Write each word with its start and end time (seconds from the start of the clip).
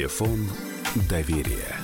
Телефон 0.00 0.48
доверия. 1.10 1.76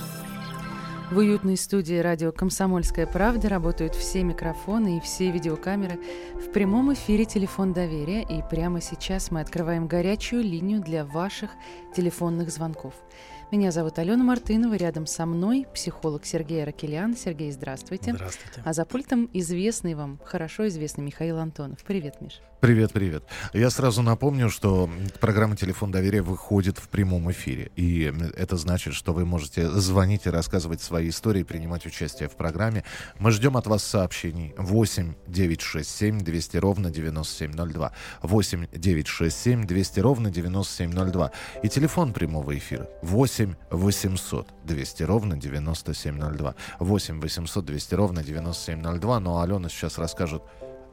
В 1.11 1.17
уютной 1.19 1.55
студии 1.55 1.99
радио 1.99 2.31
«Комсомольская 2.31 3.05
правда» 3.05 3.47
работают 3.47 3.93
все 3.93 4.23
микрофоны 4.23 4.97
и 4.97 5.01
все 5.01 5.29
видеокамеры. 5.29 5.99
В 6.33 6.51
прямом 6.51 6.91
эфире 6.95 7.25
«Телефон 7.25 7.73
доверия» 7.73 8.23
и 8.23 8.41
прямо 8.49 8.81
сейчас 8.81 9.29
мы 9.29 9.39
открываем 9.39 9.87
горячую 9.87 10.41
линию 10.41 10.81
для 10.81 11.05
ваших 11.05 11.51
телефонных 11.95 12.49
звонков– 12.49 12.95
меня 13.51 13.71
зовут 13.71 13.97
Алена 13.97 14.23
Мартынова, 14.23 14.75
рядом 14.75 15.05
со 15.05 15.25
мной 15.25 15.65
психолог 15.73 16.25
Сергей 16.25 16.65
Ракелян. 16.65 17.15
Сергей, 17.15 17.51
здравствуйте. 17.51 18.13
Здравствуйте. 18.13 18.61
А 18.65 18.73
за 18.73 18.83
пультом 18.83 19.29
известный 19.31 19.93
вам, 19.93 20.19
хорошо 20.25 20.67
известный 20.67 21.05
Михаил 21.05 21.37
Антонов. 21.37 21.81
Привет, 21.85 22.19
Миш. 22.19 22.41
Привет, 22.59 22.91
привет. 22.91 23.23
Я 23.53 23.69
сразу 23.69 24.01
напомню, 24.01 24.49
что 24.49 24.89
программа 25.21 25.55
«Телефон 25.55 25.91
доверия» 25.91 26.23
выходит 26.23 26.79
в 26.79 26.89
прямом 26.89 27.29
эфире. 27.31 27.71
И 27.75 28.11
это 28.35 28.57
значит, 28.57 28.95
что 28.95 29.13
вы 29.13 29.25
можете 29.25 29.69
звонить 29.69 30.25
и 30.25 30.31
рассказывать 30.31 30.81
свои 30.81 31.09
истории, 31.09 31.43
принимать 31.43 31.85
участие 31.85 32.27
в 32.27 32.35
программе. 32.35 32.83
Мы 33.19 33.31
ждем 33.31 33.57
от 33.57 33.67
вас 33.67 33.83
сообщений. 33.83 34.55
8 34.57 35.13
967 35.27 36.19
200 36.21 36.57
ровно 36.57 36.89
9702. 36.89 37.91
8 38.23 38.67
967 38.73 39.63
200 39.67 39.99
ровно 39.99 40.31
9702. 40.31 41.31
И 41.61 41.69
телефон 41.69 42.11
прямого 42.11 42.57
эфира 42.57 42.89
8 43.03 43.36
8 43.37 43.55
800 43.69 44.47
200 44.65 45.03
ровно 45.03 45.37
9702. 45.37 46.55
8 46.79 47.21
800 47.21 47.65
200 47.65 47.95
ровно 47.95 48.23
9702. 48.23 49.19
Но 49.19 49.41
Алена 49.41 49.69
сейчас 49.69 49.97
расскажет, 49.97 50.41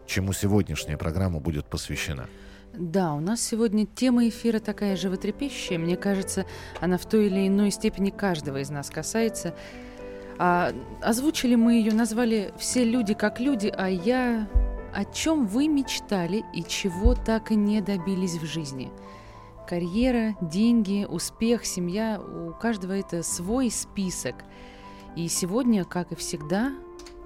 чему 0.07 0.33
сегодняшняя 0.33 0.97
программа 0.97 1.41
будет 1.41 1.67
посвящена. 1.67 2.29
Да, 2.75 3.15
у 3.15 3.21
нас 3.21 3.41
сегодня 3.41 3.87
тема 3.87 4.29
эфира 4.29 4.59
такая 4.59 4.97
животрепещущая. 4.97 5.79
Мне 5.79 5.97
кажется, 5.97 6.45
она 6.81 6.99
в 6.99 7.07
той 7.07 7.27
или 7.27 7.47
иной 7.47 7.71
степени 7.71 8.11
каждого 8.11 8.59
из 8.59 8.69
нас 8.69 8.91
касается. 8.91 9.55
А, 10.37 10.73
озвучили 11.01 11.55
мы 11.55 11.75
ее, 11.75 11.93
назвали 11.93 12.53
«Все 12.59 12.85
люди 12.85 13.15
как 13.15 13.41
люди», 13.41 13.73
а 13.75 13.89
я... 13.89 14.49
О 14.93 15.05
чем 15.05 15.49
вы 15.49 15.67
мечтали 15.67 16.45
и 16.55 16.63
чего 16.63 17.15
так 17.15 17.51
и 17.51 17.57
не 17.57 17.81
добились 17.81 18.35
в 18.35 18.45
жизни– 18.45 18.93
Карьера, 19.67 20.37
деньги, 20.43 21.07
успех, 21.09 21.65
семья, 21.65 22.21
у 22.21 22.53
каждого 22.53 22.93
это 22.93 23.23
свой 23.23 23.71
список. 23.71 24.45
И 25.17 25.27
сегодня, 25.29 25.85
как 25.85 26.13
и 26.13 26.17
всегда, 26.17 26.73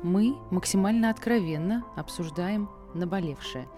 мы 0.04 0.36
максимально 0.50 1.10
откровенно 1.10 1.84
обсуждаем 1.96 2.70
наболевшее. 2.94 3.68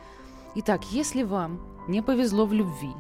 Итак, 0.57 0.83
если 0.91 1.23
вам 1.23 1.61
не 1.89 2.03
повезло 2.03 2.45
в 2.45 2.53
любви, 2.53 2.93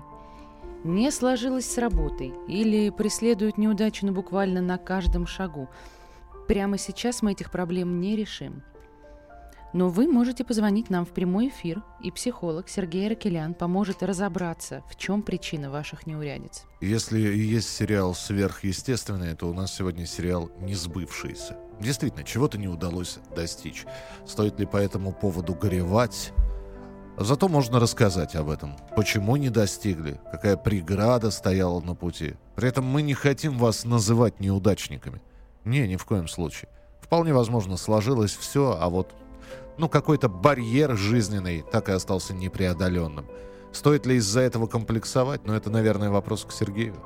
не 0.82 1.10
сложилось 1.10 1.70
с 1.70 1.76
работой 1.76 2.32
или 2.48 2.88
преследует 2.88 3.58
неудачу 3.58 4.10
буквально 4.10 4.62
на 4.62 4.78
каждом 4.78 5.26
шагу, 5.26 5.68
прямо 6.48 6.78
сейчас 6.78 7.20
мы 7.20 7.32
этих 7.32 7.50
проблем 7.50 8.00
не 8.00 8.16
решим– 8.16 8.62
но 9.72 9.88
вы 9.88 10.08
можете 10.08 10.44
позвонить 10.44 10.90
нам 10.90 11.04
в 11.04 11.10
прямой 11.10 11.48
эфир, 11.48 11.82
и 12.02 12.10
психолог 12.10 12.68
Сергей 12.68 13.08
Ракелян 13.08 13.54
поможет 13.54 14.02
разобраться, 14.02 14.82
в 14.90 14.96
чем 14.96 15.22
причина 15.22 15.70
ваших 15.70 16.06
неурядиц. 16.06 16.64
Если 16.80 17.18
есть 17.20 17.68
сериал 17.68 18.14
«Сверхъестественное», 18.14 19.34
то 19.36 19.48
у 19.48 19.54
нас 19.54 19.74
сегодня 19.74 20.06
сериал 20.06 20.50
«Несбывшийся». 20.60 21.56
Действительно, 21.80 22.24
чего-то 22.24 22.58
не 22.58 22.68
удалось 22.68 23.18
достичь. 23.34 23.86
Стоит 24.26 24.58
ли 24.58 24.66
по 24.66 24.76
этому 24.76 25.12
поводу 25.12 25.54
горевать? 25.54 26.32
Зато 27.16 27.48
можно 27.48 27.80
рассказать 27.80 28.34
об 28.34 28.50
этом. 28.50 28.76
Почему 28.96 29.36
не 29.36 29.50
достигли? 29.50 30.20
Какая 30.30 30.56
преграда 30.56 31.30
стояла 31.30 31.80
на 31.80 31.94
пути? 31.94 32.34
При 32.54 32.68
этом 32.68 32.84
мы 32.84 33.02
не 33.02 33.14
хотим 33.14 33.58
вас 33.58 33.84
называть 33.84 34.40
неудачниками. 34.40 35.20
Не, 35.64 35.86
ни 35.86 35.96
в 35.96 36.04
коем 36.04 36.28
случае. 36.28 36.70
Вполне 37.00 37.34
возможно, 37.34 37.76
сложилось 37.76 38.36
все, 38.36 38.78
а 38.80 38.88
вот 38.88 39.14
ну, 39.80 39.88
какой-то 39.88 40.28
барьер 40.28 40.94
жизненный 40.94 41.62
так 41.62 41.88
и 41.88 41.92
остался 41.92 42.34
непреодоленным. 42.34 43.26
Стоит 43.72 44.04
ли 44.04 44.16
из-за 44.16 44.40
этого 44.40 44.66
комплексовать? 44.66 45.46
Ну, 45.46 45.54
это, 45.54 45.70
наверное, 45.70 46.10
вопрос 46.10 46.44
к 46.44 46.52
Сергею. 46.52 46.96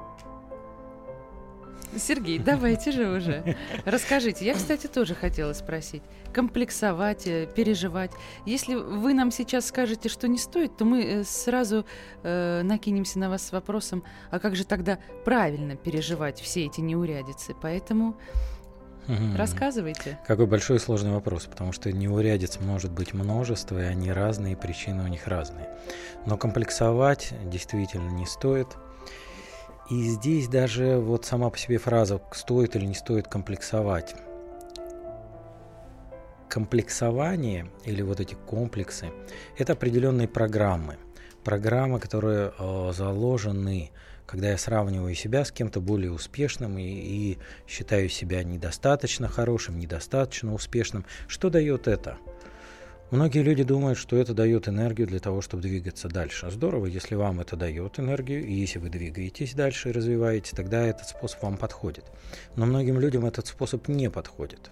Сергей, 1.96 2.40
давайте 2.40 2.90
же 2.90 3.08
уже. 3.08 3.56
Расскажите. 3.84 4.44
Я, 4.44 4.54
кстати, 4.54 4.88
тоже 4.88 5.14
хотела 5.14 5.52
спросить. 5.52 6.02
Комплексовать, 6.34 7.28
э, 7.28 7.46
переживать. 7.54 8.10
Если 8.44 8.74
вы 8.74 9.14
нам 9.14 9.30
сейчас 9.30 9.66
скажете, 9.66 10.08
что 10.08 10.26
не 10.26 10.38
стоит, 10.38 10.76
то 10.76 10.84
мы 10.84 11.04
э, 11.04 11.24
сразу 11.24 11.86
э, 12.24 12.62
накинемся 12.64 13.20
на 13.20 13.30
вас 13.30 13.46
с 13.46 13.52
вопросом, 13.52 14.02
а 14.32 14.40
как 14.40 14.56
же 14.56 14.64
тогда 14.64 14.98
правильно 15.24 15.76
переживать 15.76 16.40
все 16.40 16.66
эти 16.66 16.80
неурядицы? 16.80 17.54
Поэтому 17.62 18.16
Угу. 19.08 19.36
Рассказывайте. 19.36 20.18
Какой 20.26 20.46
большой 20.46 20.76
и 20.76 20.80
сложный 20.80 21.12
вопрос, 21.12 21.46
потому 21.46 21.72
что 21.72 21.92
неурядиц 21.92 22.58
может 22.60 22.90
быть 22.90 23.12
множество, 23.12 23.78
и 23.78 23.84
они 23.84 24.10
разные, 24.10 24.56
причины 24.56 25.04
у 25.04 25.08
них 25.08 25.26
разные. 25.26 25.68
Но 26.26 26.36
комплексовать 26.36 27.34
действительно 27.44 28.10
не 28.10 28.26
стоит. 28.26 28.68
И 29.90 30.08
здесь 30.08 30.48
даже 30.48 30.96
вот 30.98 31.26
сама 31.26 31.50
по 31.50 31.58
себе 31.58 31.76
фраза 31.76 32.20
«стоит 32.32 32.74
или 32.76 32.86
не 32.86 32.94
стоит 32.94 33.28
комплексовать». 33.28 34.14
Комплексование 36.48 37.70
или 37.84 38.00
вот 38.00 38.20
эти 38.20 38.34
комплексы– 38.34 39.10
это 39.58 39.74
определенные 39.74 40.28
программы. 40.28 40.96
Программы, 41.42 42.00
которые 42.00 42.52
э, 42.58 42.92
заложены 42.94 43.90
когда 44.26 44.50
я 44.50 44.58
сравниваю 44.58 45.14
себя 45.14 45.44
с 45.44 45.52
кем-то 45.52 45.80
более 45.80 46.12
успешным 46.12 46.78
и, 46.78 46.82
и 46.82 47.38
считаю 47.66 48.08
себя 48.08 48.42
недостаточно 48.42 49.28
хорошим, 49.28 49.78
недостаточно 49.78 50.54
успешным, 50.54 51.04
что 51.28 51.50
дает 51.50 51.88
это? 51.88 52.18
Многие 53.10 53.42
люди 53.42 53.62
думают, 53.62 53.98
что 53.98 54.16
это 54.16 54.34
дает 54.34 54.66
энергию 54.66 55.06
для 55.06 55.20
того, 55.20 55.40
чтобы 55.40 55.62
двигаться 55.62 56.08
дальше. 56.08 56.50
Здорово, 56.50 56.86
если 56.86 57.14
вам 57.14 57.40
это 57.40 57.54
дает 57.54 58.00
энергию, 58.00 58.44
и 58.44 58.52
если 58.52 58.78
вы 58.78 58.88
двигаетесь 58.88 59.54
дальше 59.54 59.90
и 59.90 59.92
развиваетесь, 59.92 60.50
тогда 60.50 60.84
этот 60.84 61.08
способ 61.08 61.42
вам 61.42 61.56
подходит. 61.56 62.06
Но 62.56 62.66
многим 62.66 62.98
людям 62.98 63.24
этот 63.26 63.46
способ 63.46 63.86
не 63.88 64.10
подходит. 64.10 64.70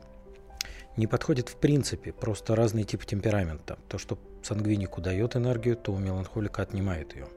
Не 0.96 1.06
подходит 1.06 1.50
в 1.50 1.56
принципе, 1.56 2.12
просто 2.12 2.56
разный 2.56 2.84
тип 2.84 3.04
темперамента. 3.04 3.78
То, 3.88 3.98
что 3.98 4.18
сангвинику 4.42 5.00
дает 5.00 5.36
энергию, 5.36 5.76
то 5.76 5.92
у 5.92 5.98
меланхолика 5.98 6.62
отнимает 6.62 7.14
ее. 7.14 7.28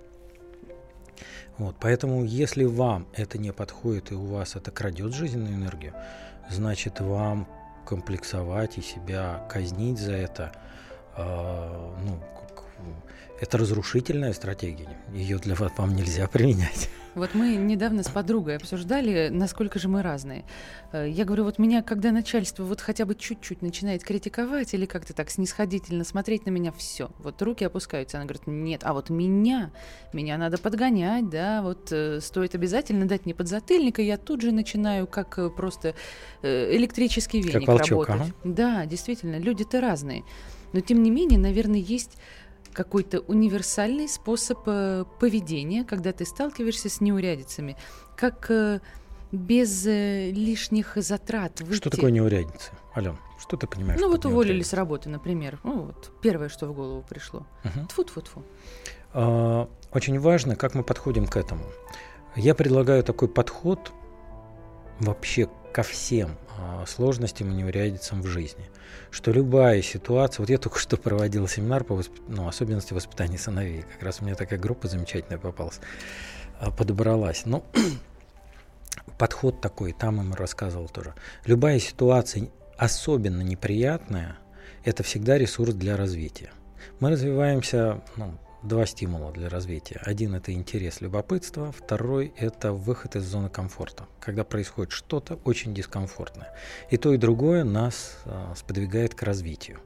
Вот, 1.57 1.75
поэтому, 1.79 2.23
если 2.23 2.65
вам 2.65 3.07
это 3.13 3.37
не 3.37 3.53
подходит 3.53 4.11
и 4.11 4.15
у 4.15 4.25
вас 4.25 4.55
это 4.55 4.71
крадет 4.71 5.13
жизненную 5.13 5.53
энергию, 5.55 5.93
значит 6.49 6.99
вам 6.99 7.47
комплексовать 7.85 8.77
и 8.77 8.81
себя 8.81 9.45
казнить 9.49 9.99
за 9.99 10.13
это, 10.13 10.51
э, 11.15 11.91
ну, 12.03 12.19
это 13.39 13.57
разрушительная 13.57 14.33
стратегия. 14.33 14.97
Ее 15.13 15.37
для 15.37 15.55
вас 15.55 15.71
вам 15.77 15.95
нельзя 15.95 16.27
применять. 16.31 16.89
Вот 17.15 17.33
мы 17.33 17.55
недавно 17.55 18.03
с 18.03 18.09
подругой 18.09 18.57
обсуждали, 18.57 19.29
насколько 19.31 19.79
же 19.79 19.87
мы 19.87 20.01
разные. 20.01 20.43
Э, 20.91 21.09
я 21.09 21.23
говорю, 21.23 21.45
вот 21.45 21.59
меня, 21.59 21.81
когда 21.81 22.11
начальство 22.11 22.63
вот 22.63 22.81
хотя 22.81 23.05
бы 23.05 23.15
чуть-чуть 23.15 23.61
начинает 23.61 24.03
критиковать 24.03 24.73
или 24.73 24.85
как-то 24.85 25.13
так 25.13 25.29
снисходительно 25.29 26.03
смотреть 26.03 26.45
на 26.45 26.49
меня, 26.49 26.73
все, 26.73 27.09
вот 27.19 27.41
руки 27.41 27.63
опускаются. 27.63 28.17
Она 28.17 28.25
говорит, 28.25 28.47
нет, 28.47 28.81
а 28.83 28.93
вот 28.93 29.09
меня, 29.09 29.71
меня 30.11 30.37
надо 30.37 30.57
подгонять, 30.57 31.29
да, 31.29 31.61
вот 31.61 31.89
э, 31.91 32.19
стоит 32.19 32.53
обязательно 32.53 33.07
дать 33.07 33.25
мне 33.25 33.33
подзатыльник, 33.33 33.99
и 33.99 34.03
я 34.03 34.17
тут 34.17 34.41
же 34.41 34.51
начинаю 34.51 35.07
как 35.07 35.39
э, 35.39 35.49
просто 35.49 35.95
э, 36.41 36.75
электрический 36.75 37.39
веник 37.39 37.65
как 37.65 37.79
волчок, 37.79 38.09
работать. 38.09 38.33
Ага. 38.43 38.53
Да, 38.55 38.85
действительно, 38.85 39.37
люди-то 39.37 39.79
разные. 39.79 40.25
Но 40.73 40.81
тем 40.81 41.01
не 41.01 41.11
менее, 41.11 41.39
наверное, 41.39 41.79
есть 41.79 42.17
какой-то 42.75 43.21
универсальный 43.21 44.07
способ 44.07 44.59
э, 44.67 45.05
поведения, 45.19 45.83
когда 45.83 46.11
ты 46.11 46.25
сталкиваешься 46.25 46.89
с 46.89 47.01
неурядицами, 47.01 47.75
как 48.15 48.51
э, 48.51 48.81
без 49.31 49.87
э, 49.87 50.31
лишних 50.31 50.93
затрат 50.97 51.61
выйти. 51.61 51.77
Что 51.77 51.89
такое 51.89 52.11
неурядицы, 52.11 52.71
Ален? 52.95 53.17
Что 53.39 53.57
ты 53.57 53.67
понимаешь? 53.67 53.99
Ну 53.99 54.09
вот 54.09 54.25
уволили 54.25 54.61
с 54.61 54.73
работы, 54.73 55.09
например. 55.09 55.59
Ну 55.63 55.83
вот 55.83 56.11
первое, 56.21 56.49
что 56.49 56.67
в 56.67 56.73
голову 56.73 57.03
пришло. 57.07 57.45
Угу. 57.63 57.87
Тфу-тфу-тфу. 57.87 58.43
А, 59.13 59.69
очень 59.91 60.19
важно, 60.19 60.55
как 60.55 60.75
мы 60.75 60.83
подходим 60.83 61.27
к 61.27 61.37
этому. 61.37 61.63
Я 62.35 62.55
предлагаю 62.55 63.03
такой 63.03 63.27
подход 63.27 63.91
вообще 64.99 65.49
ко 65.73 65.83
всем 65.83 66.37
сложностям 66.87 67.51
и 67.51 67.53
неурядицам 67.53 68.21
в 68.21 68.27
жизни. 68.27 68.65
Что 69.11 69.31
любая 69.31 69.81
ситуация, 69.81 70.43
вот 70.43 70.49
я 70.49 70.57
только 70.57 70.79
что 70.79 70.97
проводил 70.97 71.47
семинар 71.47 71.83
по 71.83 71.95
восп... 71.95 72.11
ну, 72.27 72.47
особенности 72.47 72.93
воспитания 72.93 73.37
сыновей, 73.37 73.83
как 73.83 74.03
раз 74.03 74.21
у 74.21 74.25
меня 74.25 74.35
такая 74.35 74.59
группа 74.59 74.87
замечательная 74.87 75.39
попалась, 75.39 75.79
а, 76.59 76.71
подобралась. 76.71 77.45
Но 77.45 77.63
ну, 77.73 77.83
подход 79.17 79.61
такой, 79.61 79.93
там 79.93 80.21
им 80.21 80.33
рассказывал 80.33 80.89
тоже. 80.89 81.13
Любая 81.45 81.79
ситуация, 81.79 82.49
особенно 82.77 83.41
неприятная, 83.41 84.37
это 84.83 85.03
всегда 85.03 85.37
ресурс 85.37 85.73
для 85.73 85.97
развития. 85.97 86.51
Мы 86.99 87.11
развиваемся 87.11 88.01
ну, 88.15 88.37
два 88.65 88.85
стимула 88.85 89.31
для 89.31 89.49
развития. 89.49 90.01
Один 90.03 90.35
это 90.35 90.51
интерес, 90.51 91.01
любопытство, 91.01 91.71
второй 91.71 92.33
это 92.35 92.73
выход 92.73 93.15
из 93.15 93.23
зоны 93.23 93.49
комфорта, 93.49 94.05
когда 94.19 94.43
происходит 94.43 94.91
что-то 94.91 95.39
очень 95.45 95.73
дискомфортное. 95.73 96.53
И 96.89 96.97
то, 96.97 97.13
и 97.13 97.17
другое 97.17 97.63
нас 97.63 98.17
а, 98.25 98.53
сподвигает 98.55 99.13
к 99.15 99.23
развитию. 99.23 99.79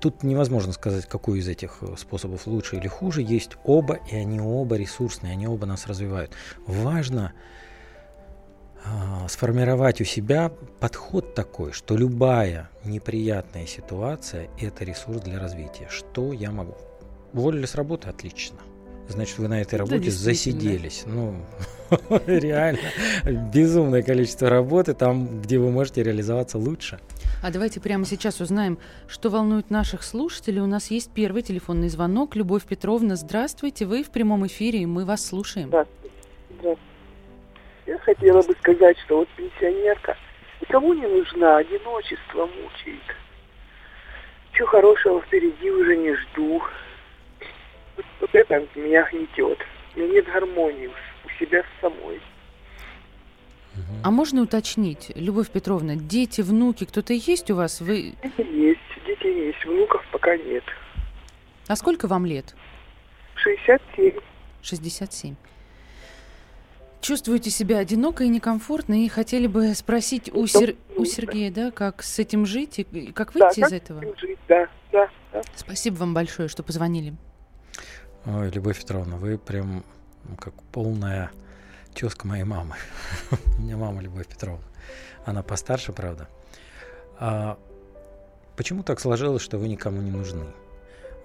Тут 0.00 0.22
невозможно 0.22 0.72
сказать, 0.72 1.06
какой 1.06 1.40
из 1.40 1.48
этих 1.48 1.78
э, 1.82 1.94
способов 1.98 2.46
лучше 2.46 2.76
или 2.76 2.88
хуже. 2.88 3.22
Есть 3.22 3.52
оба, 3.64 3.98
и 4.10 4.16
они 4.16 4.40
оба 4.40 4.76
ресурсные, 4.76 5.32
они 5.32 5.46
оба 5.46 5.66
нас 5.66 5.86
развивают. 5.86 6.32
Важно 6.66 7.32
сформировать 9.28 10.00
у 10.00 10.04
себя 10.04 10.52
подход 10.80 11.34
такой, 11.34 11.72
что 11.72 11.96
любая 11.96 12.68
неприятная 12.84 13.66
ситуация– 13.66 14.48
это 14.60 14.84
ресурс 14.84 15.20
для 15.20 15.38
развития. 15.38 15.86
Что 15.88 16.32
я 16.32 16.50
могу? 16.50 16.74
Уволили 17.32 17.66
с 17.66 17.74
работы– 17.74 18.08
отлично. 18.10 18.58
Значит, 19.08 19.38
вы 19.38 19.48
на 19.48 19.60
этой 19.60 19.76
работе 19.76 20.06
да, 20.06 20.10
засиделись. 20.10 21.04
Ну, 21.06 21.36
реально, 22.26 22.90
безумное 23.52 24.02
количество 24.02 24.48
работы 24.48 24.94
там, 24.94 25.42
где 25.42 25.58
вы 25.58 25.70
можете 25.70 26.02
реализоваться 26.02 26.58
лучше. 26.58 26.98
А 27.42 27.50
давайте 27.50 27.80
прямо 27.80 28.04
сейчас 28.04 28.40
узнаем, 28.40 28.78
что 29.08 29.28
волнует 29.28 29.70
наших 29.70 30.02
слушателей. 30.02 30.60
У 30.60 30.66
нас 30.66 30.90
есть 30.90 31.10
первый 31.10 31.42
телефонный 31.42 31.88
звонок. 31.88 32.36
Любовь 32.36 32.64
Петровна, 32.64 33.16
здравствуйте. 33.16 33.84
Вы 33.84 34.04
в 34.04 34.10
прямом 34.10 34.46
эфире, 34.46 34.80
и 34.80 34.86
мы 34.86 35.04
вас 35.04 35.26
слушаем. 35.26 35.68
Здравствуйте. 35.68 36.14
Здравствуйте. 36.60 36.91
Я 37.92 37.98
хотела 37.98 38.40
бы 38.40 38.54
сказать, 38.54 38.98
что 39.00 39.18
вот 39.18 39.28
пенсионерка 39.36 40.16
никому 40.62 40.94
не 40.94 41.06
нужна, 41.06 41.58
одиночество 41.58 42.46
мучает. 42.46 43.02
Чего 44.52 44.66
хорошего 44.68 45.20
впереди 45.20 45.70
уже 45.70 45.96
не 45.98 46.14
жду. 46.14 46.62
Вот, 47.96 48.06
вот 48.20 48.34
это 48.34 48.66
меня 48.74 49.06
гнетет. 49.12 49.58
У 49.94 49.98
меня 49.98 50.08
нет 50.14 50.24
гармонии 50.24 50.86
у 50.88 51.28
себя 51.38 51.62
с 51.62 51.80
самой. 51.82 52.18
А 54.02 54.10
можно 54.10 54.40
уточнить, 54.40 55.12
Любовь 55.14 55.50
Петровна, 55.50 55.94
дети, 55.94 56.40
внуки, 56.40 56.86
кто-то 56.86 57.12
есть 57.12 57.50
у 57.50 57.56
вас? 57.56 57.82
Вы... 57.82 58.14
Дети 58.22 58.48
есть, 58.48 59.06
дети 59.06 59.26
есть, 59.26 59.62
внуков 59.66 60.02
пока 60.10 60.34
нет. 60.38 60.64
А 61.68 61.76
сколько 61.76 62.08
вам 62.08 62.24
лет? 62.24 62.54
67. 63.34 64.18
67. 64.62 65.34
Чувствуете 67.02 67.50
себя 67.50 67.78
одиноко 67.78 68.22
и 68.22 68.28
некомфортно, 68.28 69.04
и 69.04 69.08
хотели 69.08 69.48
бы 69.48 69.74
спросить 69.74 70.32
у, 70.32 70.46
Сер... 70.46 70.76
у 70.96 71.04
Сергея, 71.04 71.50
да, 71.50 71.72
как 71.72 72.00
с 72.00 72.20
этим 72.20 72.46
жить 72.46 72.78
и 72.78 73.10
как 73.10 73.34
выйти 73.34 73.58
да, 73.58 73.66
из 73.66 73.72
этого? 73.72 74.02
Жить, 74.16 74.38
да, 74.46 74.68
да, 74.92 75.10
да. 75.32 75.42
Спасибо 75.56 75.96
вам 75.96 76.14
большое, 76.14 76.48
что 76.48 76.62
позвонили. 76.62 77.14
Ой, 78.24 78.50
Любовь 78.50 78.78
Петровна, 78.78 79.16
вы 79.16 79.36
прям 79.36 79.82
как 80.38 80.54
полная 80.70 81.32
тезка 81.92 82.28
моей 82.28 82.44
мамы. 82.44 82.76
У 83.58 83.62
меня 83.62 83.76
мама 83.76 84.00
Любовь 84.00 84.28
Петровна. 84.28 84.62
Она 85.24 85.42
постарше, 85.42 85.92
правда. 85.92 86.28
А 87.18 87.58
почему 88.56 88.84
так 88.84 89.00
сложилось, 89.00 89.42
что 89.42 89.58
вы 89.58 89.66
никому 89.66 90.00
не 90.02 90.12
нужны? 90.12 90.44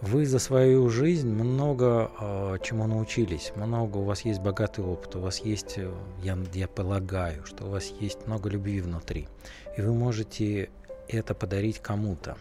Вы 0.02 0.28
за 0.28 0.38
свою 0.38 0.90
жизнь 0.90 1.28
много 1.28 2.12
э, 2.20 2.58
чему 2.62 2.86
научились, 2.86 3.52
много 3.56 3.98
у 3.98 4.04
вас 4.04 4.22
есть 4.22 4.40
богатый 4.40 4.86
опыт, 4.86 5.16
у 5.16 5.22
вас 5.22 5.40
есть, 5.40 5.80
э, 5.80 5.92
я, 6.22 6.38
я 6.54 6.68
полагаю, 6.68 7.44
что 7.46 7.66
у 7.66 7.72
вас 7.72 7.92
есть 8.00 8.28
много 8.28 8.48
любви 8.48 8.80
внутри, 8.80 9.28
и 9.76 9.82
вы 9.82 9.96
можете 9.96 10.70
это 11.08 11.34
подарить 11.34 11.80
кому-то. 11.80 12.38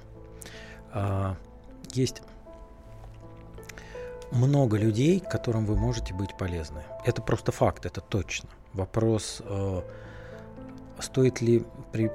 Э, 0.92 1.34
есть 1.94 2.20
много 4.32 4.76
людей, 4.76 5.20
которым 5.20 5.64
вы 5.64 5.76
можете 5.76 6.12
быть 6.12 6.36
полезны. 6.36 6.82
Это 7.06 7.22
просто 7.22 7.52
факт, 7.52 7.86
это 7.86 8.02
точно. 8.02 8.50
Вопрос, 8.74 9.40
э, 9.42 9.80
стоит 11.00 11.40
ли 11.40 11.64
при 11.90 12.10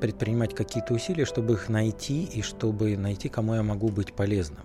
предпринимать 0.00 0.54
какие-то 0.54 0.94
усилия, 0.94 1.24
чтобы 1.24 1.54
их 1.54 1.68
найти 1.68 2.22
и 2.22 2.40
чтобы 2.40 2.96
найти, 2.96 3.28
кому 3.28 3.54
я 3.54 3.64
могу 3.64 3.88
быть 3.88 4.14
полезным. 4.14 4.64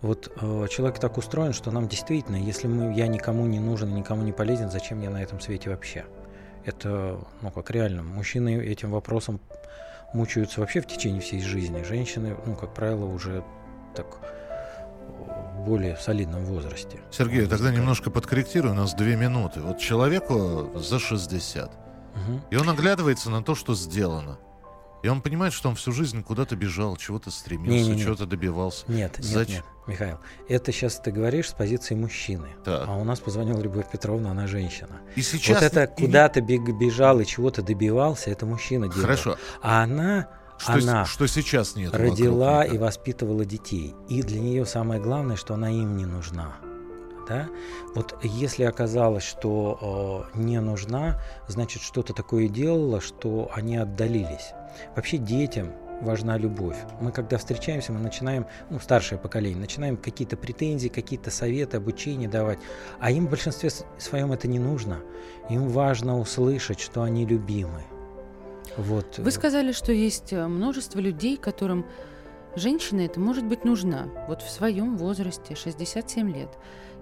Вот 0.00 0.32
э, 0.40 0.66
человек 0.70 0.98
так 0.98 1.16
устроен, 1.18 1.52
что 1.52 1.70
нам 1.70 1.88
действительно, 1.88 2.36
если 2.36 2.66
мы, 2.66 2.94
я 2.94 3.06
никому 3.06 3.46
не 3.46 3.60
нужен 3.60 3.94
никому 3.94 4.22
не 4.22 4.32
полезен, 4.32 4.70
зачем 4.70 5.00
я 5.00 5.10
на 5.10 5.22
этом 5.22 5.40
свете 5.40 5.70
вообще? 5.70 6.04
Это, 6.64 7.18
ну 7.40 7.50
как 7.50 7.70
реально, 7.70 8.02
мужчины 8.02 8.62
этим 8.64 8.90
вопросом 8.90 9.40
мучаются 10.12 10.60
вообще 10.60 10.80
в 10.80 10.86
течение 10.86 11.20
всей 11.20 11.40
жизни. 11.40 11.82
Женщины, 11.82 12.36
ну, 12.46 12.54
как 12.54 12.74
правило, 12.74 13.04
уже 13.04 13.42
так 13.94 14.18
в 15.56 15.64
более 15.64 15.96
солидном 15.96 16.44
возрасте. 16.44 17.00
Сергей, 17.10 17.46
тогда 17.46 17.70
немножко 17.70 18.10
подкорректирую, 18.10 18.72
у 18.72 18.76
нас 18.76 18.94
две 18.94 19.16
минуты. 19.16 19.60
Вот 19.60 19.78
человеку 19.78 20.70
за 20.74 20.98
60, 20.98 21.70
угу. 21.70 22.40
и 22.50 22.56
он 22.56 22.68
оглядывается 22.68 23.30
на 23.30 23.42
то, 23.42 23.54
что 23.54 23.74
сделано. 23.74 24.38
И 25.02 25.08
он 25.08 25.20
понимает, 25.20 25.52
что 25.52 25.68
он 25.68 25.74
всю 25.74 25.90
жизнь 25.92 26.22
куда-то 26.22 26.54
бежал, 26.54 26.96
чего-то 26.96 27.30
стремился, 27.30 27.90
не, 27.90 27.96
не, 27.96 28.02
чего-то 28.02 28.24
добивался. 28.24 28.84
Нет, 28.86 29.18
нет, 29.18 29.48
нет, 29.48 29.64
Михаил, 29.88 30.18
это 30.48 30.70
сейчас 30.70 31.00
ты 31.00 31.10
говоришь 31.10 31.48
с 31.48 31.52
позиции 31.52 31.96
мужчины. 31.96 32.48
Так. 32.64 32.86
А 32.86 32.96
у 32.96 33.02
нас 33.02 33.18
позвонила 33.18 33.60
Любовь 33.60 33.90
Петровна, 33.90 34.30
она 34.30 34.46
женщина. 34.46 35.00
И 35.16 35.22
сейчас... 35.22 35.60
Вот 35.60 35.64
это 35.64 35.84
и... 35.84 36.06
куда-то 36.06 36.40
бежал 36.40 37.18
и 37.18 37.26
чего-то 37.26 37.62
добивался, 37.62 38.30
это 38.30 38.46
мужчина 38.46 38.86
делал. 38.86 39.02
Хорошо. 39.02 39.36
А 39.60 39.82
она... 39.82 40.28
Что, 40.56 40.74
она 40.74 41.04
что 41.04 41.26
сейчас 41.26 41.74
нет. 41.74 41.92
Родила 41.92 42.64
и 42.64 42.78
воспитывала 42.78 43.44
детей. 43.44 43.96
И 44.08 44.22
для 44.22 44.38
нее 44.38 44.64
самое 44.64 45.00
главное, 45.00 45.34
что 45.34 45.54
она 45.54 45.68
им 45.68 45.96
не 45.96 46.06
нужна. 46.06 46.52
Да? 47.28 47.48
Вот 47.96 48.16
если 48.22 48.62
оказалось, 48.62 49.24
что 49.24 50.28
э, 50.34 50.38
не 50.38 50.60
нужна, 50.60 51.20
значит 51.48 51.82
что-то 51.82 52.12
такое 52.12 52.46
делала, 52.46 53.00
что 53.00 53.50
они 53.52 53.76
отдалились. 53.76 54.52
Вообще 54.94 55.18
детям 55.18 55.72
важна 56.02 56.36
любовь. 56.36 56.76
Мы 57.00 57.12
когда 57.12 57.38
встречаемся, 57.38 57.92
мы 57.92 58.00
начинаем, 58.00 58.46
ну, 58.70 58.78
старшее 58.80 59.18
поколение, 59.18 59.58
начинаем 59.58 59.96
какие-то 59.96 60.36
претензии, 60.36 60.88
какие-то 60.88 61.30
советы, 61.30 61.76
обучение 61.76 62.28
давать. 62.28 62.58
А 63.00 63.10
им 63.10 63.26
в 63.26 63.30
большинстве 63.30 63.70
своем 63.98 64.32
это 64.32 64.48
не 64.48 64.58
нужно. 64.58 65.00
Им 65.48 65.68
важно 65.68 66.18
услышать, 66.18 66.80
что 66.80 67.02
они 67.02 67.24
любимы. 67.24 67.82
Вот. 68.76 69.18
Вы 69.18 69.30
сказали, 69.30 69.72
что 69.72 69.92
есть 69.92 70.32
э, 70.32 70.46
множество 70.46 70.98
людей, 70.98 71.36
которым 71.36 71.84
женщина 72.56 73.00
это 73.02 73.20
может 73.20 73.44
быть 73.44 73.64
нужна. 73.64 74.08
Вот 74.28 74.42
в 74.42 74.50
своем 74.50 74.96
возрасте, 74.96 75.54
67 75.54 76.34
лет. 76.34 76.50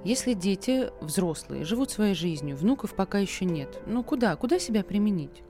Если 0.02 0.32
дети 0.32 0.90
взрослые, 1.00 1.64
живут 1.64 1.90
своей 1.90 2.14
жизнью, 2.14 2.56
внуков 2.56 2.94
пока 2.94 3.18
еще 3.18 3.44
нет, 3.44 3.80
ну 3.86 4.02
куда? 4.02 4.34
Куда 4.34 4.58
себя 4.58 4.82
применить? 4.82 5.42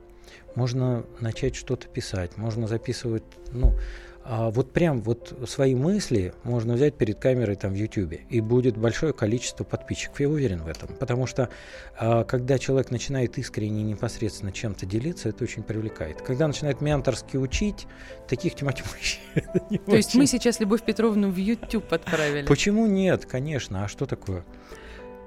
Можно 0.55 1.05
начать 1.19 1.55
что-то 1.55 1.87
писать, 1.87 2.37
можно 2.37 2.67
записывать, 2.67 3.23
ну, 3.51 3.75
а 4.23 4.51
вот 4.51 4.71
прям 4.71 5.01
вот 5.01 5.35
свои 5.47 5.73
мысли 5.73 6.33
можно 6.43 6.75
взять 6.75 6.95
перед 6.95 7.19
камерой 7.19 7.55
там 7.55 7.73
в 7.73 7.75
YouTube, 7.75 8.13
и 8.29 8.39
будет 8.39 8.77
большое 8.77 9.13
количество 9.13 9.63
подписчиков, 9.63 10.19
я 10.19 10.29
уверен 10.29 10.61
в 10.61 10.67
этом. 10.67 10.89
Потому 10.99 11.25
что 11.25 11.49
а, 11.97 12.23
когда 12.23 12.59
человек 12.59 12.91
начинает 12.91 13.37
искренне 13.39 13.81
непосредственно 13.81 14.51
чем-то 14.51 14.85
делиться, 14.85 15.29
это 15.29 15.43
очень 15.43 15.63
привлекает. 15.63 16.21
Когда 16.21 16.47
начинает 16.47 16.81
менторски 16.81 17.37
учить, 17.37 17.87
таких 18.27 18.53
тематик 18.53 18.85
То 19.85 19.95
есть 19.95 20.13
мы 20.13 20.27
сейчас 20.27 20.59
Любовь 20.59 20.83
Петровну 20.83 21.31
в 21.31 21.37
YouTube 21.37 21.91
отправили? 21.91 22.45
Почему 22.45 22.85
нет, 22.85 23.25
конечно, 23.25 23.85
а 23.85 23.87
что 23.87 24.05
такое? 24.05 24.45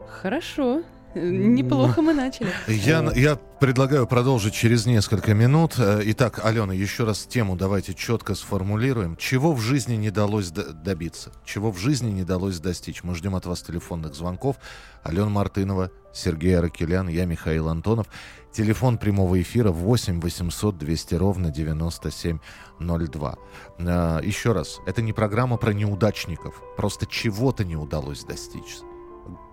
Хорошо. 0.06 0.84
Неплохо 1.14 2.02
мы 2.02 2.12
начали. 2.12 2.52
Я, 2.66 3.10
я 3.14 3.36
предлагаю 3.36 4.06
продолжить 4.06 4.54
через 4.54 4.86
несколько 4.86 5.32
минут. 5.34 5.74
Э, 5.78 6.02
итак, 6.04 6.40
Алена, 6.44 6.74
еще 6.74 7.04
раз 7.04 7.24
тему 7.24 7.56
давайте 7.56 7.94
четко 7.94 8.34
сформулируем. 8.34 9.16
Чего 9.16 9.52
в 9.52 9.60
жизни 9.60 9.94
не 9.94 10.08
удалось 10.08 10.50
добиться? 10.50 11.32
Чего 11.44 11.70
в 11.70 11.78
жизни 11.78 12.10
не 12.10 12.22
удалось 12.22 12.58
достичь? 12.58 13.04
Мы 13.04 13.14
ждем 13.14 13.36
от 13.36 13.46
вас 13.46 13.62
телефонных 13.62 14.14
звонков. 14.14 14.56
Алена 15.02 15.28
Мартынова, 15.28 15.90
Сергей 16.12 16.58
Аракелян, 16.58 17.08
я 17.08 17.24
Михаил 17.26 17.68
Антонов. 17.68 18.06
Телефон 18.52 18.98
прямого 18.98 19.40
эфира 19.40 19.70
8 19.70 20.20
800 20.20 20.78
200 20.78 21.14
ровно 21.14 21.50
9702. 21.50 23.36
Э, 23.78 24.20
еще 24.22 24.52
раз, 24.52 24.80
это 24.86 25.00
не 25.00 25.12
программа 25.12 25.56
про 25.58 25.72
неудачников. 25.72 26.60
Просто 26.76 27.06
чего-то 27.06 27.64
не 27.64 27.76
удалось 27.76 28.24
достичь. 28.24 28.78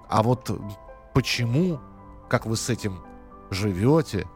А 0.10 0.24
вот 0.24 0.50
почему, 1.13 1.80
как 2.30 2.46
вы 2.46 2.56
с 2.56 2.70
этим 2.70 3.03
живете, 3.50 4.27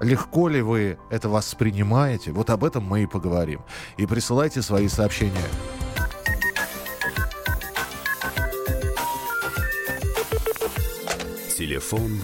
легко 0.00 0.48
ли 0.48 0.62
вы 0.62 0.98
это 1.10 1.28
воспринимаете, 1.28 2.32
вот 2.32 2.50
об 2.50 2.64
этом 2.64 2.84
мы 2.84 3.02
и 3.02 3.06
поговорим. 3.06 3.62
И 3.96 4.06
присылайте 4.06 4.62
свои 4.62 4.88
сообщения. 4.88 5.32
Телефон 11.56 12.20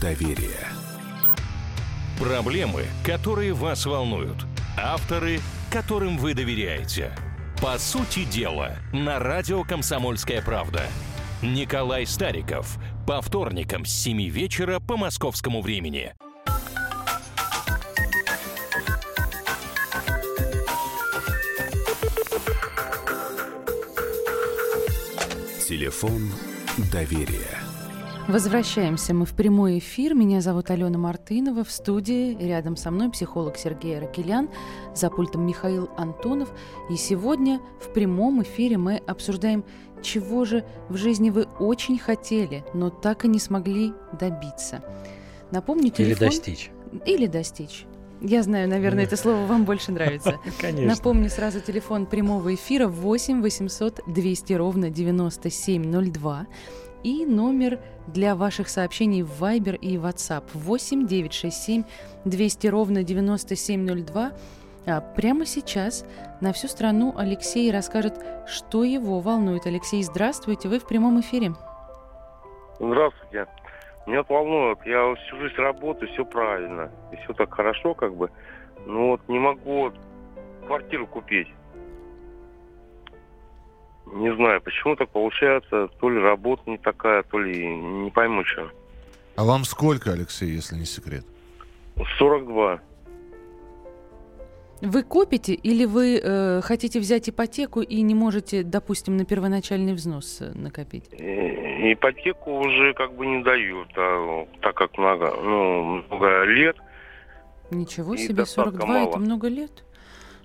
доверия. 0.00 0.68
Проблемы, 2.18 2.84
которые 3.04 3.52
вас 3.52 3.86
волнуют. 3.86 4.44
Авторы, 4.76 5.40
которым 5.70 6.18
вы 6.18 6.34
доверяете. 6.34 7.12
По 7.60 7.78
сути 7.78 8.24
дела, 8.24 8.76
на 8.92 9.18
радио 9.18 9.64
«Комсомольская 9.64 10.42
правда». 10.42 10.82
Николай 11.40 12.06
Стариков. 12.06 12.78
По 13.06 13.20
вторникам 13.20 13.84
с 13.84 13.90
7 13.90 14.30
вечера 14.30 14.80
по 14.80 14.96
московскому 14.96 15.60
времени. 15.60 16.14
Телефон 25.68 26.30
доверия. 26.90 27.58
Возвращаемся 28.26 29.12
мы 29.12 29.26
в 29.26 29.34
прямой 29.34 29.80
эфир. 29.80 30.14
Меня 30.14 30.40
зовут 30.40 30.70
Алена 30.70 30.96
Мартынова. 30.96 31.62
В 31.62 31.70
студии 31.70 32.34
рядом 32.42 32.74
со 32.74 32.90
мной 32.90 33.10
психолог 33.10 33.58
Сергей 33.58 33.98
Ракелян, 33.98 34.48
за 34.94 35.10
пультом 35.10 35.46
Михаил 35.46 35.90
Антонов. 35.98 36.48
И 36.88 36.96
сегодня 36.96 37.60
в 37.82 37.92
прямом 37.92 38.42
эфире 38.42 38.78
мы 38.78 38.96
обсуждаем, 38.96 39.62
чего 40.04 40.44
же 40.44 40.64
в 40.88 40.96
жизни 40.96 41.30
вы 41.30 41.48
очень 41.58 41.98
хотели, 41.98 42.64
но 42.74 42.90
так 42.90 43.24
и 43.24 43.28
не 43.28 43.40
смогли 43.40 43.92
добиться. 44.12 44.84
Напомню, 45.50 45.90
телефон... 45.90 46.28
Или 46.28 46.36
достичь. 46.36 46.70
Или 47.06 47.26
достичь. 47.26 47.86
Я 48.20 48.42
знаю, 48.42 48.68
наверное, 48.68 49.04
это 49.04 49.16
слово 49.16 49.44
вам 49.46 49.64
больше 49.64 49.92
нравится. 49.92 50.38
Конечно. 50.60 50.86
Напомню 50.86 51.28
сразу 51.28 51.60
телефон 51.60 52.06
прямого 52.06 52.54
эфира 52.54 52.86
8 52.86 53.42
800 53.42 54.00
200 54.06 54.52
ровно 54.54 54.90
9702 54.90 56.46
и 57.02 57.26
номер 57.26 57.80
для 58.06 58.34
ваших 58.34 58.68
сообщений 58.68 59.22
в 59.22 59.42
Viber 59.42 59.76
и 59.76 59.96
WhatsApp 59.96 60.44
8 60.54 61.06
967 61.06 61.84
200 62.24 62.66
ровно 62.68 63.02
9702. 63.02 64.32
А 64.86 65.00
прямо 65.00 65.46
сейчас 65.46 66.04
на 66.40 66.52
всю 66.52 66.68
страну 66.68 67.14
Алексей 67.16 67.72
расскажет, 67.72 68.14
что 68.46 68.84
его 68.84 69.20
волнует. 69.20 69.66
Алексей, 69.66 70.02
здравствуйте, 70.02 70.68
вы 70.68 70.78
в 70.78 70.86
прямом 70.86 71.20
эфире. 71.20 71.54
Здравствуйте. 72.78 73.46
Меня 74.06 74.22
волнует, 74.28 74.78
я 74.84 75.14
всю 75.14 75.38
жизнь 75.38 75.56
работаю, 75.56 76.12
все 76.12 76.26
правильно, 76.26 76.90
и 77.10 77.16
все 77.16 77.32
так 77.32 77.54
хорошо, 77.54 77.94
как 77.94 78.14
бы, 78.14 78.30
но 78.84 79.12
вот 79.12 79.22
не 79.28 79.38
могу 79.38 79.92
квартиру 80.66 81.06
купить. 81.06 81.48
Не 84.06 84.34
знаю, 84.36 84.60
почему 84.60 84.96
так 84.96 85.08
получается, 85.08 85.88
то 85.98 86.10
ли 86.10 86.20
работа 86.20 86.68
не 86.68 86.76
такая, 86.76 87.22
то 87.22 87.38
ли 87.38 87.74
не 87.74 88.10
пойму, 88.10 88.44
что. 88.44 88.70
А 89.36 89.44
вам 89.44 89.64
сколько, 89.64 90.12
Алексей, 90.12 90.50
если 90.50 90.76
не 90.76 90.84
секрет? 90.84 91.24
42. 92.18 92.80
Вы 94.84 95.02
копите 95.02 95.54
или 95.54 95.84
вы 95.84 96.20
э, 96.22 96.60
хотите 96.62 97.00
взять 97.00 97.28
ипотеку 97.28 97.80
и 97.80 98.02
не 98.02 98.14
можете, 98.14 98.62
допустим, 98.62 99.16
на 99.16 99.24
первоначальный 99.24 99.94
взнос 99.94 100.38
э, 100.40 100.52
накопить? 100.54 101.04
И- 101.12 101.92
ипотеку 101.92 102.52
уже 102.60 102.94
как 102.94 103.14
бы 103.14 103.26
не 103.26 103.42
дают, 103.42 103.88
а, 103.96 104.46
так 104.62 104.74
как 104.76 104.96
много, 104.98 105.34
ну, 105.42 105.82
много 106.08 106.44
лет, 106.44 106.76
Ничего 107.70 108.16
себе, 108.16 108.34
достатка 108.34 108.72
42 108.72 108.98
это 109.02 109.10
мало. 109.10 109.16
много 109.18 109.48
лет? 109.48 109.84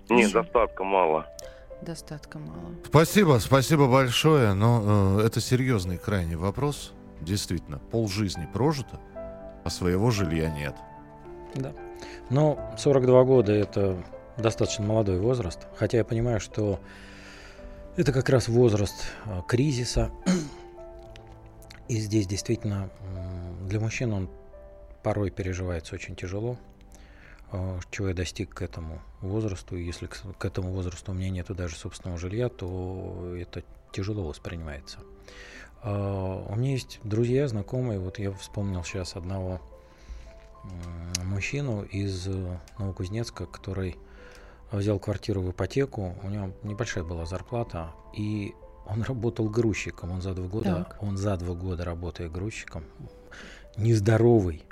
нет, 0.09 0.33
Мгм. 0.33 0.43
достатка 0.43 0.83
мало. 0.83 1.25
Достатка 1.81 2.39
мало. 2.39 2.73
Спасибо, 2.85 3.37
спасибо 3.39 3.87
большое. 3.87 4.53
Но 4.53 5.19
э, 5.21 5.25
это 5.27 5.39
серьезный 5.39 5.97
крайний 5.97 6.35
вопрос. 6.35 6.93
Действительно, 7.21 7.79
полжизни 7.79 8.47
прожито, 8.53 8.99
а 9.63 9.69
своего 9.69 10.11
жилья 10.11 10.49
нет. 10.49 10.75
Да. 11.55 11.71
Но 12.29 12.57
42 12.77 13.23
года 13.23 13.53
это 13.53 13.97
достаточно 14.41 14.85
молодой 14.85 15.19
возраст. 15.19 15.67
Хотя 15.75 15.97
я 15.97 16.03
понимаю, 16.03 16.39
что 16.39 16.79
это 17.95 18.11
как 18.11 18.29
раз 18.29 18.47
возраст 18.47 18.95
э, 19.25 19.41
кризиса. 19.47 20.11
И 21.87 21.97
здесь 21.97 22.27
действительно 22.27 22.89
для 23.67 23.79
мужчин 23.79 24.13
он 24.13 24.29
порой 25.03 25.31
переживается 25.31 25.95
очень 25.95 26.15
тяжело. 26.15 26.57
Э, 27.51 27.79
Чего 27.91 28.09
я 28.09 28.13
достиг 28.13 28.53
к 28.53 28.61
этому 28.61 29.01
возрасту. 29.21 29.75
И 29.75 29.83
если 29.83 30.07
к 30.07 30.17
к 30.37 30.45
этому 30.45 30.71
возрасту 30.71 31.11
у 31.11 31.15
меня 31.15 31.29
нету 31.29 31.55
даже 31.55 31.75
собственного 31.75 32.19
жилья, 32.19 32.49
то 32.49 33.35
это 33.37 33.63
тяжело 33.91 34.23
воспринимается. 34.23 34.99
Э, 35.83 36.45
У 36.49 36.55
меня 36.55 36.71
есть 36.71 36.99
друзья, 37.03 37.47
знакомые. 37.47 37.99
Вот 37.99 38.19
я 38.19 38.31
вспомнил 38.31 38.83
сейчас 38.83 39.15
одного 39.15 39.59
мужчину 41.23 41.83
из 41.83 42.27
э, 42.27 42.57
Новокузнецка, 42.77 43.45
который 43.45 43.97
взял 44.77 44.99
квартиру 44.99 45.41
в 45.41 45.51
ипотеку. 45.51 46.15
У 46.23 46.29
него 46.29 46.51
небольшая 46.63 47.03
была 47.03 47.25
зарплата, 47.25 47.91
и 48.15 48.53
он 48.85 49.03
работал 49.03 49.49
грузчиком. 49.49 50.11
Он 50.11 50.21
за 50.21 50.33
два 50.33 50.47
года, 50.47 50.85
Так. 50.89 50.97
он 51.01 51.17
за 51.17 51.37
два 51.37 51.55
года 51.55 51.83
работая 51.85 52.29
грузчиком, 52.29 52.83
нездоровый, 53.77 54.63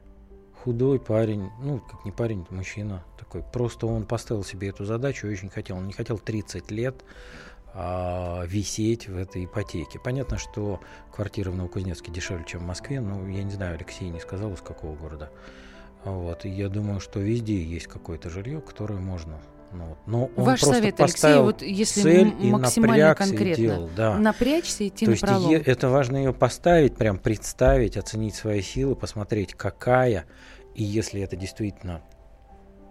худой 0.63 0.99
парень, 0.99 1.49
ну 1.61 1.79
как 1.79 2.03
не 2.05 2.11
парень, 2.11 2.45
мужчина 2.49 3.03
такой. 3.17 3.43
Просто 3.43 3.87
он 3.87 4.05
поставил 4.05 4.43
себе 4.43 4.69
эту 4.69 4.85
задачу 4.85 5.27
и 5.27 5.31
очень 5.31 5.49
хотел. 5.49 5.77
Он 5.77 5.87
не 5.87 5.93
хотел 5.93 6.17
30 6.17 6.71
лет 6.71 7.03
а, 7.73 8.43
висеть 8.45 9.07
в 9.07 9.15
этой 9.15 9.45
ипотеке. 9.45 9.99
Понятно, 9.99 10.37
что 10.37 10.79
квартира 11.13 11.51
в 11.51 11.55
Новокузнецке 11.55 12.11
дешевле, 12.11 12.43
чем 12.45 12.61
в 12.61 12.65
Москве. 12.65 12.99
Ну, 12.99 13.27
я 13.27 13.43
не 13.43 13.51
знаю, 13.51 13.75
Алексей 13.75 14.09
не 14.09 14.19
сказал, 14.19 14.53
из 14.53 14.61
какого 14.61 14.95
города. 14.95 15.31
Вот. 16.03 16.45
И 16.45 16.49
я 16.49 16.69
думаю, 16.69 16.99
что 16.99 17.19
везде 17.19 17.61
есть 17.61 17.87
какое-то 17.87 18.29
жилье, 18.29 18.61
которое 18.61 18.99
можно. 18.99 19.39
Ну, 19.73 19.85
вот. 19.85 19.97
Но 20.05 20.25
он 20.37 20.43
Ваш 20.45 20.61
просто 20.61 20.75
совет, 20.77 20.99
Алексей, 21.01 21.39
вот 21.39 21.61
если 21.61 22.01
цель 22.01 22.33
и 22.39 22.49
максимально 22.51 23.07
напрягся 23.09 23.23
и 23.23 23.27
конкретно. 23.37 23.63
делал, 23.63 23.89
да. 23.95 24.17
Напрячься 24.17 24.83
и 24.83 24.87
идти 24.87 25.05
То 25.05 25.11
на 25.11 25.13
есть 25.13 25.21
пролом. 25.23 25.51
е- 25.51 25.61
это 25.61 25.89
важно 25.89 26.17
ее 26.17 26.33
поставить, 26.33 26.95
прям 26.95 27.17
представить, 27.19 27.97
оценить 27.97 28.35
свои 28.35 28.61
силы, 28.61 28.95
посмотреть, 28.95 29.53
какая. 29.53 30.25
И 30.73 30.83
если 30.83 31.21
это 31.21 31.35
действительно 31.35 32.01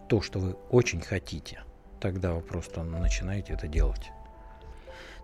то, 0.08 0.20
что 0.20 0.38
вы 0.38 0.52
очень 0.70 1.00
хотите, 1.00 1.62
тогда 2.00 2.32
вы 2.32 2.40
просто 2.42 2.82
начинаете 2.82 3.54
это 3.54 3.68
делать. 3.68 4.10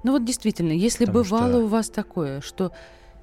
Ну 0.04 0.12
вот 0.12 0.24
действительно, 0.24 0.72
если 0.72 1.04
Потому 1.04 1.24
бывало 1.24 1.50
что- 1.52 1.58
у 1.64 1.66
вас 1.68 1.88
такое, 1.90 2.40
что 2.40 2.72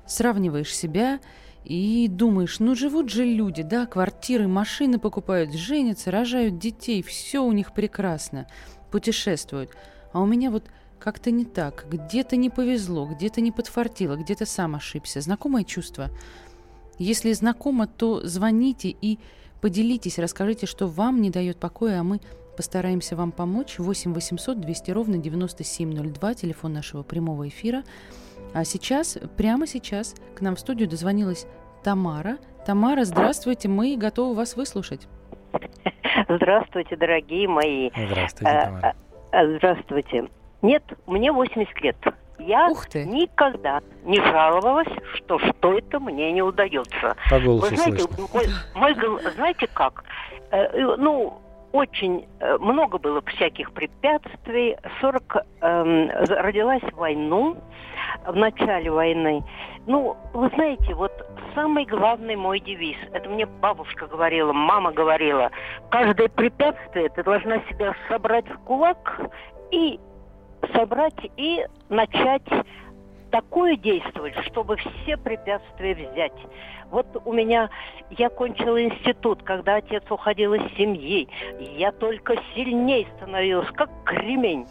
сравниваешь 0.07 0.73
себя 0.75 1.19
и 1.65 2.07
думаешь, 2.09 2.59
ну 2.59 2.75
живут 2.75 3.09
же 3.09 3.25
люди, 3.25 3.63
да, 3.63 3.85
квартиры, 3.85 4.47
машины 4.47 4.99
покупают, 4.99 5.53
женятся, 5.53 6.11
рожают 6.11 6.57
детей, 6.57 7.03
все 7.03 7.43
у 7.43 7.51
них 7.51 7.73
прекрасно, 7.73 8.47
путешествуют. 8.91 9.71
А 10.11 10.21
у 10.21 10.25
меня 10.25 10.51
вот 10.51 10.63
как-то 10.99 11.31
не 11.31 11.45
так, 11.45 11.85
где-то 11.89 12.35
не 12.35 12.49
повезло, 12.49 13.05
где-то 13.05 13.41
не 13.41 13.51
подфартило, 13.51 14.15
где-то 14.15 14.45
сам 14.45 14.75
ошибся. 14.75 15.21
Знакомое 15.21 15.63
чувство? 15.63 16.09
Если 16.97 17.31
знакомо, 17.31 17.87
то 17.87 18.25
звоните 18.27 18.89
и 18.89 19.19
поделитесь, 19.61 20.19
расскажите, 20.19 20.65
что 20.65 20.87
вам 20.87 21.21
не 21.21 21.29
дает 21.29 21.57
покоя, 21.57 22.01
а 22.01 22.03
мы 22.03 22.19
постараемся 22.57 23.15
вам 23.15 23.31
помочь. 23.31 23.79
8 23.79 24.13
800 24.13 24.59
200 24.59 24.91
ровно 24.91 25.17
9702, 25.17 26.33
телефон 26.33 26.73
нашего 26.73 27.03
прямого 27.03 27.47
эфира. 27.47 27.83
А 28.53 28.63
сейчас, 28.63 29.17
прямо 29.37 29.67
сейчас, 29.67 30.15
к 30.35 30.41
нам 30.41 30.55
в 30.55 30.59
студию 30.59 30.89
дозвонилась 30.89 31.45
Тамара. 31.83 32.37
Тамара, 32.65 33.03
здравствуйте, 33.03 33.67
мы 33.67 33.95
готовы 33.97 34.35
вас 34.35 34.55
выслушать. 34.55 35.07
Здравствуйте, 36.27 36.95
дорогие 36.95 37.47
мои. 37.47 37.89
Здравствуйте, 37.95 38.51
Э, 38.53 38.65
Тамара. 38.65 38.95
э, 39.31 39.57
Здравствуйте. 39.57 40.27
Нет, 40.61 40.83
мне 41.07 41.31
80 41.31 41.81
лет. 41.81 41.95
Я 42.39 42.69
Ух 42.69 42.85
ты. 42.87 43.05
никогда 43.05 43.81
не 44.03 44.17
жаловалась, 44.17 44.87
что 45.15 45.39
что-то 45.39 45.99
мне 45.99 46.31
не 46.31 46.41
удается. 46.41 47.15
По 47.29 47.39
голосу 47.39 47.69
Вы 47.69 47.75
знаете, 47.77 48.03
слышно. 48.03 48.27
мой, 48.33 48.45
мой 48.75 49.31
знаете 49.35 49.67
как? 49.73 50.03
Э, 50.51 50.95
ну, 50.97 51.39
очень 51.71 52.27
э, 52.39 52.57
много 52.57 52.97
было 52.97 53.21
всяких 53.21 53.71
препятствий. 53.73 54.77
40 55.01 55.37
эм, 55.61 56.09
родилась 56.27 56.83
войну, 56.93 57.57
в 58.25 58.35
начале 58.35 58.91
войны. 58.91 59.43
Ну, 59.87 60.15
вы 60.33 60.49
знаете, 60.49 60.93
вот 60.93 61.11
самый 61.55 61.85
главный 61.85 62.35
мой 62.35 62.59
девиз, 62.59 62.97
это 63.13 63.29
мне 63.29 63.45
бабушка 63.45 64.07
говорила, 64.07 64.53
мама 64.53 64.91
говорила, 64.91 65.51
каждое 65.89 66.29
препятствие 66.29 67.09
ты 67.09 67.23
должна 67.23 67.59
себя 67.69 67.93
собрать 68.07 68.47
в 68.47 68.57
кулак 68.59 69.19
и 69.71 69.99
собрать 70.73 71.31
и 71.37 71.65
начать 71.89 72.47
такое 73.31 73.75
действовать, 73.75 74.35
чтобы 74.45 74.77
все 74.77 75.17
препятствия 75.17 75.93
взять. 75.93 76.33
Вот 76.91 77.05
у 77.25 77.33
меня, 77.33 77.69
я 78.09 78.29
кончила 78.29 78.83
институт, 78.83 79.43
когда 79.43 79.75
отец 79.75 80.03
уходил 80.09 80.53
из 80.55 80.75
семьи, 80.75 81.27
я 81.77 81.91
только 81.91 82.35
сильней 82.55 83.07
становилась, 83.17 83.69
как 83.75 83.89
кремень. 84.05 84.67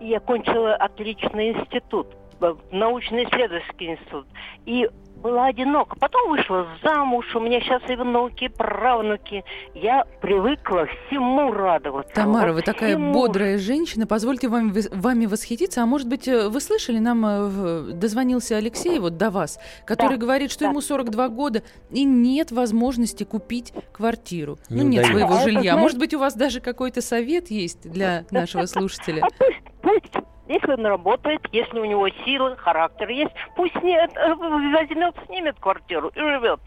Я 0.00 0.20
кончила 0.20 0.74
отличный 0.74 1.50
институт. 1.50 2.08
в 2.40 2.58
научно-исследовательский 2.72 3.92
институт. 3.92 4.26
И 4.64 4.88
была 5.20 5.46
одинока. 5.46 5.96
Потом 5.98 6.30
вышла 6.30 6.66
замуж, 6.82 7.24
у 7.34 7.40
меня 7.40 7.60
сейчас 7.60 7.82
и 7.88 7.94
внуки, 7.96 8.44
и 8.44 8.48
правнуки. 8.48 9.44
Я 9.74 10.04
привыкла 10.20 10.86
всему 10.86 11.52
радоваться. 11.52 12.12
Тамара, 12.14 12.48
вот 12.48 12.56
вы 12.56 12.62
такая 12.62 12.90
всему. 12.96 13.12
бодрая 13.12 13.58
женщина. 13.58 14.06
Позвольте 14.06 14.48
вам, 14.48 14.72
вами 14.92 15.26
восхититься. 15.26 15.82
А 15.82 15.86
может 15.86 16.08
быть, 16.08 16.26
э, 16.28 16.48
вы 16.48 16.60
слышали, 16.60 16.98
нам 16.98 17.24
э, 17.26 17.80
дозвонился 17.92 18.56
Алексей 18.56 18.98
вот 18.98 19.16
до 19.16 19.30
вас, 19.30 19.58
который 19.86 20.16
Да, 20.16 20.22
говорит, 20.22 20.50
что 20.50 20.60
да. 20.60 20.70
ему 20.70 20.80
42 20.80 21.28
года 21.28 21.62
и 21.90 22.04
нет 22.04 22.50
возможности 22.52 23.24
купить 23.24 23.72
квартиру. 23.92 24.58
Не 24.68 24.82
ну, 24.82 24.88
нет 24.88 25.04
удается. 25.04 25.12
своего 25.12 25.34
А 25.34 25.42
это 25.42 25.50
жилья. 25.50 25.76
Может 25.76 25.98
быть, 25.98 26.14
у 26.14 26.18
вас 26.18 26.34
даже 26.34 26.60
какой-то 26.60 27.02
совет 27.02 27.50
есть 27.50 27.90
для 27.90 28.24
нашего 28.30 28.66
слушателя? 28.66 29.22
А 29.82 29.92
пусть, 29.92 30.12
пусть, 30.12 30.24
если 30.50 30.72
он 30.72 30.84
работает, 30.84 31.40
если 31.52 31.78
у 31.78 31.84
него 31.84 32.08
силы, 32.24 32.56
характер 32.56 33.08
есть, 33.08 33.30
пусть 33.54 33.80
нет, 33.82 34.10
э, 34.16 34.34
возьмет, 34.34 35.14
снимет 35.26 35.56
квартиру 35.60 36.08
и 36.08 36.20
живет. 36.20 36.60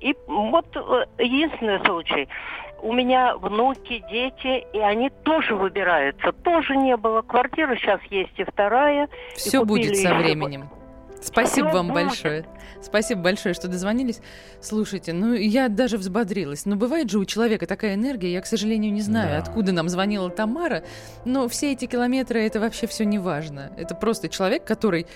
И 0.00 0.14
вот 0.26 0.66
э, 0.76 1.06
единственный 1.18 1.80
случай. 1.84 2.28
У 2.82 2.92
меня 2.92 3.36
внуки, 3.36 4.04
дети, 4.10 4.66
и 4.72 4.78
они 4.78 5.10
тоже 5.24 5.54
выбираются. 5.54 6.32
Тоже 6.32 6.76
не 6.76 6.96
было 6.96 7.22
квартиры, 7.22 7.76
сейчас 7.76 8.00
есть 8.10 8.38
и 8.38 8.44
вторая. 8.44 9.08
Все 9.34 9.60
купили 9.60 9.88
будет 9.88 9.96
со 9.96 10.14
временем. 10.14 10.68
Спасибо 11.22 11.66
вам 11.68 11.88
будет. 11.88 12.06
большое. 12.06 12.44
Спасибо 12.82 13.20
большое, 13.20 13.54
что 13.54 13.68
дозвонились. 13.68 14.20
Слушайте, 14.62 15.12
ну 15.12 15.34
я 15.34 15.68
даже 15.68 15.98
взбодрилась. 15.98 16.64
Но 16.64 16.76
бывает 16.76 17.10
же 17.10 17.18
у 17.18 17.24
человека 17.26 17.66
такая 17.66 17.94
энергия, 17.94 18.32
я, 18.32 18.40
к 18.40 18.46
сожалению, 18.46 18.92
не 18.92 19.02
знаю, 19.02 19.30
Да. 19.30 19.38
откуда 19.38 19.72
нам 19.72 19.88
звонила 19.90 20.30
Тамара, 20.30 20.82
но 21.26 21.46
все 21.48 21.72
эти 21.72 21.84
километры 21.84 22.42
это 22.42 22.58
вообще 22.58 22.86
все 22.86 23.04
не 23.04 23.18
важно. 23.18 23.70
Это 23.76 23.94
просто 23.94 24.28
человек, 24.30 24.64
который 24.64 25.06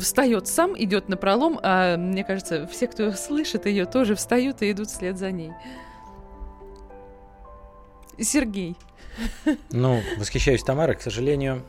встает 0.00 0.48
сам, 0.48 0.74
идет 0.76 1.08
на 1.08 1.16
пролом, 1.16 1.60
а 1.62 1.96
мне 1.96 2.24
кажется, 2.24 2.66
все, 2.66 2.88
кто 2.88 3.12
слышит 3.12 3.66
ее, 3.66 3.84
тоже 3.86 4.16
встают 4.16 4.62
и 4.62 4.72
идут 4.72 4.88
вслед 4.88 5.16
за 5.16 5.30
ней. 5.30 5.52
Сергей. 8.18 8.76
Ну, 9.70 10.00
восхищаюсь 10.18 10.62
Тамарой, 10.62 10.96
к 10.96 11.02
сожалению. 11.02 11.62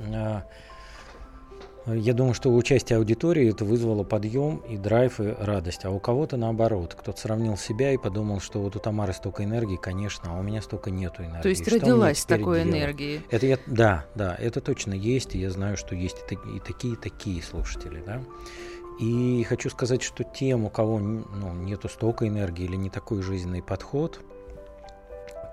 Я 1.88 2.14
думаю, 2.14 2.34
что 2.34 2.54
участие 2.54 2.98
аудитории 2.98 3.50
это 3.50 3.64
вызвало 3.64 4.04
подъем 4.04 4.58
и 4.58 4.76
драйв, 4.76 5.22
и 5.22 5.34
радость. 5.40 5.86
А 5.86 5.90
у 5.90 6.00
кого-то 6.00 6.36
наоборот. 6.36 6.96
Кто-то 7.00 7.18
сравнил 7.20 7.56
себя 7.56 7.94
и 7.94 7.98
подумал, 7.98 8.42
что 8.42 8.60
вот 8.60 8.76
у 8.76 8.80
Тамары 8.80 9.14
столько 9.14 9.46
энергии, 9.46 9.78
конечно, 9.78 10.36
а 10.36 10.40
у 10.40 10.44
меня 10.44 10.62
столько 10.62 10.92
нету 10.92 11.24
энергии. 11.24 11.44
То 11.44 11.50
есть 11.50 11.66
Что 11.66 11.76
родилась 11.80 12.26
такой 12.26 12.64
делать? 12.64 12.76
энергией. 12.78 13.22
Это 13.32 13.46
я, 13.46 13.58
да, 13.68 14.06
да, 14.16 14.36
это 14.38 14.60
точно 14.60 14.94
есть, 14.94 15.34
и 15.36 15.40
я 15.40 15.50
знаю, 15.50 15.78
что 15.78 15.96
есть 15.96 16.18
и, 16.26 16.36
таки- 16.36 16.58
и 16.58 16.60
такие, 16.60 16.94
и 16.96 16.98
такие 16.98 17.42
слушатели, 17.42 18.04
да. 18.06 18.22
И 19.00 19.46
хочу 19.48 19.70
сказать, 19.70 20.02
что 20.02 20.26
тем, 20.26 20.66
у 20.66 20.70
кого 20.70 21.00
ну, 21.00 21.54
нету 21.54 21.88
столько 21.88 22.28
энергии 22.28 22.66
или 22.66 22.76
не 22.76 22.90
такой 22.90 23.22
жизненный 23.22 23.62
подход, 23.64 24.20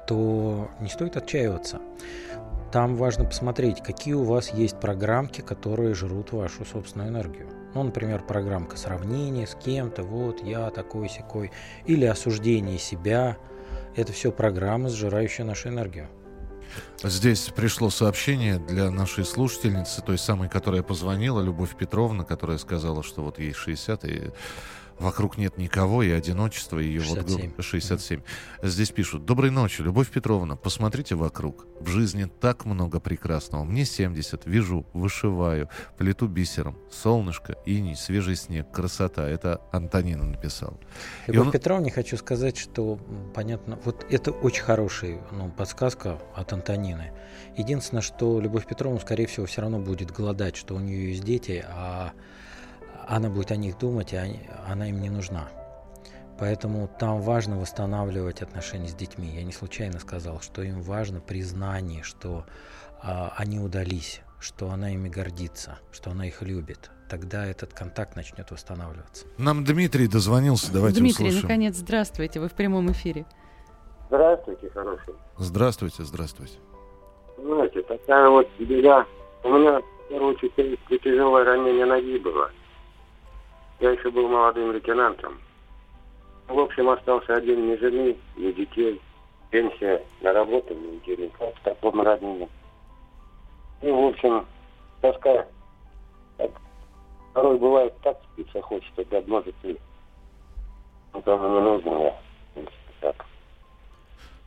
то 0.09 0.69
не 0.81 0.89
стоит 0.89 1.17
отчаиваться. 1.17 1.81
Там 2.75 2.97
важно 2.97 3.25
посмотреть, 3.25 3.85
какие 3.85 4.15
у 4.15 4.25
вас 4.25 4.53
есть 4.53 4.81
программки, 4.81 5.43
которые 5.43 5.95
жрут 5.95 6.33
вашу 6.33 6.65
собственную 6.65 7.09
энергию. 7.11 7.49
Ну, 7.73 7.85
например, 7.85 8.25
программка 8.25 8.77
сравнения 8.77 9.47
с 9.47 9.55
кем-то, 9.55 10.03
вот 10.03 10.43
я 10.43 10.71
такой 10.71 11.09
секой, 11.09 11.53
или 11.87 12.05
осуждение 12.05 12.81
себя. 12.81 13.37
Это 13.95 14.13
все 14.13 14.33
программы, 14.33 14.89
сжирающие 14.89 15.47
нашу 15.47 15.69
энергию. 15.69 16.09
Здесь 17.01 17.49
пришло 17.55 17.91
сообщение 17.91 18.59
для 18.59 18.91
нашей 18.91 19.25
слушательницы, 19.25 20.03
той 20.03 20.19
самой, 20.19 20.49
которая 20.49 20.83
позвонила, 20.83 21.41
Любовь 21.41 21.77
Петровна, 21.77 22.25
которая 22.25 22.59
сказала, 22.59 23.05
что 23.05 23.23
вот 23.23 23.39
ей 23.39 23.53
60, 23.53 24.05
и 24.05 24.33
вокруг 24.99 25.39
нет 25.39 25.59
никого, 25.59 26.03
и 26.03 26.11
одиночество, 26.11 26.79
и 26.79 26.87
ее 26.87 27.01
вот 27.01 27.17
67. 27.19 27.51
гру- 27.53 27.63
67. 27.63 28.21
Здесь 28.63 28.91
пишут, 28.91 29.25
доброй 29.25 29.51
ночи, 29.51 29.83
Любовь 29.83 30.09
Петровна, 30.11 30.57
посмотрите 30.57 31.15
вокруг, 31.15 31.67
в 31.81 31.89
жизни 31.89 32.29
так 32.41 32.65
много 32.65 33.01
прекрасного. 33.01 33.65
Мне 33.65 33.85
70, 33.85 34.47
вяжу, 34.47 34.87
вышиваю, 34.93 35.69
плету 35.99 36.27
бисером, 36.29 36.79
солнышко, 36.91 37.57
иней, 37.67 37.97
свежий 37.97 38.37
снег, 38.37 38.71
красота. 38.71 39.29
Это 39.29 39.61
Антонина 39.73 40.25
написала. 40.25 40.79
Любовь 41.27 41.47
он- 41.47 41.53
Петровне 41.53 41.91
хочу 41.91 42.17
сказать, 42.17 42.57
что 42.57 42.99
понятно, 43.35 43.79
вот 43.85 44.07
это 44.09 44.31
очень 44.31 44.63
хорошая 44.63 45.21
ну, 45.33 45.51
подсказка 45.51 46.19
от 46.35 46.53
Антонины. 46.53 47.13
Единственное, 47.57 48.03
что 48.03 48.41
Любовь 48.41 48.67
Петровна, 48.67 48.99
скорее 49.01 49.27
всего, 49.27 49.47
все 49.47 49.61
равно 49.61 49.79
будет 49.79 50.11
голодать, 50.11 50.57
что 50.57 50.75
у 50.75 50.81
нее 50.81 51.11
есть 51.11 51.25
дети, 51.25 51.65
а 51.69 52.13
она 53.09 53.29
будет 53.31 53.51
о 53.51 53.57
них 53.57 53.79
думать, 53.79 54.13
и 54.13 54.17
они- 54.17 54.49
она 54.67 54.89
им 54.89 55.01
не 55.01 55.11
нужна. 55.11 55.49
Поэтому 56.39 56.89
там 56.99 57.21
важно 57.21 57.59
восстанавливать 57.59 58.43
отношения 58.43 58.89
с 58.89 58.95
детьми. 58.95 59.29
Я 59.35 59.45
не 59.45 59.53
случайно 59.53 59.99
сказал, 60.01 60.41
что 60.41 60.63
им 60.63 60.83
важно 60.83 61.21
признание, 61.21 62.03
что 62.03 62.45
а, 63.07 63.35
они 63.37 63.61
удались, 63.61 64.23
что 64.41 64.71
она 64.71 64.91
ими 64.95 65.09
гордится, 65.11 65.79
что 65.93 66.11
она 66.11 66.27
их 66.27 66.41
любит. 66.43 66.91
Тогда 67.11 67.45
этот 67.47 67.75
контакт 67.75 68.17
начнет 68.17 68.51
восстанавливаться. 68.51 69.27
Нам 69.37 69.63
Дмитрий 69.63 70.09
дозвонился, 70.09 70.73
давайте 70.73 71.01
Дмитрий, 71.01 71.27
услышим. 71.29 71.43
наконец, 71.49 71.77
здравствуйте, 71.77 72.41
вы 72.41 72.49
в 72.49 72.55
прямом 72.55 72.91
эфире. 72.93 73.27
Здравствуйте, 74.09 74.71
хороший. 74.71 75.15
Здравствуйте, 75.37 76.03
здравствуйте. 76.05 76.59
Знаете, 77.39 77.83
такая 77.83 78.29
вот 78.31 78.49
беда. 78.59 79.05
У 79.43 79.49
меня, 79.51 79.81
короче, 80.09 80.49
тяжелое 80.49 81.45
ранение 81.45 81.85
ноги 81.85 82.19
было. 82.19 82.51
Я 83.85 83.91
еще 83.91 84.11
был 84.11 84.27
молодым 84.29 84.73
лейтенантом. 84.73 85.39
В 86.49 86.59
общем, 86.59 86.89
остался 86.89 87.35
один 87.35 87.71
ни 87.71 87.77
жены, 87.77 88.17
ни 88.35 88.51
детей. 88.53 88.99
Пенсия 89.51 90.03
на 90.23 90.33
работу, 90.33 90.75
ни 90.75 91.05
денег. 91.05 91.33
Вот 91.39 91.55
в 91.55 91.61
таком 91.61 92.01
ранении. 92.01 92.49
И, 93.83 93.91
в 93.91 94.07
общем, 94.07 94.47
тоска. 95.03 95.45
Так, 96.39 96.51
порой 97.35 97.59
бывает 97.59 97.93
так 98.03 98.17
спиться 98.33 98.63
хочется, 98.63 99.05
да, 99.11 99.23
может 99.27 99.55
и 99.65 99.77
никому 101.15 101.49
не 101.51 101.61
нужно 101.61 101.91
я. 102.05 102.21
Так. 103.03 103.27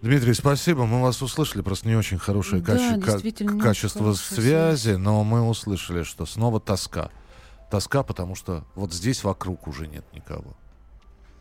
Дмитрий, 0.01 0.33
спасибо. 0.33 0.87
Мы 0.87 1.03
вас 1.03 1.21
услышали. 1.21 1.61
Просто 1.61 1.87
не 1.87 1.95
очень 1.95 2.17
хорошее 2.17 2.63
Да, 2.63 2.73
каче- 2.73 3.43
не 3.53 3.59
качество 3.59 4.13
связи, 4.13 4.95
но 4.95 5.23
мы 5.23 5.47
услышали, 5.47 6.01
что 6.01 6.25
снова 6.25 6.59
тоска. 6.59 7.11
Тоска, 7.69 8.03
потому 8.03 8.35
что 8.35 8.63
вот 8.75 8.93
здесь 8.93 9.23
вокруг 9.23 9.67
уже 9.67 9.87
нет 9.87 10.05
никого. 10.13 10.55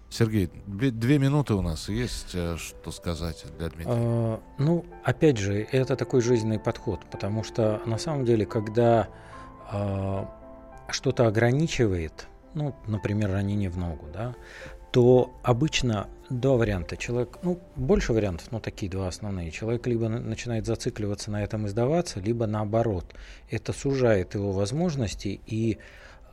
Сергей, 0.09 0.51
две, 0.67 1.19
минуты 1.19 1.55
у 1.55 1.63
нас 1.63 1.89
есть, 1.89 2.31
э, 2.35 2.57
что 2.59 2.91
сказать 2.93 3.45
для 3.59 3.69
Дмитрия. 3.69 3.93
А, 3.95 4.41
Ну, 4.59 4.85
опять 5.05 5.37
же, 5.37 5.67
это 5.73 5.97
такой 5.97 6.21
жизненный 6.21 6.61
подход, 6.61 7.01
потому 7.11 7.43
что 7.43 7.81
на 7.87 7.99
самом 7.99 8.25
деле, 8.25 8.47
когда 8.47 9.09
а, 9.69 10.31
что-то 10.89 11.27
ограничивает, 11.27 12.29
ну, 12.55 12.75
например, 12.87 13.33
ранение 13.33 13.69
в 13.69 13.77
ногу, 13.79 14.07
да, 14.13 14.37
то 14.93 15.35
обычно 15.43 16.09
два 16.31 16.57
варианта. 16.57 16.97
Человек, 16.97 17.39
ну, 17.43 17.61
больше 17.75 18.13
вариантов, 18.13 18.47
но 18.53 18.61
такие 18.61 18.91
два 18.91 19.09
основные. 19.09 19.51
Человек 19.51 19.87
либо 19.89 20.09
на- 20.09 20.21
начинает 20.21 20.67
зацикливаться 20.67 21.31
на 21.33 21.43
этом 21.43 21.67
и 21.67 21.69
сдаваться, 21.69 22.21
либо 22.21 22.47
наоборот. 22.47 23.13
Это 23.51 23.73
сужает 23.73 24.35
его 24.35 24.53
возможности 24.53 25.41
и, 25.47 25.79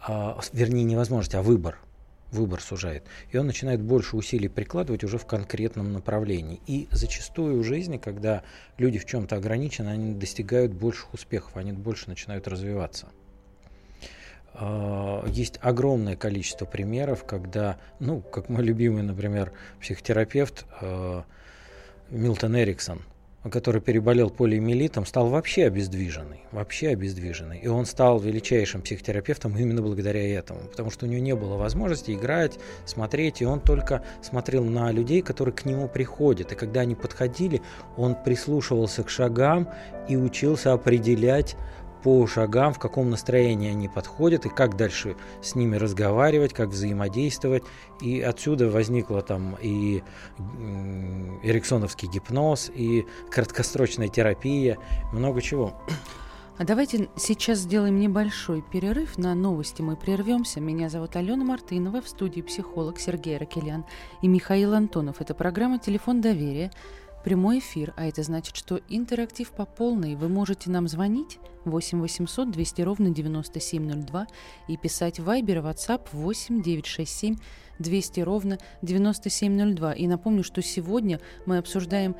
а, 0.05 0.39
вернее, 0.51 0.83
не 0.83 0.95
возможности, 0.95 1.35
а 1.35 1.41
выбор 1.41 1.77
выбор 2.33 2.61
сужает. 2.61 3.03
И 3.31 3.37
он 3.37 3.45
начинает 3.47 3.81
больше 3.81 4.17
усилий 4.17 4.49
прикладывать 4.49 5.03
уже 5.03 5.17
в 5.17 5.25
конкретном 5.25 5.93
направлении. 5.93 6.59
И 6.67 6.87
зачастую 6.91 7.61
в 7.61 7.63
жизни, 7.63 7.97
когда 7.97 8.43
люди 8.77 8.99
в 8.99 9.05
чем-то 9.05 9.35
ограничены, 9.35 9.89
они 9.89 10.13
достигают 10.13 10.73
больших 10.73 11.13
успехов, 11.13 11.55
они 11.55 11.71
больше 11.71 12.09
начинают 12.09 12.47
развиваться. 12.47 13.07
А, 14.53 15.25
Есть 15.27 15.59
огромное 15.61 16.15
количество 16.15 16.65
примеров, 16.65 17.23
когда, 17.23 17.77
ну, 17.99 18.21
как 18.21 18.49
мой 18.49 18.63
любимый, 18.63 19.03
например, 19.03 19.51
психотерапевт 19.79 20.65
э, 20.81 21.21
Милтон 22.09 22.57
Эриксон, 22.57 23.01
который 23.51 23.81
переболел 23.81 24.29
полиэмилитом, 24.29 25.05
стал 25.05 25.27
вообще 25.27 25.65
обездвиженный, 25.65 26.41
вообще 26.51 26.89
обездвиженный. 26.89 27.59
И 27.59 27.67
он 27.67 27.85
стал 27.85 28.19
величайшим 28.19 28.81
психотерапевтом 28.81 29.57
именно 29.57 29.81
благодаря 29.81 30.25
этому, 30.37 30.61
потому 30.61 30.91
что 30.91 31.05
у 31.05 31.09
него 31.09 31.21
не 31.21 31.35
было 31.35 31.57
возможности 31.57 32.11
играть, 32.11 32.57
смотреть, 32.85 33.41
и 33.41 33.45
он 33.45 33.59
только 33.59 34.03
смотрел 34.21 34.63
на 34.63 34.91
людей, 34.91 35.21
которые 35.21 35.53
к 35.53 35.65
нему 35.65 35.87
приходят. 35.87 36.51
И 36.51 36.55
когда 36.55 36.81
они 36.81 36.95
подходили, 36.95 37.61
он 37.97 38.15
прислушивался 38.15 39.03
к 39.03 39.09
шагам 39.09 39.69
и 40.07 40.15
учился 40.15 40.73
определять 40.73 41.55
по 42.03 42.27
шагам, 42.27 42.73
в 42.73 42.79
каком 42.79 43.09
настроении 43.09 43.71
они 43.71 43.87
подходят 43.87 44.45
и 44.45 44.49
как 44.49 44.75
дальше 44.75 45.15
с 45.41 45.55
ними 45.55 45.77
разговаривать, 45.77 46.53
как 46.53 46.69
взаимодействовать. 46.69 47.63
И 48.01 48.21
отсюда 48.21 48.69
возникла 48.69 49.21
там 49.21 49.57
и 49.61 50.03
эриксоновский 51.43 52.09
гипноз, 52.09 52.69
и 52.73 53.05
краткосрочная 53.31 54.09
терапия, 54.09 54.77
много 55.11 55.41
чего. 55.41 55.73
А 56.55 56.65
давайте 56.65 57.09
сейчас 57.15 57.59
сделаем 57.59 57.99
небольшой 57.99 58.61
перерыв. 58.61 59.17
На 59.17 59.33
новости 59.33 59.81
мы 59.81 59.95
прервемся. 59.95 60.61
Меня 60.61 60.87
зовут 60.87 61.15
Алена 61.15 61.43
Мартынова, 61.43 62.01
в 62.01 62.07
студии 62.07 62.41
психолог 62.41 62.99
Сергей 62.99 63.37
Ракелян 63.37 63.85
и 64.21 64.27
Михаил 64.27 64.75
Антонов. 64.75 65.19
Это 65.19 65.33
программа 65.33 65.79
«Телефон 65.79 66.21
доверия». 66.21 66.71
Прямой 67.23 67.59
эфир, 67.59 67.93
а 67.95 68.05
это 68.05 68.21
значит, 68.21 68.57
что 68.57 68.81
интерактив 68.89 69.49
по 69.51 69.65
полной. 69.65 70.15
Вы 70.15 70.27
можете 70.27 70.69
нам 70.69 70.89
звонить 70.89 71.39
8 71.63 72.01
800 72.01 72.51
200 72.51 72.81
ровно 72.81 73.09
9702 73.11 74.27
и 74.67 74.75
писать 74.75 75.19
в 75.19 75.29
Viber 75.29 75.63
WhatsApp 75.63 76.07
8 76.11 76.61
967 76.61 77.37
200 77.79 78.19
ровно 78.19 78.57
9702. 78.81 79.93
И 79.93 80.07
напомню, 80.07 80.43
что 80.43 80.61
сегодня 80.61 81.21
мы 81.45 81.57
обсуждаем 81.59 82.15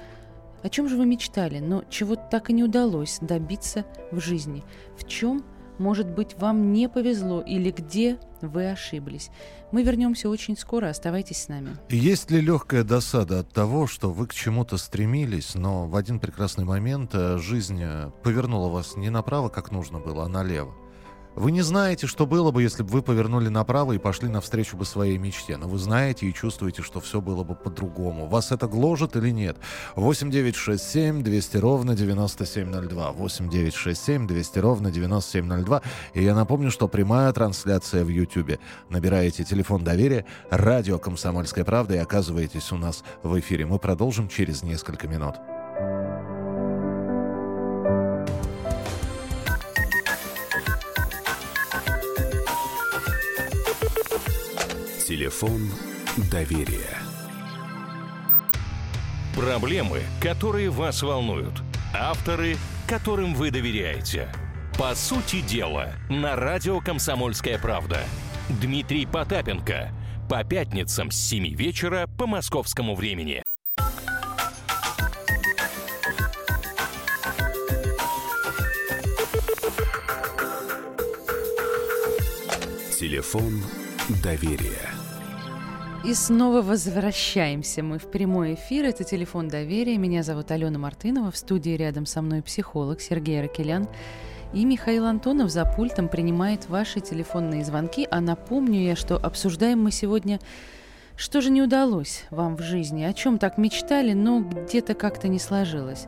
о 0.64 0.70
чем 0.70 0.88
же 0.88 0.96
вы 0.96 1.06
мечтали, 1.06 1.60
но 1.60 1.84
чего 1.90 2.16
так 2.16 2.50
и 2.50 2.54
не 2.54 2.64
удалось 2.64 3.18
добиться 3.20 3.86
в 4.12 4.22
жизни? 4.22 4.64
В 4.98 5.06
чем, 5.06 5.44
может 5.84 6.08
быть, 6.08 6.36
вам 6.40 6.72
не 6.72 6.88
повезло 6.88 7.42
или 7.42 7.70
где 7.70 8.18
вы 8.42 8.72
ошиблись? 8.72 9.30
Мы 9.72 9.84
вернемся 9.84 10.30
очень 10.30 10.58
скоро, 10.58 10.90
оставайтесь 10.90 11.44
с 11.44 11.48
нами. 11.50 11.76
Есть 11.90 12.32
ли 12.32 12.40
легкая 12.40 12.84
досада 12.84 13.40
от 13.40 13.52
того, 13.52 13.86
что 13.86 14.12
вы 14.12 14.28
к 14.28 14.34
чему-то 14.34 14.78
стремились, 14.78 15.56
но 15.56 15.86
в 15.88 15.96
один 15.96 16.20
прекрасный 16.20 16.64
момент 16.64 17.12
э, 17.14 17.38
жизнь 17.38 17.82
э, 17.82 18.12
повернула 18.24 18.70
вас 18.70 18.96
не 18.96 19.10
направо, 19.10 19.50
как 19.50 19.72
нужно 19.72 20.00
было, 20.00 20.24
а 20.24 20.30
налево? 20.30 20.74
Вы 21.36 21.52
не 21.52 21.62
знаете, 21.62 22.06
что 22.06 22.28
было 22.28 22.52
бы, 22.52 22.62
если 22.62 22.84
бы 22.84 22.90
вы 22.90 23.02
повернули 23.02 23.50
направо 23.50 23.94
и 23.94 23.98
пошли 23.98 24.30
навстречу 24.30 24.78
бы 24.78 24.86
своей 24.86 25.18
мечте. 25.18 25.58
Но 25.58 25.68
вы 25.68 25.80
знаете 25.80 26.28
и 26.28 26.34
чувствуете, 26.34 26.84
что 26.84 27.00
все 27.00 27.22
было 27.22 27.44
бы 27.44 27.56
по-другому. 27.56 28.28
Вас 28.28 28.52
это 28.52 28.68
гложет 28.68 29.16
или 29.16 29.32
нет? 29.32 29.58
8967 29.96 31.24
200 31.24 31.58
ровно 31.58 31.96
9702. 31.96 33.12
8967 33.14 34.28
200 34.28 34.60
ровно 34.60 34.92
9702. 34.92 35.82
И 36.14 36.24
я 36.24 36.36
напомню, 36.36 36.70
что 36.70 36.88
прямая 36.88 37.34
трансляция 37.34 38.04
в 38.04 38.10
YouTube. 38.10 38.60
Набираете 38.90 39.44
телефон 39.44 39.84
доверия, 39.84 40.26
радио 40.52 41.00
«Комсомольская 41.00 41.66
правда» 41.66 41.96
и 41.96 41.98
оказываетесь 41.98 42.72
у 42.72 42.78
нас 42.78 43.04
в 43.24 43.40
эфире. 43.40 43.66
Мы 43.66 43.80
продолжим 43.80 44.28
через 44.28 44.62
несколько 44.62 45.08
минут. 45.08 45.36
Телефон 55.06 55.70
доверия. 56.32 56.98
Проблемы, 59.36 60.00
которые 60.22 60.70
вас 60.70 61.04
волнуют. 61.04 61.62
Авторы, 61.94 62.56
которым 62.88 63.36
вы 63.36 63.52
доверяете. 63.52 64.30
По 64.80 64.96
сути 64.96 65.42
дела, 65.42 65.92
на 66.10 66.38
радио 66.38 66.80
«Комсомольская 66.80 67.60
правда». 67.60 68.00
Дмитрий 68.48 69.06
Потапенко. 69.06 69.92
По 70.30 70.46
пятницам 70.46 71.12
с 71.12 71.18
7 71.18 71.54
вечера 71.54 72.08
по 72.18 72.26
московскому 72.26 72.96
времени. 72.96 73.44
Телефон 82.98 83.62
доверия. 84.22 84.93
И 86.04 86.14
снова 86.14 86.62
возвращаемся 86.62 87.82
мы 87.82 87.98
в 87.98 88.12
прямой 88.12 88.56
эфир. 88.56 88.84
Это 88.84 89.06
телефон 89.06 89.48
доверия. 89.48 89.98
Меня 89.98 90.22
зовут 90.22 90.52
Алена 90.52 90.78
Мартынова. 90.78 91.32
В 91.32 91.38
студии 91.38 91.78
рядом 91.78 92.06
со 92.06 92.22
мной 92.22 92.42
психолог 92.42 93.00
Сергей 93.00 93.42
Ракелян. 93.42 93.88
И 94.54 94.66
Михаил 94.66 95.06
Антонов 95.06 95.50
за 95.50 95.64
пультом 95.64 96.10
принимает 96.10 96.68
ваши 96.68 97.00
телефонные 97.00 97.64
звонки. 97.64 98.06
А 98.12 98.20
напомню 98.20 98.82
я, 98.82 98.98
что 98.98 99.16
обсуждаем 99.16 99.82
мы 99.82 99.92
сегодня, 99.92 100.42
что 101.16 101.40
же 101.40 101.50
не 101.50 101.62
удалось 101.62 102.26
вам 102.32 102.58
в 102.58 102.62
жизни, 102.62 103.04
о 103.04 103.14
чем 103.14 103.38
так 103.38 103.58
мечтали, 103.58 104.12
но 104.12 104.42
где-то 104.42 104.96
как-то 104.96 105.30
не 105.30 105.40
сложилось. 105.40 106.08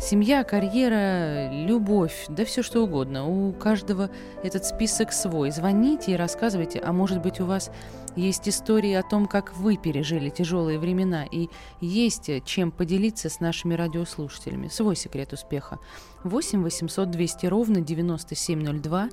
Семья, 0.00 0.44
карьера, 0.44 1.50
любовь, 1.52 2.26
да 2.28 2.44
все 2.44 2.62
что 2.62 2.84
угодно. 2.84 3.26
У 3.26 3.52
каждого 3.52 4.10
этот 4.44 4.64
список 4.64 5.12
свой. 5.12 5.50
Звоните 5.50 6.12
и 6.12 6.16
рассказывайте, 6.16 6.78
а 6.78 6.92
может 6.92 7.20
быть 7.20 7.40
у 7.40 7.46
вас 7.46 7.72
есть 8.14 8.48
истории 8.48 8.92
о 8.92 9.02
том, 9.02 9.26
как 9.26 9.56
вы 9.56 9.76
пережили 9.76 10.30
тяжелые 10.30 10.78
времена, 10.78 11.24
и 11.28 11.48
есть 11.80 12.30
чем 12.44 12.70
поделиться 12.70 13.28
с 13.28 13.40
нашими 13.40 13.74
радиослушателями. 13.74 14.68
Свой 14.68 14.94
секрет 14.94 15.32
успеха. 15.32 15.80
8 16.22 16.62
800 16.62 17.10
200 17.10 17.46
ровно 17.46 17.80
9702. 17.80 19.08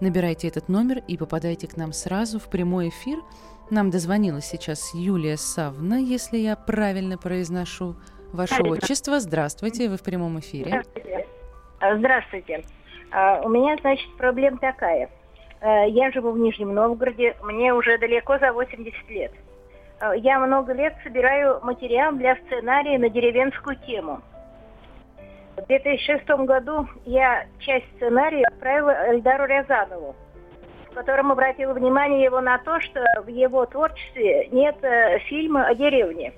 Набирайте 0.00 0.48
этот 0.48 0.68
номер 0.68 1.02
и 1.08 1.16
попадайте 1.16 1.66
к 1.66 1.78
нам 1.78 1.94
сразу 1.94 2.38
в 2.38 2.50
прямой 2.50 2.90
эфир. 2.90 3.20
Нам 3.70 3.90
дозвонилась 3.90 4.44
сейчас 4.44 4.92
Юлия 4.92 5.38
Савна, 5.38 5.94
если 5.94 6.36
я 6.36 6.56
правильно 6.56 7.16
произношу 7.16 7.96
ваше 8.32 8.62
отчество. 8.62 9.20
Здравствуйте, 9.20 9.88
вы 9.88 9.96
в 9.96 10.02
прямом 10.02 10.38
эфире. 10.40 10.82
Здравствуйте. 11.80 12.64
А. 13.12 13.36
А, 13.38 13.40
у 13.42 13.48
меня, 13.48 13.76
значит, 13.80 14.08
проблема 14.16 14.58
такая. 14.58 15.08
А, 15.60 15.84
я 15.84 16.10
живу 16.10 16.32
в 16.32 16.38
Нижнем 16.38 16.74
Новгороде, 16.74 17.36
мне 17.42 17.72
уже 17.72 17.98
далеко 17.98 18.38
за 18.38 18.52
80 18.52 19.10
лет. 19.10 19.32
Я 20.16 20.38
много 20.38 20.72
лет 20.72 20.94
собираю 21.04 21.60
материал 21.62 22.12
для 22.12 22.36
сценария 22.36 22.98
на 22.98 23.10
деревенскую 23.10 23.76
тему. 23.86 24.22
В 25.56 25.66
2006 25.66 26.26
году 26.46 26.88
я 27.04 27.44
часть 27.58 27.84
сценария 27.96 28.46
отправила 28.46 28.90
Эльдару 29.08 29.44
Рязанову, 29.44 30.16
в 30.90 30.94
котором 30.94 31.32
обратила 31.32 31.74
внимание 31.74 32.24
его 32.24 32.40
на 32.40 32.56
то, 32.58 32.80
что 32.80 33.04
в 33.22 33.28
его 33.28 33.66
творчестве 33.66 34.48
нет 34.52 34.76
э, 34.82 35.18
фильма 35.28 35.66
о 35.66 35.74
деревне. 35.74 36.32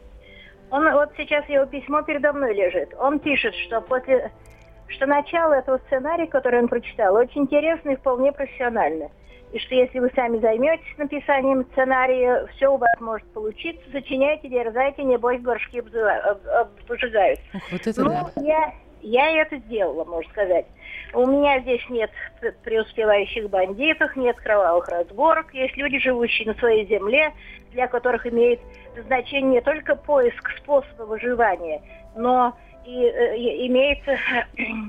Он 0.72 0.90
вот 0.92 1.10
сейчас 1.18 1.46
его 1.50 1.66
письмо 1.66 2.00
передо 2.02 2.32
мной 2.32 2.54
лежит. 2.54 2.94
Он 2.98 3.20
пишет, 3.20 3.54
что 3.54 3.82
после 3.82 4.32
что 4.88 5.06
начало 5.06 5.54
этого 5.54 5.78
сценария, 5.86 6.26
который 6.26 6.60
он 6.60 6.68
прочитал, 6.68 7.14
очень 7.14 7.42
интересно 7.42 7.90
и 7.90 7.96
вполне 7.96 8.32
профессионально. 8.32 9.10
И 9.52 9.58
что 9.58 9.74
если 9.74 9.98
вы 9.98 10.10
сами 10.14 10.38
займетесь 10.38 10.96
написанием 10.96 11.66
сценария, 11.72 12.46
все 12.56 12.68
у 12.68 12.78
вас 12.78 13.00
может 13.00 13.26
получиться. 13.32 13.82
Сочиняйте, 13.92 14.48
дерзайте, 14.48 15.02
небось 15.02 15.42
горшки 15.42 15.78
обжигают. 15.78 17.40
Вот 17.70 17.86
это 17.86 18.02
ну, 18.02 18.10
да. 18.10 18.30
я, 18.36 18.72
я 19.02 19.42
это 19.42 19.56
сделала, 19.58 20.04
можно 20.04 20.30
сказать. 20.30 20.66
У 21.14 21.26
меня 21.26 21.60
здесь 21.60 21.82
нет 21.90 22.10
преуспевающих 22.62 23.50
бандитов, 23.50 24.16
нет 24.16 24.36
кровавых 24.36 24.88
разборок. 24.88 25.52
Есть 25.52 25.76
люди, 25.76 25.98
живущие 25.98 26.48
на 26.48 26.54
своей 26.54 26.86
земле, 26.86 27.32
для 27.72 27.86
которых 27.86 28.26
имеет 28.26 28.60
значение 29.06 29.54
не 29.54 29.60
только 29.60 29.94
поиск 29.94 30.50
способа 30.58 31.02
выживания, 31.02 31.82
но 32.16 32.56
и, 32.84 32.90
и 32.90 33.66
имеется... 33.68 34.16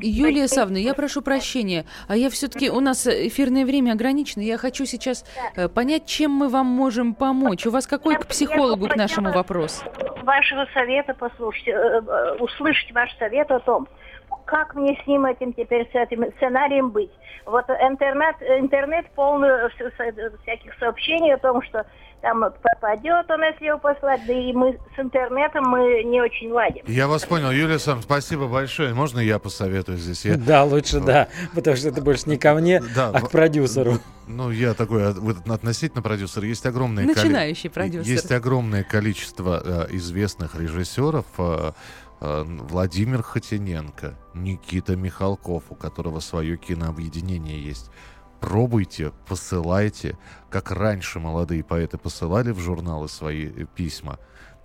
Юлия 0.01 0.47
Савна, 0.47 0.77
я 0.77 0.93
прошу 0.93 1.21
прощения, 1.21 1.85
а 2.07 2.15
я 2.15 2.29
все-таки, 2.29 2.69
у 2.69 2.79
нас 2.79 3.07
эфирное 3.07 3.65
время 3.65 3.93
ограничено, 3.93 4.41
я 4.41 4.57
хочу 4.57 4.85
сейчас 4.85 5.25
да. 5.55 5.63
Э, 5.63 5.69
понять, 5.69 6.05
чем 6.05 6.31
мы 6.31 6.49
вам 6.49 6.65
можем 6.65 7.13
помочь. 7.13 7.65
У 7.65 7.71
вас 7.71 7.87
какой 7.87 8.15
к 8.15 8.27
психологу 8.27 8.87
к 8.87 8.95
нашему 8.95 9.31
вопрос? 9.31 9.83
Вашего 10.23 10.67
совета 10.73 11.13
послушать, 11.13 11.67
э, 11.67 11.71
э, 11.71 12.35
услышать 12.39 12.91
ваш 12.93 13.15
совет 13.17 13.51
о 13.51 13.59
том, 13.59 13.87
как 14.45 14.75
мне 14.75 14.99
с 15.03 15.07
ним 15.07 15.25
этим 15.25 15.53
теперь, 15.53 15.89
с 15.91 15.95
этим 15.95 16.31
сценарием 16.37 16.89
быть? 16.89 17.11
Вот 17.45 17.69
интернет, 17.69 18.35
интернет 18.41 19.05
полный 19.15 19.49
всяких 20.41 20.73
сообщений 20.79 21.33
о 21.33 21.37
том, 21.37 21.61
что 21.63 21.85
там 22.23 22.41
попадет 22.41 23.29
он, 23.29 23.43
если 23.43 23.65
его 23.65 23.77
послать, 23.79 24.21
да 24.25 24.33
и 24.33 24.53
мы 24.53 24.79
с 24.95 24.99
интернетом 24.99 25.65
мы 25.65 26.03
не 26.03 26.21
очень 26.21 26.49
ладим. 26.51 26.83
Я 26.87 27.09
вас 27.09 27.25
понял, 27.25 27.51
Юлия 27.51 27.79
Сам, 27.79 28.01
спасибо 28.01 28.47
большое. 28.47 28.93
Можно 28.93 29.19
я 29.19 29.39
посоветую 29.39 29.97
здесь? 29.97 30.23
Я... 30.23 30.37
Да, 30.37 30.63
лучше 30.63 31.01
да, 31.01 31.27
потому 31.53 31.75
что 31.75 31.89
это 31.89 32.01
больше 32.01 32.29
не 32.29 32.37
ко 32.37 32.53
мне, 32.53 32.81
да, 32.95 33.11
а 33.13 33.19
к 33.19 33.29
продюсеру. 33.29 33.99
Ну, 34.25 34.51
я 34.51 34.73
такой 34.73 35.09
относительно 35.09 36.01
продюсер. 36.01 36.45
Есть 36.45 36.65
огромное 36.65 37.03
Начинающий 37.03 37.69
коли... 37.69 37.89
продюсер. 37.89 38.13
Есть 38.13 38.31
огромное 38.31 38.83
количество 38.83 39.61
э, 39.89 39.95
известных 39.95 40.55
режиссеров, 40.55 41.25
э, 41.37 41.41
э, 41.43 41.71
Владимир 42.23 43.21
Хотиненко, 43.21 44.17
Никита 44.33 44.95
Михалков, 44.95 45.63
у 45.69 45.75
которого 45.75 46.19
свое 46.19 46.57
кинообъединение 46.57 47.61
есть 47.61 47.89
пробуйте, 48.43 49.13
посылайте, 49.25 50.17
как 50.49 50.69
раньше 50.71 51.19
молодые 51.19 51.63
поэты 51.63 51.97
посылали 51.97 52.51
в 52.51 52.59
журналы 52.59 53.07
свои 53.07 53.47
э, 53.47 53.65
письма, 53.73 54.19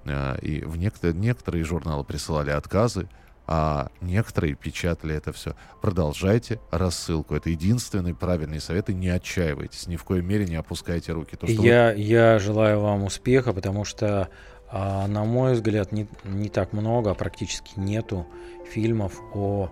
э, 0.05 0.37
и 0.43 0.65
в 0.65 0.77
некоторые, 0.77 1.17
некоторые 1.17 1.63
журналы 1.63 2.03
присылали 2.03 2.51
отказы, 2.51 3.09
а 3.47 3.89
некоторые 4.01 4.57
печатали 4.57 5.15
это 5.15 5.33
все. 5.33 5.55
Продолжайте 5.81 6.61
рассылку. 6.71 7.35
Это 7.35 7.49
единственный 7.49 8.15
правильный 8.15 8.61
совет. 8.61 8.91
И 8.91 8.95
не 8.95 9.09
отчаивайтесь. 9.09 9.87
Ни 9.87 9.97
в 9.97 10.05
коей 10.05 10.21
мере 10.21 10.45
не 10.45 10.57
опускайте 10.57 11.13
руки. 11.13 11.35
То, 11.35 11.47
я, 11.47 11.95
вы... 11.95 11.99
я 11.99 12.39
желаю 12.41 12.81
вам 12.81 13.05
успеха, 13.05 13.55
потому 13.55 13.87
что, 13.87 14.29
а, 14.71 15.07
на 15.07 15.25
мой 15.25 15.55
взгляд, 15.55 15.93
не, 15.93 16.07
не 16.25 16.49
так 16.49 16.73
много, 16.73 17.11
а 17.11 17.15
практически 17.15 17.79
нету 17.79 18.27
фильмов 18.71 19.21
о 19.35 19.71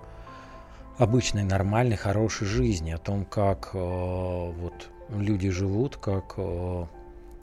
обычной, 0.99 1.45
нормальной, 1.45 1.97
хорошей 1.97 2.47
жизни, 2.47 2.91
о 2.91 2.99
том, 2.99 3.25
как 3.25 3.71
э, 3.75 3.79
вот 3.79 4.89
люди 5.11 5.51
живут, 5.51 5.97
как 5.97 6.35
э, 6.39 6.87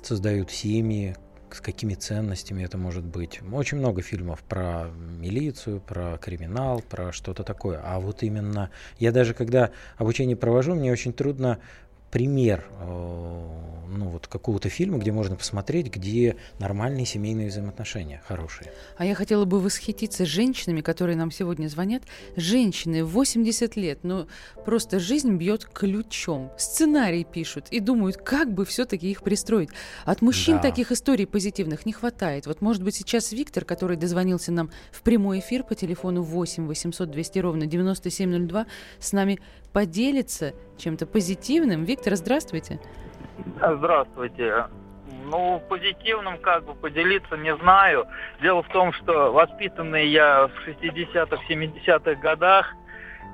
создают 0.01 0.51
семьи, 0.51 1.15
с 1.51 1.61
какими 1.61 1.93
ценностями 1.93 2.63
это 2.63 2.77
может 2.77 3.03
быть. 3.03 3.39
Очень 3.51 3.77
много 3.77 4.01
фильмов 4.01 4.43
про 4.43 4.87
милицию, 5.19 5.81
про 5.81 6.17
криминал, 6.17 6.81
про 6.81 7.11
что-то 7.11 7.43
такое. 7.43 7.79
А 7.83 7.99
вот 7.99 8.23
именно 8.23 8.71
я 8.97 9.11
даже 9.11 9.33
когда 9.33 9.69
обучение 9.97 10.35
провожу, 10.35 10.73
мне 10.73 10.91
очень 10.91 11.13
трудно 11.13 11.59
пример 12.13 12.63
э, 12.79 13.33
ну, 13.97 14.09
вот 14.09 14.27
какого-то 14.27 14.69
фильма, 14.69 14.99
где 14.99 15.11
можно 15.11 15.35
посмотреть, 15.35 15.87
где 15.87 16.35
нормальные 16.59 17.07
семейные 17.07 17.47
взаимоотношения, 17.47 18.21
хорошие. 18.27 18.71
А 18.97 19.05
я 19.05 19.15
хотела 19.15 19.45
бы 19.45 19.59
восхититься 19.59 20.23
женщинами, 20.23 20.81
которые 20.81 21.15
нам 21.15 21.31
сегодня 21.31 21.67
звонят. 21.67 22.03
Женщины 22.35 23.03
80 23.03 23.75
лет, 23.75 23.99
но 24.03 24.27
просто 24.63 24.99
жизнь 24.99 25.35
бьет 25.37 25.65
ключом. 25.65 26.51
Сценарий 26.57 27.23
пишут 27.23 27.65
и 27.71 27.79
думают, 27.79 28.17
как 28.17 28.53
бы 28.53 28.65
все-таки 28.65 29.09
их 29.09 29.23
пристроить. 29.23 29.69
От 30.05 30.21
мужчин 30.21 30.57
да. 30.57 30.63
таких 30.63 30.91
историй 30.91 31.25
позитивных 31.25 31.85
не 31.87 31.93
хватает. 31.93 32.45
Вот, 32.45 32.61
может 32.61 32.83
быть, 32.83 32.95
сейчас 32.95 33.31
Виктор, 33.31 33.65
который 33.65 33.97
дозвонился 33.97 34.51
нам 34.51 34.69
в 34.91 35.01
прямой 35.01 35.39
эфир 35.39 35.63
по 35.63 35.73
телефону 35.73 36.21
8 36.21 36.67
800 36.67 37.09
200 37.09 37.39
ровно 37.39 37.65
9702, 37.65 38.67
с 38.99 39.11
нами 39.13 39.39
поделится 39.73 40.53
чем-то 40.77 41.05
позитивным. 41.05 41.83
Виктор, 41.83 42.15
здравствуйте. 42.15 42.79
Здравствуйте. 43.57 44.67
Ну, 45.25 45.61
позитивным 45.67 46.37
как 46.37 46.65
бы 46.65 46.75
поделиться 46.75 47.35
не 47.37 47.55
знаю. 47.57 48.05
Дело 48.41 48.61
в 48.61 48.67
том, 48.69 48.93
что 48.93 49.31
воспитанный 49.31 50.07
я 50.07 50.47
в 50.47 50.67
60-х, 50.67 51.37
70-х 51.49 52.15
годах, 52.15 52.73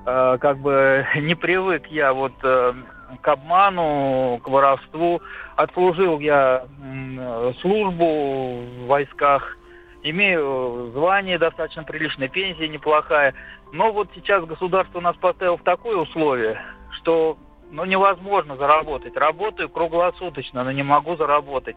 э, 0.05 0.37
как 0.39 0.59
бы 0.59 1.05
не 1.17 1.35
привык 1.35 1.87
я 1.87 2.13
вот 2.13 2.33
э, 2.43 2.73
к 3.21 3.27
обману, 3.27 4.39
к 4.43 4.47
воровству. 4.47 5.21
Отслужил 5.55 6.19
я 6.19 6.65
э, 6.81 7.53
службу 7.59 8.61
в 8.61 8.85
войсках, 8.85 9.57
имею 10.03 10.91
звание 10.93 11.37
достаточно 11.37 11.83
приличное, 11.83 12.29
пенсия 12.29 12.67
неплохая. 12.67 13.33
Но 13.71 13.91
вот 13.91 14.09
сейчас 14.15 14.45
государство 14.45 14.99
нас 14.99 15.15
поставило 15.17 15.57
в 15.57 15.63
такое 15.63 15.97
условие, 15.97 16.59
что 16.91 17.37
ну, 17.71 17.85
невозможно 17.85 18.55
заработать. 18.57 19.15
Работаю 19.15 19.69
круглосуточно, 19.69 20.63
но 20.63 20.71
не 20.71 20.83
могу 20.83 21.15
заработать. 21.15 21.75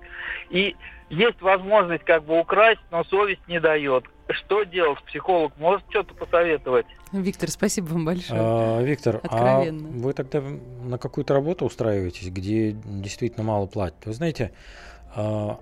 И 0.51 0.77
есть 1.11 1.41
возможность 1.43 2.05
как 2.05 2.25
бы 2.25 2.41
украсть, 2.41 2.81
но 2.91 3.05
совесть 3.05 3.47
не 3.47 3.61
дает. 3.61 4.05
Что 4.29 4.63
делать? 4.65 5.03
Психолог 5.05 5.53
может 5.59 5.83
что-то 5.91 6.15
посоветовать? 6.15 6.87
Виктор, 7.13 7.51
спасибо 7.51 7.87
вам 7.89 8.07
большое. 8.07 8.41
А, 8.43 8.81
Виктор, 8.81 9.21
а 9.29 9.63
вы 9.63 10.13
тогда 10.15 10.41
на 10.41 10.97
какую-то 10.97 11.35
работу 11.35 11.67
устраиваетесь, 11.67 12.31
где 12.31 12.73
действительно 12.73 13.45
мало 13.45 13.67
платят? 13.67 14.07
Вы 14.07 14.15
знаете, 14.15 14.53
а, 15.15 15.59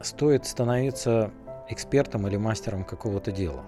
стоит 0.00 0.46
становиться 0.46 1.32
экспертом 1.68 2.28
или 2.28 2.36
мастером 2.36 2.84
какого-то 2.84 3.32
дела. 3.32 3.64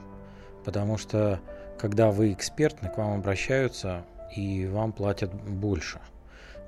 Потому 0.64 0.98
что 0.98 1.40
когда 1.78 2.10
вы 2.10 2.32
экспертны, 2.32 2.88
к 2.88 2.98
вам 2.98 3.18
обращаются 3.18 4.04
и 4.36 4.66
вам 4.66 4.92
платят 4.92 5.32
больше. 5.34 6.00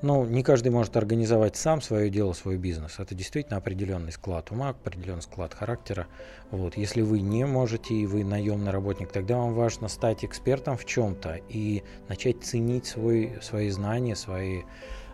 Ну, 0.02 0.26
не 0.26 0.42
каждый 0.42 0.68
может 0.68 0.98
организовать 0.98 1.56
сам 1.56 1.80
свое 1.80 2.10
дело, 2.10 2.34
свой 2.34 2.58
бизнес. 2.58 2.98
Это 2.98 3.14
действительно 3.14 3.56
определенный 3.56 4.12
склад 4.12 4.50
ума, 4.50 4.70
определенный 4.70 5.22
склад 5.22 5.54
характера. 5.54 6.08
Вот. 6.50 6.76
Если 6.76 7.00
вы 7.00 7.22
не 7.22 7.46
можете 7.46 7.94
и 7.94 8.06
вы 8.06 8.22
наемный 8.22 8.70
работник, 8.70 9.10
тогда 9.12 9.38
вам 9.38 9.54
важно 9.54 9.88
стать 9.88 10.22
экспертом 10.22 10.76
в 10.76 10.84
чем-то 10.84 11.40
и 11.48 11.84
начать 12.08 12.44
ценить 12.44 12.84
свой, 12.84 13.38
свои 13.40 13.70
знания, 13.70 14.14
свои 14.14 14.64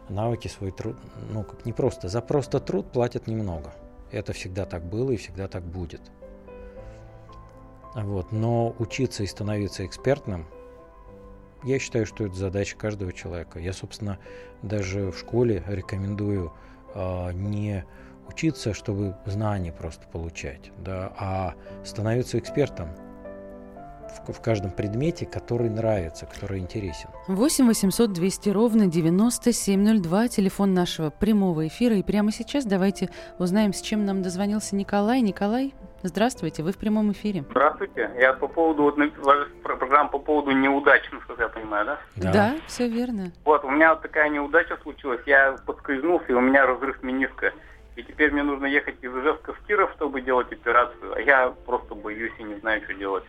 навыки, 0.09 0.49
свой 0.49 0.73
труд. 0.73 0.97
Ну, 1.31 1.45
как 1.45 1.65
не 1.65 1.73
просто. 1.73 2.09
За 2.09 2.21
просто 2.21 2.59
труд 2.59 2.91
платят 2.91 3.29
немного. 3.29 3.73
Это 4.11 4.33
всегда 4.33 4.65
так 4.65 4.85
было 4.85 5.13
и 5.13 5.17
всегда 5.17 5.47
так 5.47 5.63
будет. 5.63 6.01
Вот. 7.95 8.33
Но 8.33 8.75
учиться 8.79 9.23
и 9.23 9.27
становиться 9.27 9.85
экспертным, 9.85 10.47
я 11.65 11.79
считаю, 11.79 12.07
что 12.07 12.25
это 12.25 12.35
задача 12.35 12.77
каждого 12.77 13.13
человека. 13.13 13.59
Я, 13.59 13.73
собственно, 13.73 14.19
даже 14.63 15.11
в 15.11 15.19
школе 15.19 15.63
рекомендую 15.67 16.53
э, 16.95 17.33
не 17.33 17.85
учиться, 18.29 18.73
чтобы 18.73 19.17
знания 19.27 19.73
просто 19.73 20.07
получать, 20.07 20.71
да, 20.79 21.13
а 21.19 21.55
становиться 21.85 22.39
экспертом 22.39 22.91
в, 24.27 24.33
в 24.33 24.41
каждом 24.41 24.71
предмете, 24.71 25.27
который 25.27 25.69
нравится, 25.69 26.27
который 26.27 26.61
интересен. 26.61 27.11
8 27.29 27.67
800 27.67 28.13
200 28.13 28.49
ровно 28.51 28.87
9702, 28.87 30.29
телефон 30.29 30.75
нашего 30.75 31.11
прямого 31.11 31.67
эфира. 31.67 31.97
И 31.97 32.03
прямо 32.03 32.33
сейчас 32.33 32.65
давайте 32.65 33.11
узнаем, 33.39 33.73
с 33.73 33.81
чем 33.81 34.05
нам 34.05 34.23
дозвонился 34.23 34.77
Николай. 34.77 35.21
Николай, 35.21 35.75
Здравствуйте, 36.03 36.63
вы 36.63 36.73
в 36.73 36.79
прямом 36.79 37.13
эфире. 37.13 37.45
Здравствуйте. 37.51 38.11
Я 38.19 38.33
по 38.33 38.49
поводу, 38.49 38.85
вот, 38.85 39.63
программа 39.63 40.09
по 40.09 40.19
поводу 40.19 40.51
неудач, 40.53 41.03
насколько 41.13 41.43
я 41.43 41.49
понимаю, 41.49 41.87
да? 41.87 41.99
Да, 42.17 42.33
да 42.33 42.57
все 42.67 42.89
верно. 42.89 43.33
Вот, 43.45 43.65
у 43.65 43.71
меня 43.71 43.91
вот 43.91 44.03
такая 44.03 44.31
неудача 44.31 44.79
случилась. 44.83 45.21
Я 45.27 45.57
подскользнулся, 45.67 46.27
и 46.29 46.33
у 46.33 46.41
меня 46.41 46.67
разрыв 46.67 47.03
мениска. 47.03 47.53
И 47.97 48.03
теперь 48.03 48.33
мне 48.33 48.43
нужно 48.43 48.65
ехать 48.65 48.97
из 49.03 49.15
Ижевска 49.15 49.53
в 49.53 49.61
Киров, 49.67 49.91
чтобы 49.97 50.23
делать 50.23 50.51
операцию. 50.51 51.13
А 51.15 51.21
я 51.21 51.51
просто 51.67 51.95
боюсь 51.95 52.33
и 52.39 52.45
не 52.45 52.55
знаю, 52.61 52.83
что 52.85 52.95
делать. 52.95 53.25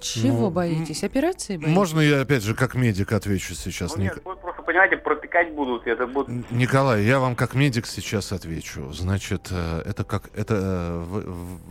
Чего 0.00 0.46
ну, 0.46 0.50
боитесь? 0.50 1.04
Операции 1.04 1.56
боитесь? 1.56 1.74
Можно 1.74 2.00
я 2.00 2.20
опять 2.20 2.42
же 2.42 2.54
как 2.54 2.74
медик 2.74 3.12
отвечу 3.12 3.54
сейчас? 3.54 3.96
Ну, 3.96 4.02
нет, 4.02 4.20
вот 4.24 4.40
просто, 4.40 4.62
понимаете, 4.62 4.96
протыкать 5.30 5.54
будут, 5.54 5.86
это 5.86 6.06
будут... 6.06 6.50
Николай, 6.50 7.04
я 7.04 7.18
вам 7.18 7.36
как 7.36 7.54
медик 7.54 7.86
сейчас 7.86 8.32
отвечу. 8.32 8.92
Значит, 8.92 9.48
э, 9.50 9.82
это 9.86 10.04
как... 10.04 10.30
Это, 10.34 10.54
э, 10.56 11.24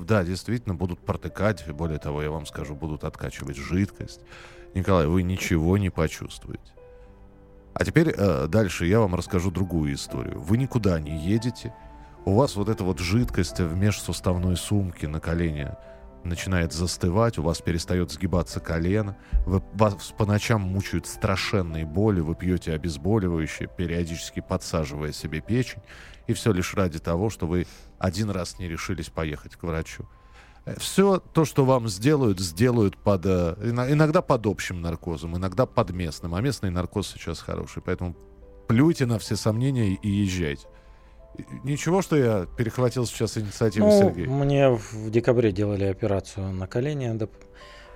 да, 0.07 0.23
действительно, 0.23 0.75
будут 0.75 0.99
протыкать, 0.99 1.69
более 1.71 1.99
того, 1.99 2.21
я 2.21 2.31
вам 2.31 2.45
скажу, 2.45 2.75
будут 2.75 3.03
откачивать 3.03 3.57
жидкость. 3.57 4.21
Николай, 4.73 5.07
вы 5.07 5.23
ничего 5.23 5.77
не 5.77 5.89
почувствуете. 5.89 6.73
А 7.73 7.85
теперь 7.85 8.13
э, 8.15 8.47
дальше 8.47 8.85
я 8.85 8.99
вам 8.99 9.15
расскажу 9.15 9.51
другую 9.51 9.93
историю. 9.93 10.39
Вы 10.39 10.57
никуда 10.57 10.99
не 10.99 11.17
едете, 11.17 11.73
у 12.25 12.35
вас 12.35 12.55
вот 12.55 12.69
эта 12.69 12.83
вот 12.83 12.99
жидкость 12.99 13.59
в 13.59 13.75
межсуставной 13.75 14.57
сумке 14.57 15.07
на 15.07 15.19
колене 15.19 15.77
начинает 16.23 16.73
застывать, 16.73 17.38
у 17.38 17.43
вас 17.43 17.62
перестает 17.62 18.12
сгибаться 18.12 18.60
колено, 18.60 19.17
вы, 19.45 19.62
вас 19.73 20.13
по 20.17 20.25
ночам 20.25 20.62
мучают 20.62 21.08
страшенные 21.08 21.86
боли, 21.86 22.19
вы 22.19 22.36
пьете 22.36 22.73
обезболивающее, 22.73 23.67
периодически 23.67 24.41
подсаживая 24.41 25.12
себе 25.12 25.41
печень, 25.41 25.82
и 26.27 26.34
все 26.34 26.51
лишь 26.51 26.73
ради 26.73 26.99
того, 26.99 27.29
что 27.29 27.47
вы 27.47 27.65
один 27.97 28.29
раз 28.29 28.60
не 28.60 28.67
решились 28.67 29.10
поехать 29.10 29.55
к 29.55 29.63
врачу. 29.63 30.08
Э, 30.65 30.75
все 30.77 31.19
то, 31.19 31.45
что 31.45 31.65
вам 31.65 31.88
сделают, 31.88 32.39
сделают 32.39 32.97
под, 32.97 33.25
э, 33.25 33.55
иногда 33.62 34.21
под 34.21 34.45
общим 34.45 34.82
наркозом, 34.82 35.38
иногда 35.38 35.65
под 35.65 35.91
местным, 35.91 36.36
а 36.36 36.41
местный 36.41 36.69
наркоз 36.69 37.08
сейчас 37.08 37.39
хороший, 37.39 37.82
поэтому 37.82 38.15
плюйте 38.67 39.05
на 39.05 39.19
все 39.19 39.36
сомнения 39.36 39.95
и 39.95 40.08
езжайте. 40.10 40.67
Ничего, 41.63 42.01
что 42.01 42.15
я 42.15 42.47
перехватил 42.57 43.05
сейчас 43.05 43.37
инициативу 43.37 43.87
ну, 43.87 43.99
Сергея? 43.99 44.27
Мне 44.27 44.69
в 44.69 45.09
декабре 45.09 45.51
делали 45.51 45.85
операцию 45.85 46.51
на 46.51 46.67
колени, 46.67 47.17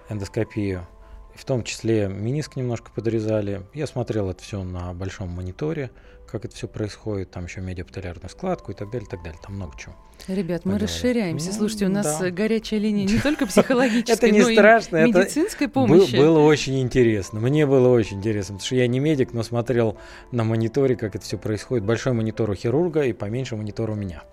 эндоскопию. 0.09 0.87
В 1.35 1.45
том 1.45 1.63
числе 1.63 2.07
миниск 2.07 2.55
немножко 2.55 2.91
подрезали. 2.91 3.63
Я 3.73 3.87
смотрел 3.87 4.29
это 4.29 4.43
все 4.43 4.63
на 4.63 4.93
большом 4.93 5.29
мониторе 5.29 5.89
как 6.33 6.45
это 6.45 6.55
все 6.55 6.67
происходит, 6.67 7.29
там 7.29 7.45
еще 7.45 7.61
медиапапиллярную 7.61 8.27
складку 8.27 8.71
и 8.71 8.73
так 8.73 8.89
далее, 8.89 9.05
и 9.05 9.09
так 9.09 9.21
далее. 9.21 9.39
Там 9.43 9.55
много 9.55 9.73
чего. 9.77 9.93
Ребят, 10.27 10.65
мы 10.65 10.79
расширяемся. 10.79 11.49
Ну, 11.49 11.53
Слушайте, 11.53 11.85
у 11.85 11.89
нас 11.89 12.17
да. 12.19 12.31
горячая 12.31 12.79
линия 12.79 13.05
не 13.05 13.19
только 13.19 13.45
психологическая, 13.45 14.31
но 14.31 14.49
и 14.49 15.11
медицинской 15.11 15.67
помощи. 15.67 16.15
Было 16.15 16.39
очень 16.39 16.81
интересно. 16.81 17.39
Мне 17.39 17.67
было 17.67 17.87
очень 17.89 18.17
интересно, 18.17 18.55
потому 18.55 18.65
что 18.65 18.75
я 18.75 18.87
не 18.87 18.99
медик, 18.99 19.31
но 19.33 19.43
смотрел 19.43 19.95
на 20.31 20.43
мониторе, 20.43 20.95
как 20.95 21.15
это 21.15 21.23
все 21.23 21.37
происходит. 21.37 21.85
Большой 21.85 22.13
монитор 22.13 22.49
у 22.49 22.55
хирурга 22.55 23.03
и 23.03 23.13
поменьше 23.13 23.55
монитор 23.55 23.91
у 23.91 23.95
меня. 23.95 24.23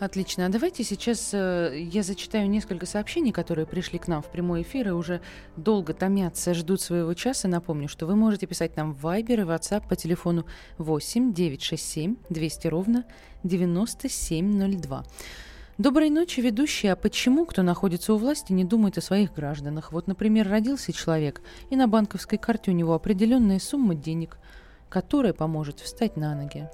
Отлично. 0.00 0.46
А 0.46 0.48
давайте 0.48 0.82
сейчас 0.82 1.30
э, 1.32 1.72
я 1.78 2.02
зачитаю 2.02 2.50
несколько 2.50 2.84
сообщений, 2.84 3.30
которые 3.30 3.64
пришли 3.64 3.98
к 3.98 4.08
нам 4.08 4.22
в 4.22 4.26
прямой 4.26 4.62
эфир 4.62 4.88
и 4.88 4.90
уже 4.90 5.20
долго 5.56 5.94
томятся, 5.94 6.52
ждут 6.52 6.80
своего 6.80 7.14
часа. 7.14 7.46
Напомню, 7.46 7.88
что 7.88 8.06
вы 8.06 8.16
можете 8.16 8.46
писать 8.46 8.76
нам 8.76 8.92
в 8.92 9.06
Viber 9.06 9.40
и 9.40 9.44
WhatsApp 9.44 9.88
по 9.88 9.94
телефону 9.94 10.46
8 10.78 11.32
967 11.32 12.16
200 12.28 12.66
ровно 12.66 13.04
9702. 13.44 15.04
Доброй 15.78 16.10
ночи, 16.10 16.40
ведущие. 16.40 16.92
А 16.92 16.96
почему 16.96 17.46
кто 17.46 17.62
находится 17.62 18.14
у 18.14 18.16
власти 18.16 18.52
не 18.52 18.64
думает 18.64 18.98
о 18.98 19.00
своих 19.00 19.32
гражданах? 19.32 19.92
Вот, 19.92 20.08
например, 20.08 20.48
родился 20.48 20.92
человек, 20.92 21.40
и 21.70 21.76
на 21.76 21.86
банковской 21.86 22.38
карте 22.38 22.72
у 22.72 22.74
него 22.74 22.94
определенная 22.94 23.60
сумма 23.60 23.94
денег, 23.94 24.38
которая 24.88 25.32
поможет 25.32 25.78
встать 25.78 26.16
на 26.16 26.34
ноги. 26.34 26.68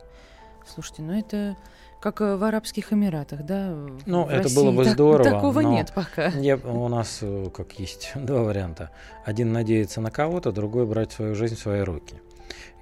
Слушайте, 0.67 1.03
ну 1.03 1.19
это 1.19 1.57
как 2.01 2.21
э, 2.23 2.37
в 2.37 2.45
Арабских 2.45 2.93
Эмиратах, 2.93 3.45
да? 3.45 3.75
Ну, 4.07 4.25
в 4.25 4.29
это 4.29 4.45
России 4.45 4.57
было 4.57 4.73
бы 4.73 4.85
так- 4.85 4.93
здорово. 4.95 5.31
Такого 5.31 5.61
но 5.61 5.73
нет 5.73 5.93
пока. 5.95 6.29
я- 6.29 6.57
у 6.57 6.89
нас 6.89 7.19
э, 7.23 7.49
как 7.55 7.79
есть 7.79 8.13
два 8.15 8.43
варианта. 8.43 8.91
Один 9.25 9.53
надеяться 9.53 10.01
на 10.01 10.11
кого-то, 10.11 10.51
другой 10.53 10.87
брать 10.87 11.13
свою 11.13 11.35
жизнь 11.35 11.57
в 11.57 11.61
свои 11.61 11.81
руки. 11.83 12.15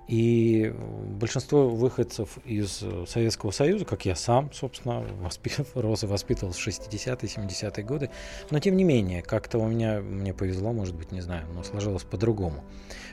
И 0.08 0.74
большинство 1.20 1.68
выходцев 1.68 2.38
из 2.46 2.80
э, 2.82 3.04
Советского 3.06 3.50
Союза, 3.50 3.84
как 3.84 4.06
я 4.06 4.16
сам, 4.16 4.50
собственно, 4.54 5.04
воспи- 5.22 5.66
рос 5.74 6.02
и 6.02 6.06
воспитывался 6.06 6.58
в 6.58 6.66
60-е, 6.66 7.14
70-е 7.14 7.84
годы, 7.84 8.10
но 8.50 8.58
тем 8.58 8.76
не 8.76 8.84
менее, 8.84 9.20
как-то 9.20 9.58
у 9.58 9.68
меня, 9.68 10.00
мне 10.00 10.32
повезло, 10.32 10.72
может 10.72 10.94
быть, 10.94 11.12
не 11.12 11.20
знаю, 11.20 11.46
но 11.52 11.62
сложилось 11.62 12.04
по-другому. 12.04 12.64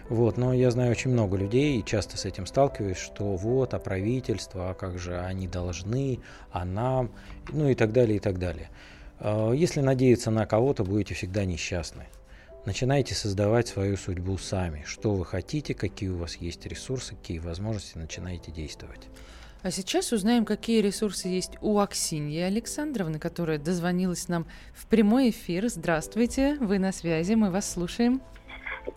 Вот, 0.07 0.37
но 0.37 0.53
я 0.53 0.71
знаю 0.71 0.91
очень 0.91 1.11
много 1.11 1.35
людей 1.35 1.79
и 1.79 1.83
часто 1.83 2.17
с 2.17 2.23
этим 2.23 2.45
сталкиваюсь, 2.45 2.97
что 2.97 3.35
вот, 3.35 3.73
а 3.73 3.79
правительство, 3.79 4.69
а 4.69 4.73
как 4.73 4.97
же 4.97 5.19
они 5.19 5.47
должны, 5.49 6.19
а 6.51 6.63
нам, 6.63 7.11
ну 7.51 7.67
и 7.67 7.75
так 7.75 7.91
далее, 7.91 8.17
и 8.17 8.19
так 8.19 8.39
далее. 8.39 8.69
Э, 9.19 9.51
Если 9.53 9.81
надеяться 9.81 10.31
на 10.31 10.45
кого-то, 10.45 10.85
будете 10.85 11.13
всегда 11.13 11.43
несчастны. 11.43 12.05
Начинайте 12.65 13.13
создавать 13.13 13.67
свою 13.67 13.95
судьбу 13.95 14.39
сами. 14.39 14.83
Что 14.87 15.11
вы 15.11 15.23
хотите, 15.23 15.75
какие 15.75 16.09
у 16.09 16.17
вас 16.17 16.37
есть 16.37 16.65
ресурсы, 16.65 17.15
какие 17.15 17.37
возможности, 17.37 17.99
начинайте 17.99 18.51
действовать. 18.51 19.07
А 19.61 19.69
сейчас 19.69 20.11
узнаем, 20.11 20.45
какие 20.45 20.81
ресурсы 20.81 21.27
есть 21.27 21.57
у 21.61 21.77
Аксиньи 21.77 22.41
Александровны, 22.41 23.19
которая 23.19 23.59
дозвонилась 23.59 24.27
нам 24.29 24.47
в 24.73 24.87
прямой 24.87 25.29
эфир. 25.29 25.67
Здравствуйте, 25.67 26.57
вы 26.59 26.79
на 26.79 26.91
связи, 26.91 27.35
мы 27.35 27.51
вас 27.51 27.71
слушаем. 27.71 28.19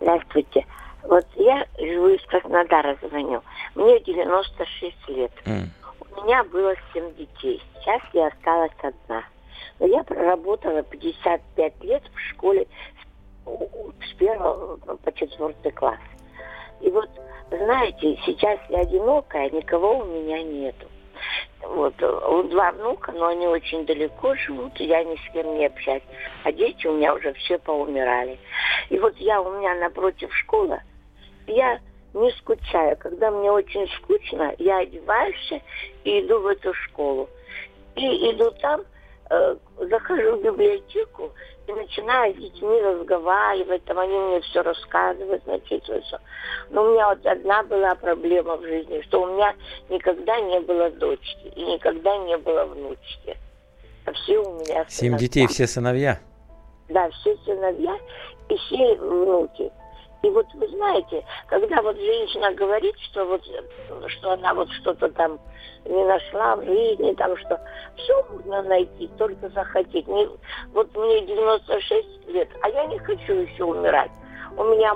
Здравствуйте. 0.00 0.64
Вот 1.02 1.26
я 1.36 1.66
живу 1.78 2.08
из 2.08 2.22
Краснодара, 2.22 2.96
звоню. 3.02 3.42
Мне 3.74 4.00
96 4.00 4.96
лет. 5.08 5.32
У 5.44 6.24
меня 6.24 6.42
было 6.44 6.74
7 6.94 7.14
детей. 7.16 7.62
Сейчас 7.74 8.00
я 8.14 8.28
осталась 8.28 8.72
одна. 8.82 9.24
Но 9.78 9.86
я 9.86 10.02
проработала 10.02 10.82
55 10.82 11.84
лет 11.84 12.02
в 12.14 12.20
школе 12.30 12.66
с- 14.06 14.14
первого 14.14 14.76
по 14.76 15.12
четвертый 15.12 15.72
класс. 15.72 15.98
И 16.80 16.90
вот, 16.90 17.08
знаете, 17.50 18.18
сейчас 18.24 18.58
я 18.68 18.80
одинокая, 18.80 19.50
никого 19.50 19.98
у 19.98 20.04
меня 20.04 20.42
нету. 20.42 20.86
Вот, 21.60 21.94
э, 21.98 22.42
два 22.50 22.70
внука, 22.72 23.10
но 23.12 23.26
они 23.26 23.46
очень 23.48 23.84
далеко 23.84 24.34
живут, 24.36 24.80
и 24.80 24.84
я 24.84 25.02
ни 25.02 25.16
с 25.16 25.32
кем 25.32 25.58
не 25.58 25.66
общаюсь. 25.66 26.02
А 26.44 26.52
дети 26.52 26.86
у 26.86 26.96
меня 26.96 27.14
уже 27.14 27.32
все 27.34 27.58
поумирали. 27.58 28.38
И 28.90 28.98
вот 28.98 29.16
я 29.16 29.40
у 29.40 29.58
меня 29.58 29.74
напротив 29.74 30.32
школы, 30.34 30.80
я 31.48 31.80
не 32.14 32.30
скучаю. 32.32 32.96
Когда 32.96 33.30
мне 33.30 33.50
очень 33.50 33.88
скучно, 33.96 34.54
я 34.58 34.78
одеваюсь 34.78 35.52
и 36.04 36.20
иду 36.20 36.40
в 36.40 36.46
эту 36.46 36.72
школу. 36.74 37.28
И 37.96 38.30
иду 38.30 38.52
там, 38.62 38.82
э, 39.30 39.56
захожу 39.78 40.36
в 40.36 40.42
библиотеку 40.42 41.32
и 41.68 41.72
начинаю 41.72 42.32
с 42.34 42.36
детьми 42.38 42.80
разговаривать, 42.80 43.84
там 43.84 43.98
они 43.98 44.16
мне 44.16 44.40
все 44.40 44.62
рассказывают, 44.62 45.46
начитывают 45.46 46.04
всё. 46.06 46.16
Но 46.70 46.82
у 46.82 46.92
меня 46.92 47.08
вот 47.10 47.24
одна 47.26 47.62
была 47.62 47.94
проблема 47.94 48.56
в 48.56 48.62
жизни, 48.62 49.02
что 49.02 49.22
у 49.22 49.26
меня 49.26 49.54
никогда 49.90 50.40
не 50.40 50.60
было 50.60 50.90
дочки 50.90 51.52
и 51.54 51.62
никогда 51.64 52.16
не 52.18 52.38
было 52.38 52.64
внучки. 52.64 53.36
А 54.06 54.12
все 54.12 54.38
у 54.38 54.54
меня 54.60 54.86
Семь 54.88 55.10
сыновья. 55.10 55.18
детей, 55.18 55.46
все 55.46 55.66
сыновья. 55.66 56.18
Да, 56.88 57.10
все 57.10 57.36
сыновья 57.44 57.98
и 58.48 58.56
все 58.56 58.94
внуки. 58.96 59.70
И 60.22 60.30
вот 60.30 60.46
вы 60.54 60.66
знаете, 60.68 61.24
когда 61.46 61.80
вот 61.80 61.96
женщина 61.96 62.52
говорит, 62.52 62.96
что 63.00 63.24
вот 63.24 63.42
что 64.08 64.32
она 64.32 64.52
вот 64.54 64.68
что-то 64.72 65.08
там 65.10 65.38
не 65.84 66.04
нашла 66.04 66.56
в 66.56 66.64
жизни, 66.64 67.14
там 67.14 67.36
что 67.36 67.60
все 67.96 68.24
можно 68.30 68.62
найти, 68.62 69.08
только 69.16 69.48
захотеть. 69.50 70.08
Не- 70.08 70.28
вот 70.72 70.94
мне 70.96 71.20
96 71.20 72.28
лет, 72.28 72.48
а 72.62 72.68
я 72.68 72.86
не 72.86 72.98
хочу 72.98 73.32
еще 73.32 73.64
умирать. 73.64 74.10
У 74.56 74.64
меня 74.64 74.94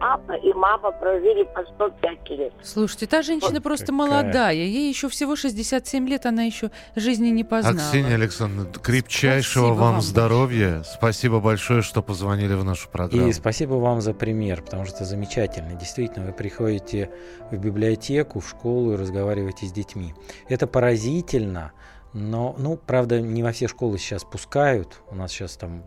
папа 0.00 0.32
и 0.32 0.52
мама 0.52 0.92
прожили 0.92 1.44
по 1.54 1.62
105 1.74 2.30
лет. 2.30 2.52
Слушайте, 2.62 3.06
та 3.06 3.22
женщина 3.22 3.54
Вот 3.54 3.62
просто 3.62 3.86
какая. 3.86 3.98
молодая, 3.98 4.54
ей 4.54 4.88
еще 4.88 5.08
всего 5.08 5.36
67 5.36 6.08
лет, 6.08 6.26
она 6.26 6.44
еще 6.44 6.70
жизни 6.96 7.28
не 7.28 7.44
познала. 7.44 7.76
Аксинья 7.76 8.14
Александровна, 8.14 8.72
крепчайшего 8.72 9.66
Спасибо 9.66 9.80
вам 9.80 9.98
вам 9.98 10.02
здоровья. 10.02 10.82
Спасибо 10.84 11.40
большое, 11.40 11.82
что 11.82 12.02
позвонили 12.02 12.54
в 12.54 12.64
нашу 12.64 12.88
программу. 12.88 13.28
И 13.28 13.32
спасибо 13.32 13.74
вам 13.74 14.00
за 14.00 14.14
пример, 14.14 14.62
потому 14.62 14.84
что 14.84 15.04
замечательно. 15.04 15.74
Действительно, 15.74 16.26
вы 16.26 16.32
приходите 16.32 17.10
в 17.50 17.56
библиотеку, 17.56 18.40
в 18.40 18.48
школу 18.48 18.92
и 18.92 18.96
разговариваете 18.96 19.66
с 19.66 19.72
детьми. 19.72 20.14
Это 20.48 20.66
поразительно, 20.66 21.72
но, 22.12 22.54
ну, 22.58 22.76
правда, 22.76 23.20
не 23.20 23.42
во 23.42 23.52
все 23.52 23.68
школы 23.68 23.98
сейчас 23.98 24.24
пускают. 24.24 25.00
У 25.10 25.14
нас 25.14 25.32
сейчас 25.32 25.56
там, 25.56 25.82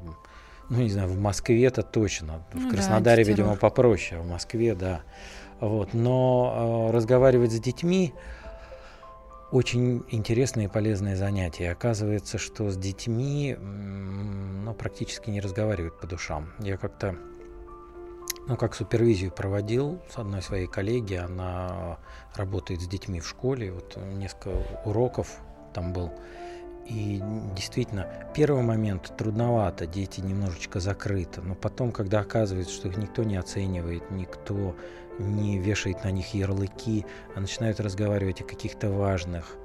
ну, 0.72 0.84
не 0.84 0.90
знаю, 0.90 1.10
в 1.10 1.20
Москве-то 1.20 1.84
точно. 1.84 2.46
Ну 2.54 2.62
в 2.62 2.64
да, 2.64 2.70
Краснодаре, 2.70 3.24
антитеррор. 3.24 3.50
видимо, 3.50 3.56
попроще, 3.58 4.22
а 4.22 4.24
в 4.24 4.28
Москве, 4.28 4.74
да. 4.74 5.02
Вот. 5.60 5.94
Но 5.94 6.88
э, 6.90 6.96
разговаривать 6.96 7.52
с 7.52 7.60
детьми 7.60 8.14
очень 9.52 10.06
интересное 10.10 10.66
и 10.66 10.68
полезное 10.70 11.18
занятие. 11.18 11.72
Оказывается, 11.74 12.38
что 12.38 12.70
с 12.70 12.78
детьми 12.78 13.58
ну, 13.60 14.74
практически 14.74 15.30
не 15.30 15.42
разговаривают 15.42 16.00
по 16.00 16.08
душам. 16.08 16.54
Я 16.60 16.78
как-то 16.78 17.18
ну, 18.48 18.56
как 18.56 18.74
супервизию 18.74 19.30
проводил 19.30 20.00
с 20.10 20.18
одной 20.18 20.42
своей 20.42 20.68
коллеги. 20.68 21.16
Она 21.16 22.00
работает 22.34 22.80
с 22.80 22.88
детьми 22.88 23.20
в 23.20 23.28
школе. 23.28 23.74
Вот 23.74 23.98
несколько 23.98 24.52
уроков 24.86 25.42
там 25.74 25.92
был. 25.92 26.14
И 26.88 27.22
действительно, 27.56 28.08
первый 28.34 28.64
момент 28.64 29.14
трудновато, 29.18 29.86
дети 29.86 30.20
немножечко 30.20 30.80
закрыты, 30.80 31.42
но 31.42 31.56
потом, 31.56 31.92
когда 31.92 32.20
оказывается, 32.20 32.74
что 32.74 32.90
их 32.90 32.98
никто 32.98 33.24
не 33.24 33.38
оценивает, 33.38 34.10
никто 34.12 34.76
не 35.20 35.60
вешает 35.60 36.04
на 36.04 36.12
них 36.12 36.34
ярлыки, 36.34 37.06
а 37.36 37.40
начинают 37.40 37.80
разговаривать 37.80 38.42
о 38.42 38.46
каких-то 38.46 38.90
важных 38.90 39.56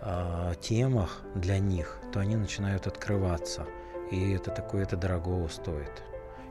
а, 0.00 0.54
темах 0.56 1.22
для 1.34 1.58
них, 1.58 1.98
то 2.12 2.20
они 2.20 2.36
начинают 2.36 2.86
открываться. 2.86 3.66
И 4.10 4.32
это 4.32 4.50
такое, 4.50 4.82
это 4.82 4.96
дорогого 4.96 5.48
стоит. 5.48 6.02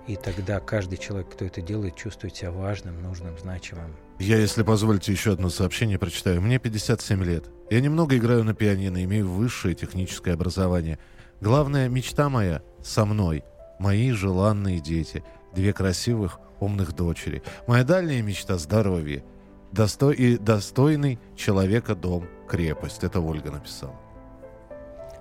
И 0.07 0.15
тогда 0.15 0.59
каждый 0.59 0.97
человек, 0.97 1.29
кто 1.29 1.45
это 1.45 1.61
делает, 1.61 1.95
чувствует 1.95 2.35
себя 2.35 2.51
важным, 2.51 3.01
нужным, 3.01 3.37
значимым. 3.37 3.95
Я, 4.19 4.37
если 4.37 4.63
позволите, 4.63 5.11
еще 5.11 5.33
одно 5.33 5.49
сообщение 5.49 5.97
прочитаю. 5.97 6.41
Мне 6.41 6.59
57 6.59 7.23
лет. 7.23 7.45
Я 7.69 7.81
немного 7.81 8.15
играю 8.17 8.43
на 8.43 8.53
пианино, 8.53 9.03
имею 9.03 9.27
высшее 9.27 9.75
техническое 9.75 10.33
образование. 10.33 10.99
Главная 11.41 11.89
мечта 11.89 12.29
моя— 12.29 12.61
со 12.83 13.05
мной. 13.05 13.43
Мои 13.79 14.11
желанные 14.11 14.79
дети. 14.79 15.23
Две 15.53 15.73
красивых, 15.73 16.39
умных 16.59 16.93
дочери. 16.93 17.43
Моя 17.67 17.83
дальняя 17.83 18.21
мечта— 18.21 18.57
здоровье. 18.59 19.23
Досто... 19.71 20.11
И 20.11 20.37
достойный 20.37 21.19
человека 21.35 21.95
дом, 21.95 22.27
крепость. 22.47 23.03
Это 23.03 23.19
Ольга 23.19 23.51
написала. 23.51 24.02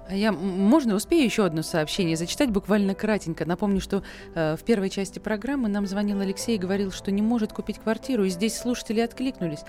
А 0.09 0.15
я, 0.15 0.33
можно, 0.33 0.95
успею 0.95 1.25
еще 1.25 1.45
одно 1.45 1.63
сообщение 1.63 2.17
зачитать 2.17 2.51
буквально 2.51 2.95
кратенько. 2.95 3.47
Напомню, 3.47 3.81
что 3.81 4.03
э, 4.35 4.57
в 4.57 4.65
первой 4.65 4.91
части 4.91 5.19
программы 5.19 5.69
нам 5.69 5.87
звонил 5.87 6.21
Алексей 6.21 6.57
и 6.57 6.59
говорил, 6.59 6.91
что 6.91 7.11
не 7.11 7.23
может 7.23 7.53
купить 7.53 7.79
квартиру, 7.79 8.25
и 8.25 8.29
здесь 8.29 8.57
слушатели 8.57 9.01
откликнулись 9.01 9.61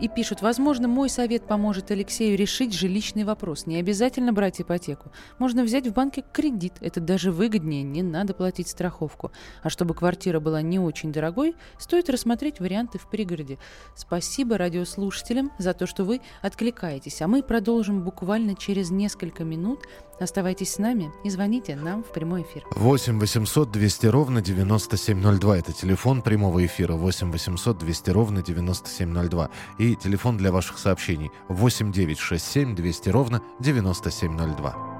и 0.00 0.08
пишут, 0.08 0.42
возможно, 0.42 0.88
мой 0.88 1.10
совет 1.10 1.44
поможет 1.44 1.90
Алексею 1.90 2.38
решить 2.38 2.72
жилищный 2.72 3.24
вопрос. 3.24 3.66
Не 3.66 3.76
обязательно 3.76 4.32
брать 4.32 4.60
ипотеку. 4.60 5.10
Можно 5.38 5.64
взять 5.64 5.86
в 5.86 5.92
банке 5.92 6.24
кредит, 6.32 6.74
это 6.80 7.00
даже 7.00 7.32
выгоднее, 7.32 7.82
не 7.82 8.02
надо 8.02 8.32
платить 8.32 8.68
страховку. 8.68 9.32
А 9.62 9.70
чтобы 9.70 9.94
квартира 9.94 10.40
была 10.40 10.62
не 10.62 10.78
очень 10.78 11.12
дорогой, 11.12 11.56
стоит 11.78 12.08
рассмотреть 12.08 12.60
варианты 12.60 12.98
в 12.98 13.08
пригороде. 13.10 13.58
Спасибо 13.96 14.56
радиослушателям 14.56 15.50
за 15.58 15.74
то, 15.74 15.86
что 15.86 16.04
вы 16.04 16.20
откликаетесь, 16.42 17.20
а 17.22 17.28
мы 17.28 17.42
продолжим 17.42 18.02
буквально 18.02 18.54
через 18.54 18.90
несколько 18.90 19.44
минут. 19.44 19.79
Оставайтесь 20.20 20.74
с 20.74 20.78
нами 20.78 21.10
и 21.24 21.30
звоните 21.30 21.74
нам 21.74 22.04
в 22.04 22.12
прямой 22.12 22.42
эфир. 22.42 22.66
8 22.72 23.18
800 23.18 23.70
200 23.70 24.06
ровно 24.06 24.42
9702. 24.42 25.58
Это 25.58 25.72
телефон 25.72 26.20
прямого 26.20 26.64
эфира. 26.66 26.92
8 26.92 27.32
800 27.32 27.78
200 27.78 28.10
ровно 28.10 28.42
9702. 28.42 29.50
И 29.78 29.96
телефон 29.96 30.36
для 30.36 30.52
ваших 30.52 30.78
сообщений. 30.78 31.30
8 31.48 31.90
967 31.90 32.74
200 32.74 33.08
ровно 33.08 33.42
9702. 33.60 34.90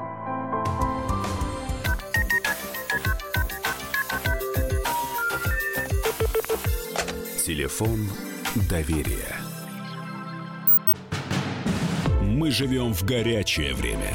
Телефон 7.45 8.09
доверия. 8.71 9.37
Мы 12.23 12.51
живем 12.51 12.95
в 12.95 13.05
горячее 13.05 13.75
время. 13.75 14.15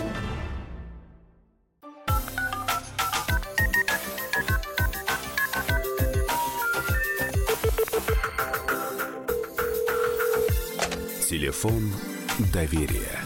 Телефон 11.51 11.91
доверия. 12.53 13.19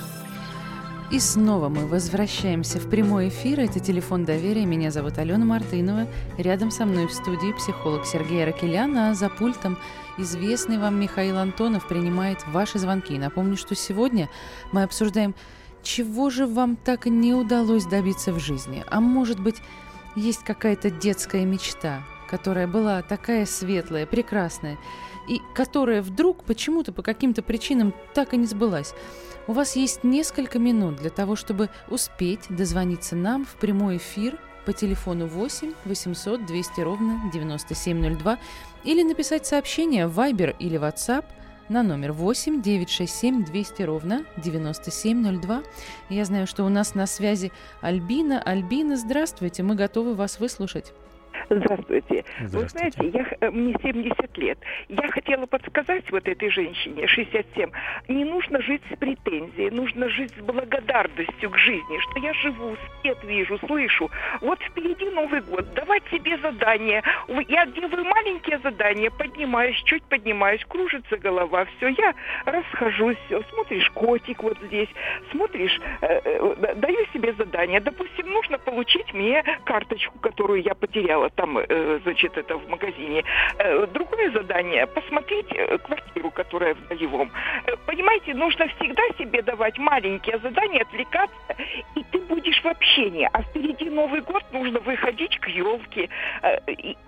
И 1.12 1.20
снова 1.20 1.70
мы 1.70 1.86
возвращаемся 1.86 2.80
в 2.80 2.90
прямой 2.90 3.30
эфир. 3.30 3.60
Это 3.60 3.80
телефон 3.80 4.26
доверия. 4.26 4.66
Меня 4.66 4.90
зовут 4.90 5.20
Алена 5.20 5.46
Мартынова. 5.46 6.08
Рядом 6.40 6.72
со 6.72 6.88
мной 6.88 7.06
в 7.06 7.14
студии 7.14 7.54
психолог 7.54 8.04
Сергей 8.04 8.44
Ракелян, 8.44 8.98
а 8.98 9.14
за 9.14 9.30
пультом 9.30 9.78
известный 10.18 10.80
вам 10.80 11.00
Михаил 11.00 11.38
Антонов 11.38 11.88
принимает 11.88 12.40
ваши 12.48 12.80
звонки. 12.80 13.16
Напомню, 13.16 13.58
что 13.58 13.76
сегодня 13.76 14.28
мы 14.72 14.82
обсуждаем, 14.82 15.36
чего 15.84 16.32
же 16.32 16.48
вам 16.48 16.78
так 16.78 17.06
не 17.06 17.36
удалось 17.36 17.86
добиться 17.86 18.34
в 18.34 18.40
жизни. 18.40 18.84
А 18.90 19.02
может 19.02 19.40
быть, 19.40 19.58
есть 20.16 20.44
какая-то 20.44 20.90
детская 20.90 21.46
мечта, 21.46 22.02
которая 22.28 22.66
была 22.66 23.04
такая 23.04 23.46
светлая, 23.46 24.08
прекрасная, 24.08 24.80
и 25.28 25.42
которая 25.54 26.02
вдруг 26.02 26.44
почему-то 26.44 26.92
по 26.92 27.02
каким-то 27.02 27.42
причинам 27.42 27.94
так 28.14 28.34
и 28.34 28.38
не 28.38 28.46
сбылась. 28.46 28.94
У 29.48 29.54
вас 29.54 29.76
есть 29.76 30.04
несколько 30.04 30.58
минут 30.58 30.96
для 30.96 31.10
того, 31.10 31.36
чтобы 31.36 31.70
успеть 31.90 32.42
дозвониться 32.50 33.16
нам 33.16 33.46
в 33.46 33.56
прямой 33.56 33.98
эфир 33.98 34.40
по 34.66 34.74
телефону 34.74 35.28
8 35.28 35.74
800 35.86 36.46
200 36.46 36.82
ровно 36.82 37.30
9702 37.32 38.40
или 38.84 39.04
написать 39.04 39.46
сообщение 39.46 40.08
в 40.08 40.20
Viber 40.20 40.56
или 40.58 40.80
WhatsApp 40.80 41.26
на 41.70 41.84
номер 41.84 42.12
8 42.12 42.62
967 42.62 43.46
200 43.46 43.82
ровно 43.84 44.26
9702. 44.38 45.64
Я 46.10 46.26
знаю, 46.26 46.48
что 46.48 46.64
у 46.64 46.70
нас 46.70 46.96
на 46.96 47.08
связи 47.08 47.52
Альбина. 47.82 48.42
Альбина, 48.42 48.98
здравствуйте, 48.98 49.64
мы 49.64 49.76
готовы 49.76 50.16
вас 50.16 50.40
выслушать. 50.40 50.94
Здравствуйте. 51.50 52.26
Здравствуйте. 52.40 52.58
Вы 52.58 52.70
знаете, 52.70 53.08
я, 53.08 53.48
э, 53.48 53.52
мне 53.52 53.76
70 53.82 54.38
лет. 54.38 54.58
Я 54.90 55.08
хотела 55.10 55.46
подсказать 55.46 56.10
вот 56.12 56.28
этой 56.28 56.50
женщине, 56.50 57.08
67, 57.08 57.72
не 58.08 58.26
нужно 58.26 58.62
жить 58.62 58.82
с 58.92 58.98
претензией, 58.98 59.70
нужно 59.70 60.10
жить 60.10 60.32
с 60.38 60.42
благодарностью 60.42 61.50
к 61.50 61.58
жизни, 61.58 62.00
что 62.00 62.20
я 62.20 62.34
живу, 62.34 62.76
свет 63.02 63.18
вижу, 63.24 63.58
слышу. 63.60 64.10
Вот 64.42 64.60
впереди 64.62 65.10
Новый 65.10 65.42
год, 65.42 65.74
давать 65.74 66.04
себе 66.12 66.38
задание. 66.38 67.04
Я 67.48 67.66
делаю 67.66 68.06
маленькие 68.06 68.60
задания, 68.60 69.10
поднимаюсь, 69.10 69.82
чуть 69.84 70.04
поднимаюсь, 70.04 70.64
кружится 70.66 71.18
голова, 71.18 71.66
все, 71.78 71.90
я 71.90 72.14
расхожусь, 72.46 73.18
все, 73.26 73.42
смотришь, 73.54 73.90
котик 73.92 74.44
вот 74.44 74.58
здесь, 74.64 74.90
смотришь, 75.32 75.80
э, 76.02 76.22
э, 76.24 76.76
даю 76.76 77.06
себе 77.14 77.34
задание. 77.34 77.80
Допустим, 77.80 78.32
нужно 78.32 78.58
получить 78.58 79.14
мне 79.14 79.44
карточку, 79.64 80.20
которую 80.20 80.62
я 80.62 80.76
потеряла 80.76 81.25
там, 81.36 81.58
э, 81.58 82.00
значит, 82.04 82.38
это 82.38 82.58
в 82.58 82.68
магазине. 82.70 83.24
Э, 83.58 83.86
Другое 83.88 84.32
задание– 84.32 84.86
посмотреть 84.96 85.48
э, 85.52 85.78
квартиру, 85.80 86.32
которая 86.32 86.74
в 86.76 86.90
нулевом. 86.90 87.32
Э, 87.68 87.76
Понимаете, 87.86 88.34
нужно 88.34 88.68
всегда 88.68 89.02
себе 89.18 89.42
давать 89.42 89.78
маленькие 89.78 90.40
задания, 90.40 90.82
отвлекаться, 90.82 91.56
и 91.96 92.04
ты 92.12 92.20
будешь 92.20 92.62
в 92.62 92.66
общении. 92.68 93.30
А 93.32 93.42
впереди 93.44 93.90
Новый 93.90 94.22
год, 94.22 94.44
нужно 94.52 94.80
выходить 94.80 95.38
к 95.40 95.48
елке. 95.48 96.10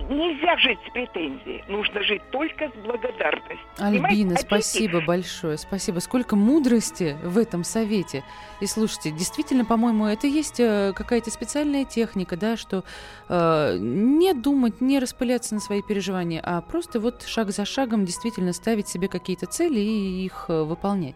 Нельзя 0.10 0.58
жить 0.58 0.80
с 0.88 0.92
претензией, 0.92 1.64
нужно 1.68 2.02
жить 2.04 2.22
только 2.32 2.70
с 2.70 2.74
благодарностью. 2.86 3.58
Понимаете? 3.78 4.08
Альбина, 4.08 4.32
А 4.32 4.36
дети- 4.36 4.46
спасибо 4.46 5.02
большое, 5.02 5.58
спасибо. 5.58 6.00
Сколько 6.00 6.36
мудрости 6.36 7.18
в 7.24 7.38
этом 7.38 7.64
совете. 7.64 8.24
И 8.62 8.66
слушайте, 8.66 9.12
действительно, 9.12 9.66
по-моему, 9.66 10.06
это 10.06 10.28
есть 10.28 10.58
какая-то 10.58 11.30
специальная 11.32 11.86
техника, 11.86 12.38
да, 12.38 12.56
что 12.58 12.84
э, 13.30 13.78
не 14.08 14.34
думать, 14.34 14.82
не 14.82 15.00
распыляться 15.00 15.54
на 15.54 15.60
свои 15.60 15.82
переживания, 15.82 16.42
а 16.44 16.62
просто 16.62 17.00
вот 17.00 17.24
шаг 17.24 17.52
за 17.52 17.66
шагом 17.66 18.06
действительно 18.06 18.54
ставить 18.54 18.88
себе 18.88 19.08
какие-то 19.08 19.46
цели 19.46 19.80
и 19.80 20.26
их 20.26 20.46
э, 20.48 20.64
выполнять. 20.64 21.16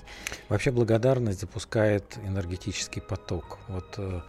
Вообще 0.49 0.71
благодарность 0.71 1.39
запускает 1.41 2.17
энергетический 2.25 3.01
поток. 3.01 3.59
Вот 3.67 3.95
э, 3.97 4.21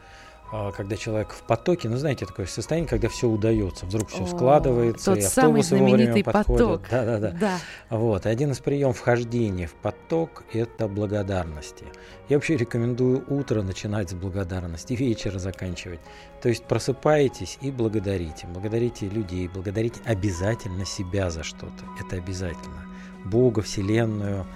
когда 0.76 0.96
человек 0.96 1.32
в 1.32 1.42
потоке, 1.44 1.88
ну 1.88 1.96
знаете, 1.96 2.26
такое 2.26 2.44
состояние, 2.44 2.86
когда 2.86 3.09
все 3.09 3.26
удается, 3.26 3.86
вдруг 3.86 4.11
все 4.11 4.24
О, 4.24 4.26
складывается, 4.26 5.12
тот 5.12 5.18
и 5.18 5.22
самый 5.22 5.61
автобусы 5.61 5.76
вовремя 5.76 5.96
знаменитый 5.96 6.24
подходят. 6.24 6.82
поток. 6.82 6.90
Да, 6.90 7.05
да, 7.07 7.18
да. 7.18 7.30
Да. 7.40 7.59
Вот. 7.88 8.26
Один 8.26 8.50
из 8.50 8.59
приемов 8.59 8.98
вхождения 8.98 9.66
в 9.66 9.72
поток– 9.72 10.44
это 10.53 10.88
благодарности. 10.88 11.86
Я 12.28 12.36
вообще 12.36 12.59
рекомендую 12.59 13.24
утро 13.28 13.62
начинать 13.62 14.11
с 14.11 14.14
благодарности, 14.14 14.92
вечер 14.92 15.38
заканчивать. 15.38 16.00
То 16.42 16.50
есть 16.50 16.64
просыпаетесь 16.64 17.57
и 17.62 17.70
благодарите. 17.70 18.46
Благодарите 18.46 19.09
людей, 19.09 19.48
благодарите 19.48 20.03
обязательно 20.05 20.84
себя 20.84 21.30
за 21.30 21.44
что-то. 21.44 21.84
Это 21.98 22.16
обязательно. 22.16 22.84
Бога, 23.24 23.62
Вселенную, 23.62 24.46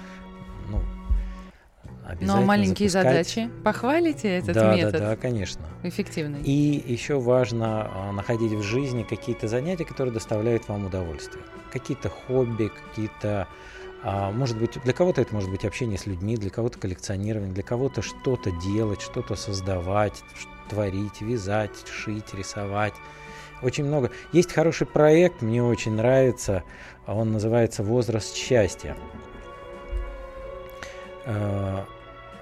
ну, 0.68 0.82
Но 2.06 2.12
обязательно 2.12 2.46
маленькие 2.46 2.88
запускать. 2.88 3.28
задачи. 3.28 3.50
Похвалите 3.64 4.28
этот 4.38 4.54
да, 4.54 4.74
метод? 4.74 4.92
Да, 4.92 5.10
да, 5.10 5.16
конечно. 5.16 5.66
Эффективный. 5.82 6.40
И 6.42 6.84
еще 6.86 7.18
важно 7.18 7.90
а, 7.92 8.12
находить 8.12 8.52
в 8.52 8.62
жизни 8.62 9.02
какие-то 9.02 9.48
занятия, 9.48 9.84
которые 9.84 10.14
доставляют 10.14 10.68
вам 10.68 10.86
удовольствие. 10.86 11.42
Какие-то 11.72 12.08
хобби, 12.08 12.70
какие-то... 12.70 13.48
а, 14.04 14.30
может 14.30 14.56
быть, 14.56 14.80
для 14.84 14.92
кого-то 14.92 15.20
это 15.20 15.34
может 15.34 15.50
быть 15.50 15.64
общение 15.64 15.98
с 15.98 16.06
людьми, 16.06 16.36
для 16.36 16.50
кого-то 16.50 16.78
коллекционирование, 16.78 17.52
для 17.52 17.64
кого-то 17.64 18.02
что-то 18.02 18.52
делать, 18.52 19.00
что-то 19.00 19.34
создавать, 19.34 20.22
творить, 20.70 21.20
вязать, 21.20 21.72
шить, 21.90 22.34
рисовать. 22.34 22.94
Очень 23.62 23.84
много. 23.84 24.12
Есть 24.32 24.52
хороший 24.52 24.86
проект, 24.86 25.42
мне 25.42 25.60
очень 25.62 25.94
нравится. 25.94 26.62
а 27.04 27.14
Он 27.14 27.32
называется 27.32 27.82
«Возраст 27.82 28.36
счастья». 28.36 28.96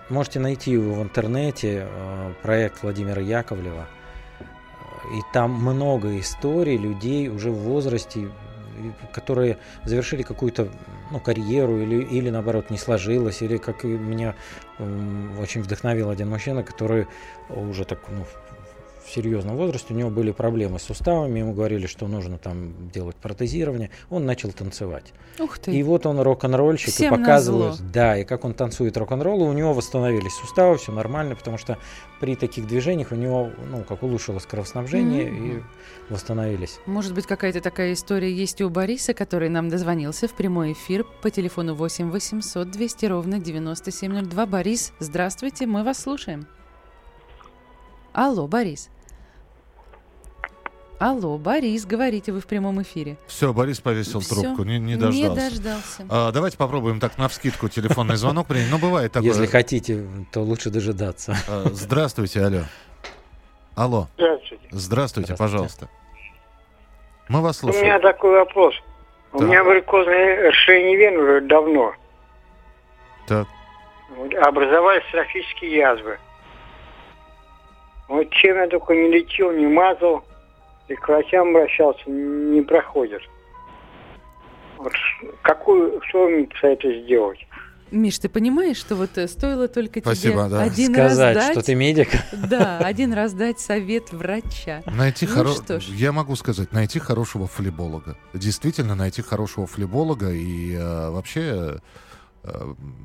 Можете 0.09 0.41
найти 0.41 0.73
его 0.73 0.95
в 0.95 1.03
интернете, 1.03 1.87
э, 1.89 2.33
проект 2.43 2.83
Владимира 2.83 3.23
Яковлева. 3.23 3.87
И 5.17 5.21
там 5.33 5.53
много 5.53 6.19
историй 6.19 6.77
людей 6.77 7.29
уже 7.29 7.51
в 7.51 7.59
возрасте, 7.59 8.31
которые 9.13 9.59
завершили 9.85 10.23
какую-то 10.23 10.69
ну, 11.11 11.21
карьеру 11.21 11.81
или, 11.81 12.03
или 12.03 12.31
наоборот 12.31 12.71
не 12.71 12.79
сложилось, 12.79 13.43
или 13.43 13.59
как 13.59 13.85
меня 13.85 14.35
очень 14.79 15.63
вдохновил 15.63 16.11
один 16.11 16.31
мужчина, 16.31 16.63
который 16.63 17.07
уже 17.49 17.85
так 17.85 18.01
ну, 18.09 18.27
в- 19.07 19.11
серьезном 19.15 19.57
возрасте, 19.57 19.93
у 19.95 19.97
него 19.97 20.11
были 20.11 20.31
проблемы 20.33 20.79
с 20.79 20.83
суставами, 20.85 21.39
ему 21.41 21.53
говорили, 21.53 21.87
что 21.87 22.07
нужно 22.09 22.39
там 22.39 22.91
делать 22.93 23.17
протезирование, 23.17 23.91
он 24.11 24.25
начал 24.27 24.53
танцевать. 24.53 25.13
Ух 25.39 25.59
ты. 25.59 25.73
И 25.73 25.83
вот 25.83 26.07
он 26.07 26.21
рок-н-ролльщик 26.21 26.91
Всем 26.93 27.15
и 27.15 27.19
показывает, 27.19 27.71
назло. 27.73 27.87
да, 27.93 28.17
и 28.19 28.25
как 28.25 28.45
он 28.45 28.55
танцует 28.55 28.97
рок-н-ролл, 28.97 29.43
у 29.43 29.53
него 29.53 29.73
восстановились 29.75 30.33
суставы, 30.35 30.77
все 30.79 30.93
нормально, 30.93 31.35
потому 31.37 31.59
что 31.59 31.79
при 32.21 32.37
таких 32.37 32.67
движениях 32.67 33.13
у 33.13 33.17
него, 33.17 33.51
ну, 33.71 33.83
как 33.85 34.03
улучшилось 34.03 34.47
кровоснабжение 34.47 35.31
Мгм. 35.31 35.59
и 35.59 35.63
восстановились. 36.11 36.79
Может 36.87 37.15
быть, 37.15 37.27
какая-то 37.27 37.61
такая 37.61 37.93
история 37.93 38.33
есть 38.33 38.61
и 38.61 38.65
у 38.65 38.71
Бориса, 38.71 39.15
который 39.15 39.49
нам 39.49 39.69
дозвонился 39.69 40.29
в 40.29 40.33
прямой 40.35 40.73
эфир 40.73 41.05
по 41.23 41.31
телефону 41.31 41.75
8 41.75 42.11
800 42.11 42.71
200 42.71 43.07
ровно 43.07 43.39
9702. 43.39 44.47
Борис, 44.47 44.93
здравствуйте, 45.01 45.67
мы 45.67 45.83
вас 45.85 45.99
слушаем. 46.01 46.47
Алло, 48.15 48.47
Борис. 48.47 48.89
Алло, 51.01 51.37
Борис, 51.37 51.85
говорите, 51.85 52.31
вы 52.33 52.41
в 52.41 52.47
прямом 52.47 52.81
эфире. 52.83 53.17
Все, 53.27 53.53
Борис 53.53 53.81
повесил 53.81 54.21
Всё, 54.21 54.37
трубку, 54.41 54.63
не, 54.63 54.79
не 54.79 54.95
не 54.95 54.97
дождался. 54.97 55.35
дождался. 55.51 56.07
А, 56.09 56.31
давайте 56.33 56.57
попробуем 56.57 57.01
так 57.01 57.19
на 57.19 57.29
вскидку 57.29 57.69
телефонный 57.69 58.17
звонок 58.17 58.47
принять. 58.47 58.71
Ну, 58.71 58.79
бывает 58.79 59.11
такое. 59.13 59.29
Если 59.31 59.47
хотите, 59.47 60.07
то 60.33 60.41
лучше 60.41 60.71
дожидаться. 60.71 61.37
А, 61.49 61.65
Здравствуйте, 61.73 62.43
алло. 62.45 62.61
Алло. 63.75 64.09
Здравствуйте. 64.17 64.69
Здравствуйте, 64.71 65.37
пожалуйста. 65.37 65.89
Мы 67.29 67.43
вас 67.43 67.63
У 67.63 67.67
меня 67.67 67.73
слушаем. 67.75 68.01
такой 68.01 68.31
вопрос. 68.39 68.75
У 69.33 69.39
Так. 69.41 69.49
меня 69.49 69.65
варикозное 69.65 70.49
расширение 70.49 70.97
вен 70.97 71.17
уже 71.19 71.41
давно. 71.41 71.93
Так. 73.27 73.49
Образовались 74.43 75.03
трофические 75.11 75.73
язвы. 75.77 76.19
Вот 78.09 78.31
чем 78.31 78.57
я 78.57 78.69
только 78.69 78.95
не 78.95 79.09
лечил, 79.09 79.51
не 79.53 79.67
мазал, 79.67 80.25
и 80.89 80.95
к 80.95 81.09
врачам 81.09 81.49
обращался, 81.51 82.11
не 82.11 82.61
проходит. 82.63 83.23
Вот 84.77 84.93
какую, 85.43 86.01
что 86.09 86.29
мне 86.29 86.45
посоветуете 86.47 87.05
сделать? 87.05 87.39
Миш, 87.91 88.19
ты 88.19 88.29
понимаешь, 88.29 88.77
что 88.77 88.97
вот 88.97 89.17
э, 89.19 89.29
стоило 89.29 89.69
только 89.69 90.01
Спасибо, 90.01 90.47
тебе 90.47 90.51
да. 90.51 90.63
один 90.63 90.93
Сказать, 90.93 91.37
раз 91.37 91.47
дать... 91.47 91.53
что 91.53 91.65
ты 91.65 91.75
медик. 91.77 92.09
Да, 92.33 92.79
один 92.79 93.13
раз 93.13 93.35
дать 93.35 93.61
совет 93.61 94.11
врача. 94.13 94.83
Найти 94.87 95.27
Ну 95.27 95.37
хоро- 95.37 95.55
что 95.65 95.81
ж. 95.81 95.85
Я 95.85 96.11
могу 96.11 96.35
сказать, 96.35 96.73
найти 96.73 96.99
хорошего 96.99 97.47
флеболога. 97.47 98.17
Действительно, 98.33 98.97
найти 98.97 99.23
хорошего 99.23 99.67
флеболога 99.67 100.31
и 100.33 100.75
э, 100.75 101.11
вообще 101.11 101.41
э, 101.41 101.79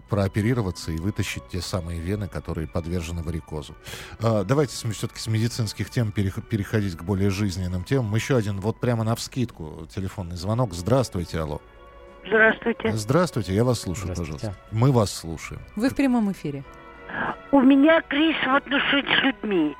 прооперироваться 0.10 0.92
и 0.92 0.98
вытащить 0.98 1.48
те 1.48 1.62
самые 1.62 2.00
вены, 2.00 2.28
которые 2.28 2.68
подвержены 2.68 3.24
варикозу. 3.24 3.76
А, 4.22 4.44
давайте 4.44 4.76
все-таки 4.92 5.20
с 5.20 5.28
медицинских 5.28 5.90
тем 5.90 6.10
перех- 6.10 6.42
переходить 6.42 6.96
к 6.98 7.04
более 7.04 7.30
жизненным 7.30 7.84
темам. 7.84 8.14
Еще 8.16 8.36
один, 8.36 8.60
вот 8.60 8.80
прямо 8.80 9.04
на 9.04 9.16
вскидку 9.16 9.88
телефонный 9.94 10.36
звонок. 10.36 10.74
Здравствуйте, 10.74 11.40
алло. 11.40 11.62
Здравствуйте. 12.26 12.92
Здравствуйте, 12.92 13.54
я 13.54 13.64
вас 13.64 13.80
слушаю, 13.80 14.16
пожалуйста. 14.16 14.56
Мы 14.72 14.92
вас 14.92 15.12
слушаем. 15.12 15.62
Вы 15.76 15.90
в 15.90 15.96
прямом 15.96 16.32
эфире. 16.32 16.64
У 17.52 17.62
меня 17.62 18.02
кризис 18.02 18.42
в 18.46 18.56
отношениях 18.56 19.20
с 19.20 19.24
людьми. 19.24 19.76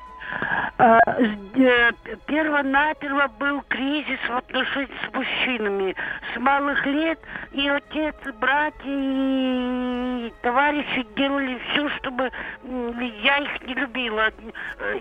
А, 0.78 0.98
э, 1.06 1.92
Первонаперво 2.26 3.28
был 3.38 3.62
кризис 3.68 4.18
в 4.28 4.36
отношениях 4.36 4.90
с 5.04 5.14
мужчинами. 5.14 5.94
С 6.32 6.38
малых 6.38 6.86
лет 6.86 7.18
и 7.52 7.68
отец, 7.68 8.14
и 8.24 8.30
братья, 8.30 8.80
и 8.86 10.32
товарищи 10.42 11.06
делали 11.16 11.60
все, 11.70 11.88
чтобы 11.98 12.30
я 13.22 13.38
их 13.38 13.62
не 13.66 13.74
любила. 13.74 14.32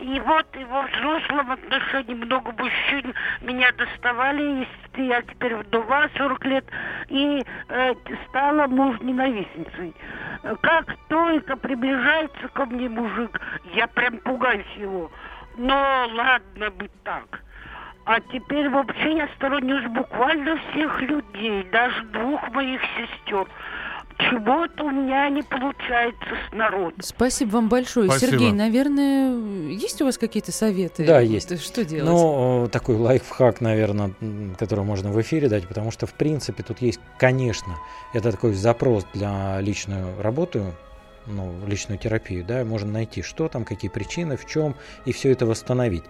И 0.02 0.20
вот 0.26 0.48
и 0.58 0.66
во 0.66 0.84
взрослом 0.84 1.52
отношении 1.52 2.14
много 2.14 2.52
мужчин 2.52 3.14
меня 3.42 3.72
доставали. 3.72 4.68
И 4.96 5.04
я 5.04 5.22
теперь 5.22 5.56
вдова 5.56 6.10
40 6.18 6.46
лет 6.46 6.66
и 7.08 7.42
э, 7.70 7.94
стала 8.28 8.68
муж 8.68 9.00
ненавистницей. 9.00 9.96
Э, 10.44 10.56
Как 10.62 10.94
только 11.08 11.56
приближается 11.56 12.50
ко 12.50 12.66
мне 12.66 12.90
мужик, 12.90 13.40
я 13.76 13.88
прям 13.88 14.18
пугаюсь 14.18 14.66
его. 14.76 15.10
Но 15.58 16.08
ладно 16.14 16.70
бы 16.72 16.90
так. 17.04 17.42
А 18.06 18.20
теперь 18.22 18.70
вообще 18.70 19.18
я 19.18 19.30
сторонюсь 19.36 19.86
буквально 19.92 20.58
всех 20.58 21.02
людей, 21.02 21.64
даже 21.72 22.04
двух 22.06 22.50
моих 22.52 22.82
сестер. 22.98 23.48
Чего-то 24.18 24.84
у 24.84 24.90
меня 24.90 25.30
не 25.30 25.44
получается 25.44 26.26
с 26.50 26.54
народом. 26.54 27.00
Спасибо 27.02 27.52
вам 27.52 27.70
большое. 27.70 28.10
Спасибо. 28.10 28.32
Сергей, 28.32 28.52
наверное, 28.52 29.34
есть 29.70 30.02
у 30.02 30.06
вас 30.06 30.18
какие-то 30.18 30.52
советы? 30.52 31.06
Да, 31.06 31.22
есть. 31.22 31.62
Что 31.64 31.86
делать? 31.86 32.12
Ну, 32.12 32.66
э, 32.66 32.70
такой 32.70 32.96
лайфхак, 32.96 33.62
наверное, 33.62 34.12
который 34.58 34.84
можно 34.84 35.12
в 35.12 35.22
эфире 35.22 35.48
дать, 35.48 35.68
потому 35.68 35.92
что, 35.92 36.06
в 36.06 36.14
принципе, 36.14 36.64
тут 36.64 36.82
есть, 36.82 37.00
конечно, 37.18 37.76
это 38.14 38.32
такой 38.32 38.54
запрос 38.54 39.06
для 39.14 39.62
личную 39.62 40.22
работу, 40.22 40.74
ну, 41.26 41.54
личную 41.66 41.98
терапию, 41.98 42.44
да, 42.46 42.64
можно 42.66 42.92
найти, 42.92 43.22
что 43.22 43.48
там, 43.48 43.66
какие 43.66 43.90
причины, 43.90 44.38
в 44.38 44.46
чем, 44.46 44.76
и 45.06 45.12
все 45.12 45.32
это 45.32 45.46
восстановить. 45.46 46.04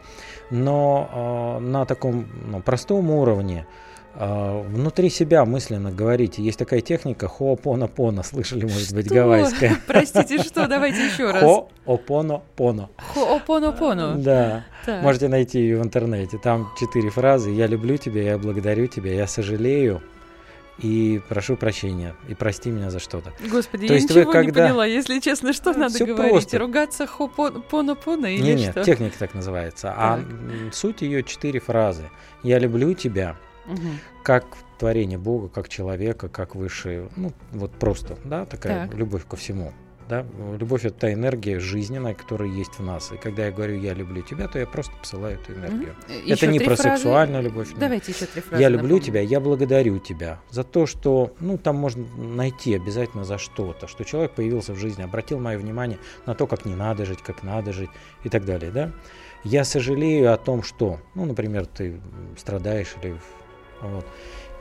Но 0.49 1.57
э, 1.60 1.64
на 1.64 1.86
таком 1.86 2.28
ну, 2.45 2.62
простом 2.62 3.10
уровне 3.12 3.66
э, 4.16 4.64
внутри 4.68 5.10
себя 5.10 5.45
мысленно 5.45 5.91
говорите. 5.91 6.41
Есть 6.41 6.60
такая 6.60 6.82
техника 6.82 7.28
хоопона-пона, 7.28 8.24
слышали, 8.24 8.64
может 8.64 8.93
быть, 8.93 9.05
Что? 9.05 9.16
гавайская. 9.16 9.78
Простите, 9.88 10.39
что? 10.39 10.68
Давайте 10.68 11.05
еще 11.05 11.32
раз. 11.32 11.43
Хоопона-пона. 11.86 12.89
Хоопоно-поно. 13.14 14.16
Да. 14.18 14.66
Так. 14.86 15.03
Можете 15.03 15.28
найти 15.28 15.60
ее 15.60 15.80
в 15.80 15.84
интернете. 15.84 16.38
Там 16.38 16.70
четыре 16.80 17.10
фразы. 17.10 17.51
Я 17.51 17.68
люблю 17.68 17.97
тебя, 17.97 18.24
я 18.24 18.38
благодарю 18.38 18.88
тебя, 18.88 19.14
я 19.14 19.28
сожалею 19.28 20.01
и 20.82 21.21
прошу 21.30 21.55
прощения. 21.57 22.15
И 22.27 22.34
прости 22.34 22.69
меня 22.71 22.89
за 22.89 22.99
что-то. 22.99 23.34
Господи, 23.49 23.88
То 23.88 23.93
я 23.93 23.99
есть 23.99 24.09
вы 24.11 24.21
ничего 24.21 24.34
не 24.34 24.45
когда- 24.45 24.67
поняла, 24.67 24.86
если 24.86 25.19
честно, 25.19 25.53
что 25.53 25.73
надо 25.73 25.93
всё 25.95 26.05
говорить? 26.05 26.32
просто. 26.32 26.59
Ругаться 26.59 27.05
хопоно-поно 27.07 28.27
или 28.27 28.41
Не, 28.41 28.55
нет, 28.55 28.71
что? 28.71 28.84
техника 28.84 29.15
так 29.19 29.34
называется. 29.34 29.93
А 29.95 30.17
Так. 30.17 30.25
м, 30.30 30.71
суть 30.73 31.01
ее 31.01 31.23
четыре 31.23 31.59
фразы. 31.59 32.09
Я 32.43 32.59
люблю 32.59 32.93
тебя, 32.93 33.36
Мгм. 33.65 33.99
как 34.23 34.45
творение 34.77 35.17
Бога, 35.17 35.49
как 35.49 35.67
человека, 35.69 36.30
как 36.30 36.55
высшее, 36.55 37.09
ну 37.15 37.34
вот 37.51 37.71
просто, 37.73 38.17
да, 38.23 38.45
такая 38.45 38.88
Так. 38.88 38.97
любовь 38.97 39.25
ко 39.27 39.36
всему. 39.36 39.73
Да? 40.10 40.26
Любовь 40.60 40.86
это 40.86 40.95
та 41.01 41.14
энергия 41.14 41.60
жизненная, 41.60 42.16
которая 42.16 42.49
есть 42.49 42.80
в 42.80 42.84
нас. 42.84 43.12
И 43.12 43.18
когда 43.18 43.45
я 43.45 43.51
говорю 43.51 43.78
я 43.80 43.93
люблю 43.93 44.24
тебя, 44.24 44.47
то 44.47 44.57
я 44.57 44.66
просто 44.66 44.91
посылаю 44.99 45.36
эту 45.39 45.53
энергию. 45.53 45.95
Мгм. 46.07 46.18
Это 46.18 46.32
Еще 46.32 46.47
не 46.47 46.60
про 46.60 46.76
фразы. 46.76 46.84
сексуальную 46.95 47.43
любовь. 47.43 47.70
нет. 47.70 47.80
Давайте 47.80 48.12
еще 48.12 48.26
три 48.26 48.41
фразы 48.41 48.60
Я 48.62 48.70
люблю 48.70 48.88
напомню. 48.95 49.05
тебя, 49.05 49.22
я 49.22 49.39
благодарю 49.39 49.99
тебя 49.99 50.39
за 50.49 50.64
то, 50.64 50.88
что, 50.88 51.36
ну, 51.39 51.60
там 51.60 51.76
можно 51.76 52.03
найти 52.18 52.74
обязательно 52.76 53.24
за 53.24 53.38
что-то, 53.38 53.88
что 53.88 54.03
человек 54.03 54.32
появился 54.32 54.74
в 54.74 54.78
жизни, 54.80 55.03
обратил 55.03 55.39
мое 55.39 55.60
внимание 55.60 55.99
на 56.26 56.34
то, 56.34 56.47
как 56.47 56.66
не 56.66 56.74
надо 56.74 57.05
жить, 57.05 57.22
как 57.22 57.43
надо 57.43 57.72
жить 57.72 57.91
и 58.24 58.30
так 58.30 58.45
далее, 58.45 58.72
да. 58.72 58.91
Я 59.43 59.64
сожалею 59.64 60.34
о 60.34 60.38
том, 60.38 60.64
что, 60.64 60.99
ну, 61.14 61.26
например, 61.26 61.68
ты 61.68 62.01
страдаешь 62.36 62.95
или 63.03 63.16
вот. 63.82 64.05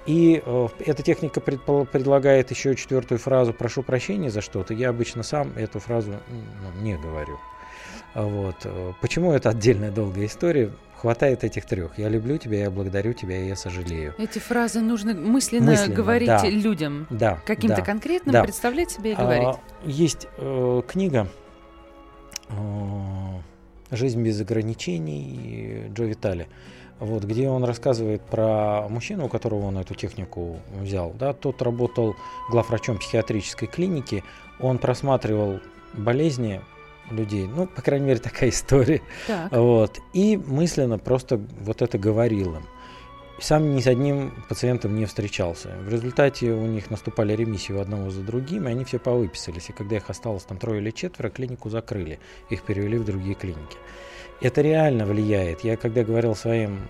И 0.06 0.42
э, 0.44 0.68
эта 0.86 1.02
техника 1.02 1.40
предпол- 1.40 1.84
предлагает 1.86 2.50
еще 2.50 2.74
четвертую 2.76 3.18
фразу 3.18 3.52
«прошу 3.52 3.82
прощения 3.82 4.30
за 4.30 4.40
что-то». 4.40 4.72
Я 4.74 4.88
обычно 4.90 5.22
сам 5.22 5.52
эту 5.56 5.80
фразу 5.80 6.14
ну, 6.30 6.82
не 6.82 6.96
говорю. 6.96 7.38
А 8.14 8.22
Вот. 8.22 8.56
э, 8.64 8.92
Почему 9.00 9.32
это 9.32 9.50
отдельная 9.50 9.90
долгая 9.90 10.26
история? 10.26 10.72
Хватает 10.96 11.44
этих 11.44 11.64
трех. 11.66 11.96
Я 11.98 12.08
люблю 12.08 12.38
тебя, 12.38 12.58
я 12.60 12.70
благодарю 12.72 13.12
тебя, 13.12 13.36
и 13.40 13.46
я 13.46 13.54
сожалею. 13.54 14.14
Эти 14.18 14.38
фразы 14.40 14.80
нужно 14.80 15.14
мысленно, 15.14 15.70
Мысленно, 15.72 15.94
говорить 15.94 16.26
да. 16.26 16.48
людям. 16.48 17.06
Да, 17.10 17.38
Каким-то 17.46 17.76
да, 17.76 17.82
конкретным, 17.82 18.32
да. 18.32 18.42
представлять 18.42 18.90
себе 18.90 19.12
и 19.12 19.14
А, 19.14 19.22
говорить. 19.22 19.56
есть 19.84 20.26
э, 20.38 20.82
книга 20.88 21.28
э, 22.48 22.54
«Жизнь 23.90 24.22
без 24.22 24.40
ограничений» 24.40 25.84
Джо 25.94 26.04
Витали, 26.04 26.48
вот, 27.00 27.24
где 27.24 27.48
он 27.48 27.64
рассказывает 27.64 28.22
про 28.22 28.88
мужчину, 28.88 29.26
у 29.26 29.28
которого 29.28 29.66
он 29.66 29.78
эту 29.78 29.94
технику 29.94 30.60
взял. 30.80 31.12
Да, 31.18 31.32
тот 31.32 31.62
работал 31.62 32.16
главврачом 32.50 32.98
психиатрической 32.98 33.68
клиники, 33.68 34.24
он 34.60 34.78
просматривал 34.78 35.60
болезни 35.92 36.60
людей, 37.10 37.46
ну, 37.46 37.66
по 37.66 37.82
крайней 37.82 38.06
мере, 38.06 38.20
такая 38.20 38.50
история. 38.50 39.00
Так. 39.26 39.52
Вот, 39.52 39.98
и 40.12 40.36
мысленно 40.36 40.98
просто 40.98 41.40
вот 41.60 41.82
это 41.82 41.98
говорил 41.98 42.56
им. 42.56 42.62
Сам 43.40 43.76
ни 43.76 43.80
с 43.80 43.86
одним 43.86 44.34
пациентом 44.48 44.96
не 44.96 45.04
встречался. 45.04 45.68
В 45.84 45.88
результате 45.88 46.50
у 46.50 46.66
них 46.66 46.90
наступали 46.90 47.34
ремиссии 47.34 47.72
у 47.72 47.80
одного 47.80 48.10
за 48.10 48.22
другим, 48.22 48.66
и 48.66 48.72
они 48.72 48.84
все 48.84 48.98
повыписались. 48.98 49.68
И 49.68 49.72
когда 49.72 49.96
их 49.96 50.10
осталось 50.10 50.42
там 50.42 50.58
трое 50.58 50.80
или 50.80 50.90
четверо, 50.90 51.30
клинику 51.30 51.70
закрыли. 51.70 52.18
Их 52.50 52.62
перевели 52.62 52.98
в 52.98 53.04
другие 53.04 53.36
клиники. 53.36 53.78
Это 54.40 54.60
реально 54.60 55.04
влияет. 55.04 55.62
Я 55.62 55.76
когда 55.76 56.04
говорил 56.04 56.34
своим 56.34 56.80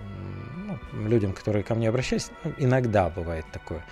ну, 0.67 1.09
людям, 1.09 1.33
которые 1.33 1.63
ко 1.63 1.75
мне 1.75 1.89
обращались, 1.89 2.31
ну, 2.45 2.53
иногда 2.59 3.09
бывает 3.09 3.47
такое, 3.53 3.85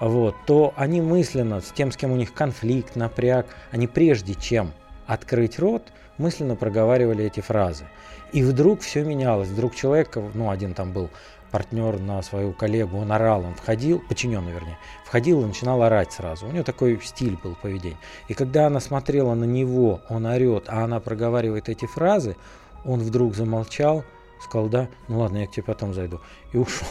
вот, 0.00 0.34
то 0.46 0.72
они 0.76 1.00
мысленно 1.00 1.60
с 1.60 1.70
тем, 1.72 1.92
с 1.92 1.96
кем 1.96 2.10
у 2.12 2.16
них 2.16 2.32
конфликт, 2.32 2.96
напряг, 2.96 3.46
они 3.70 3.86
прежде 3.86 4.34
чем 4.34 4.72
открыть 5.06 5.58
рот, 5.58 5.82
мысленно 6.18 6.56
проговаривали 6.56 7.24
эти 7.24 7.40
фразы. 7.40 7.84
И 8.32 8.42
вдруг 8.42 8.80
все 8.80 9.04
менялось. 9.04 9.48
Вдруг 9.48 9.74
человек, 9.74 10.16
ну, 10.34 10.50
один 10.50 10.72
там 10.72 10.92
был 10.92 11.10
партнер 11.50 12.00
на 12.00 12.22
свою 12.22 12.54
коллегу, 12.54 12.96
он 12.96 13.12
орал, 13.12 13.44
он 13.44 13.54
входил, 13.54 14.00
подчиненный 14.08 14.52
вернее, 14.52 14.78
входил 15.04 15.42
и 15.42 15.46
начинал 15.46 15.82
орать 15.82 16.12
сразу. 16.12 16.46
У 16.46 16.50
него 16.50 16.64
такой 16.64 16.98
стиль 17.04 17.36
был 17.42 17.54
поведения. 17.54 17.98
И 18.28 18.34
когда 18.34 18.66
она 18.66 18.80
смотрела 18.80 19.34
на 19.34 19.44
него, 19.44 20.00
он 20.08 20.24
орет, 20.24 20.64
а 20.68 20.82
она 20.82 20.98
проговаривает 20.98 21.68
эти 21.68 21.84
фразы, 21.84 22.36
он 22.84 23.00
вдруг 23.00 23.34
замолчал, 23.34 24.04
сказал, 24.40 24.68
да, 24.68 24.88
ну 25.08 25.20
ладно, 25.20 25.38
я 25.38 25.46
к 25.46 25.52
тебе 25.52 25.62
потом 25.62 25.94
зайду, 25.94 26.20
и 26.52 26.58
ушел. 26.58 26.86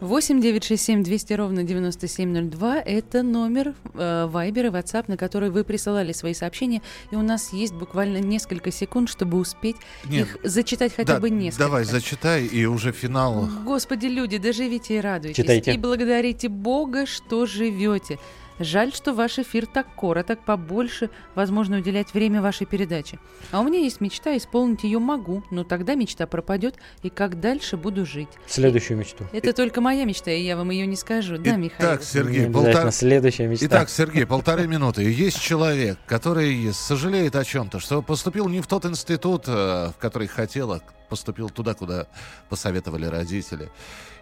8 0.00 0.40
967 0.40 1.04
200 1.04 1.32
ровно 1.34 1.62
9702– 1.62 2.82
это 2.84 3.22
номер 3.22 3.74
э, 3.94 4.28
Viber 4.30 4.66
и 4.66 4.70
WhatsApp, 4.70 5.04
на 5.06 5.16
который 5.16 5.50
вы 5.50 5.62
присылали 5.62 6.12
свои 6.12 6.34
сообщения, 6.34 6.82
и 7.12 7.16
у 7.16 7.22
нас 7.22 7.52
есть 7.52 7.74
буквально 7.74 8.18
несколько 8.18 8.72
секунд, 8.72 9.08
чтобы 9.08 9.38
успеть 9.38 9.76
Нет, 10.06 10.26
их 10.26 10.38
зачитать 10.42 10.92
хотя 10.94 11.14
Да, 11.14 11.20
бы 11.20 11.30
несколько. 11.30 11.64
Давай, 11.64 11.84
зачитай, 11.84 12.44
и 12.44 12.64
уже 12.66 12.92
финал. 12.92 13.48
Господи, 13.64 14.06
люди, 14.06 14.38
доживите 14.38 14.96
и 14.96 15.00
радуйтесь. 15.00 15.36
Читайте. 15.36 15.74
И 15.74 15.78
благодарите 15.78 16.48
Бога, 16.48 17.06
что 17.06 17.46
живете. 17.46 18.18
Жаль, 18.58 18.92
что 18.92 19.12
ваш 19.12 19.38
эфир 19.38 19.66
так 19.66 19.86
короток, 19.96 20.40
побольше 20.44 21.10
возможно 21.34 21.78
уделять 21.78 22.14
время 22.14 22.40
вашей 22.40 22.66
передаче. 22.66 23.18
А 23.50 23.60
у 23.60 23.64
меня 23.64 23.80
есть 23.80 24.00
мечта, 24.00 24.36
исполнить 24.36 24.84
ее 24.84 24.98
могу, 24.98 25.42
но 25.50 25.64
тогда 25.64 25.94
мечта 25.94 26.26
пропадет, 26.26 26.76
и 27.02 27.10
как 27.10 27.40
дальше 27.40 27.76
буду 27.76 28.06
жить. 28.06 28.28
Следующую 28.46 28.98
мечту. 28.98 29.24
Это 29.32 29.52
только 29.52 29.80
моя 29.80 30.04
мечта, 30.04 30.30
и 30.30 30.42
я 30.42 30.56
вам 30.56 30.70
ее 30.70 30.86
не 30.86 30.96
скажу, 30.96 31.36
да, 31.38 31.56
Михаил? 31.56 31.94
Итак, 31.94 32.04
Сергей, 32.04 32.48
полтора... 32.48 32.90
следующая 32.90 33.48
мечта. 33.48 33.66
Итак, 33.66 33.88
Сергей, 33.88 34.26
полторы 34.26 34.66
минуты. 34.66 35.02
Есть 35.02 35.40
человек, 35.40 35.98
который 36.06 36.72
сожалеет 36.72 37.34
о 37.36 37.44
чем-то, 37.44 37.80
что 37.80 38.02
поступил 38.02 38.48
не 38.48 38.60
в 38.60 38.66
тот 38.66 38.86
институт, 38.86 39.44
э, 39.46 39.90
в 39.90 39.94
который 39.98 40.28
хотел, 40.28 40.72
а 40.72 40.80
поступил 41.08 41.50
туда, 41.50 41.74
куда 41.74 42.06
посоветовали 42.48 43.06
родители. 43.06 43.70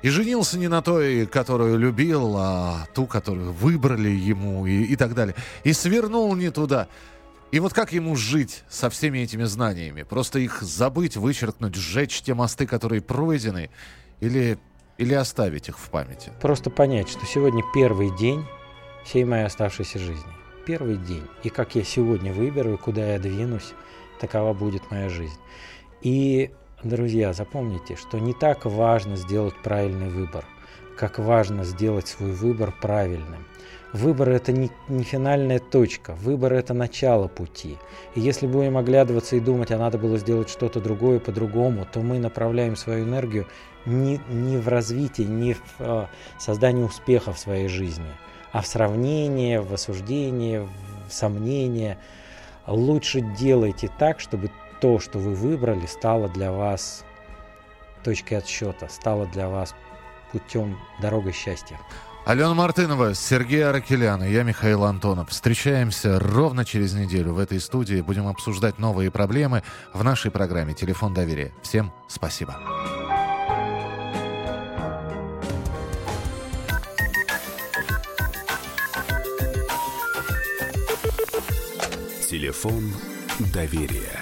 И 0.03 0.09
женился 0.09 0.59
не 0.59 0.69
на 0.69 0.83
той, 0.83 1.27
которую 1.27 1.79
любил, 1.79 2.35
а 2.37 2.87
ту, 2.93 3.07
которую 3.07 3.53
выбрали 3.53 4.09
ему 4.09 4.67
и, 4.67 4.83
и 4.83 4.97
так 4.97 5.15
далее. 5.15 5.37
И 5.65 5.73
свернул 5.73 6.35
не 6.35 6.51
туда. 6.51 6.89
И 7.53 7.61
вот 7.61 7.73
как 7.73 7.93
ему 7.93 8.17
жить 8.17 8.65
со 8.69 8.91
всеми 8.91 9.19
этими 9.19 9.45
знаниями? 9.45 10.03
Просто 10.03 10.39
их 10.39 10.63
забыть, 10.63 11.17
вычеркнуть, 11.17 11.75
сжечь 11.75 12.23
те 12.23 12.35
мосты, 12.35 12.67
которые 12.67 13.03
пройдены, 13.03 13.71
или, 14.21 14.59
или 14.97 15.15
оставить 15.15 15.69
их 15.69 15.79
в 15.79 15.91
памяти? 15.91 16.33
Просто 16.41 16.71
понять, 16.71 17.09
что 17.09 17.27
сегодня 17.27 17.63
первый 17.75 18.17
день 18.17 18.45
всей 19.05 19.25
моей 19.25 19.45
оставшейся 19.45 19.99
жизни. 19.99 20.33
Первый 20.67 20.97
день. 20.97 21.25
И 21.43 21.51
как 21.51 21.75
я 21.75 21.85
сегодня 21.85 22.33
выберу, 22.33 22.79
куда 22.79 23.13
я 23.13 23.19
двинусь, 23.19 23.75
такова 24.21 24.55
будет 24.55 24.91
моя 24.91 25.09
жизнь. 25.09 25.39
И, 26.01 26.53
друзья, 26.85 27.33
запомните, 27.33 27.97
что 27.97 28.19
не 28.19 28.35
так 28.35 28.65
важно 28.65 29.17
сделать 29.17 29.55
правильный 29.63 30.09
выбор, 30.09 30.45
как 30.97 31.19
важно 31.19 31.65
сделать 31.65 32.09
свой 32.09 32.33
выбор 32.33 32.75
правильным. 32.81 33.47
Выбор– 33.93 34.31
это 34.31 34.53
не, 34.53 34.71
не 34.89 35.05
финальная 35.05 35.59
точка, 35.59 36.15
выбор– 36.15 36.53
это 36.55 36.73
начало 36.73 37.29
пути. 37.29 37.77
И 38.15 38.21
если 38.21 38.47
будем 38.47 38.79
оглядываться 38.79 39.37
и 39.37 39.41
думать, 39.41 39.71
а 39.71 39.79
надо 39.79 39.99
было 39.99 40.17
сделать 40.17 40.49
что-то 40.49 40.81
другое 40.81 41.21
по-другому, 41.21 41.87
то 41.93 42.01
мы 42.01 42.19
направляем 42.19 42.75
свою 42.75 43.05
энергию 43.05 43.47
не, 43.85 44.19
не 44.31 44.57
в 44.57 44.69
развитие, 44.69 45.27
не 45.27 45.55
в 45.55 45.63
э, 45.79 46.07
создание 46.39 46.87
успеха 46.87 47.33
в 47.33 47.39
своей 47.39 47.69
жизни, 47.69 48.09
а 48.51 48.63
в 48.63 48.67
сравнение, 48.67 49.61
в 49.61 49.75
осуждение, 49.75 50.67
в 51.07 51.13
сомнение. 51.13 51.99
Лучше 52.67 53.21
делайте 53.21 53.91
так, 53.99 54.21
чтобы 54.21 54.51
то, 54.83 54.99
что 54.99 55.21
вы 55.21 55.35
выбрали, 55.35 55.87
стало 55.87 56.29
для 56.29 56.51
вас 56.51 57.05
точкой 58.03 58.35
отсчета, 58.35 58.89
стало 58.89 59.27
для 59.27 59.49
вас 59.49 59.77
путем 60.33 60.77
дорогой 61.01 61.33
счастья. 61.33 61.79
Алена 62.27 62.53
Мартынова, 62.53 63.15
Сергей 63.15 63.65
Аракелян 63.65 64.25
и 64.25 64.33
я, 64.33 64.43
Михаил 64.43 64.83
Антонов. 64.83 65.31
Встречаемся 65.31 66.19
ровно 66.19 66.65
через 66.65 66.95
неделю 66.95 67.33
в 67.33 67.39
этой 67.39 67.61
студии. 67.61 68.01
Будем 68.01 68.27
обсуждать 68.27 68.81
новые 68.81 69.13
проблемы 69.13 69.63
в 69.95 70.03
нашей 70.03 70.33
программе 70.33 70.75
«Телефон 70.75 71.15
доверия». 71.15 71.53
Всем 71.63 71.93
спасибо. 72.09 72.57
Телефон 82.29 82.93
доверия. 83.53 84.22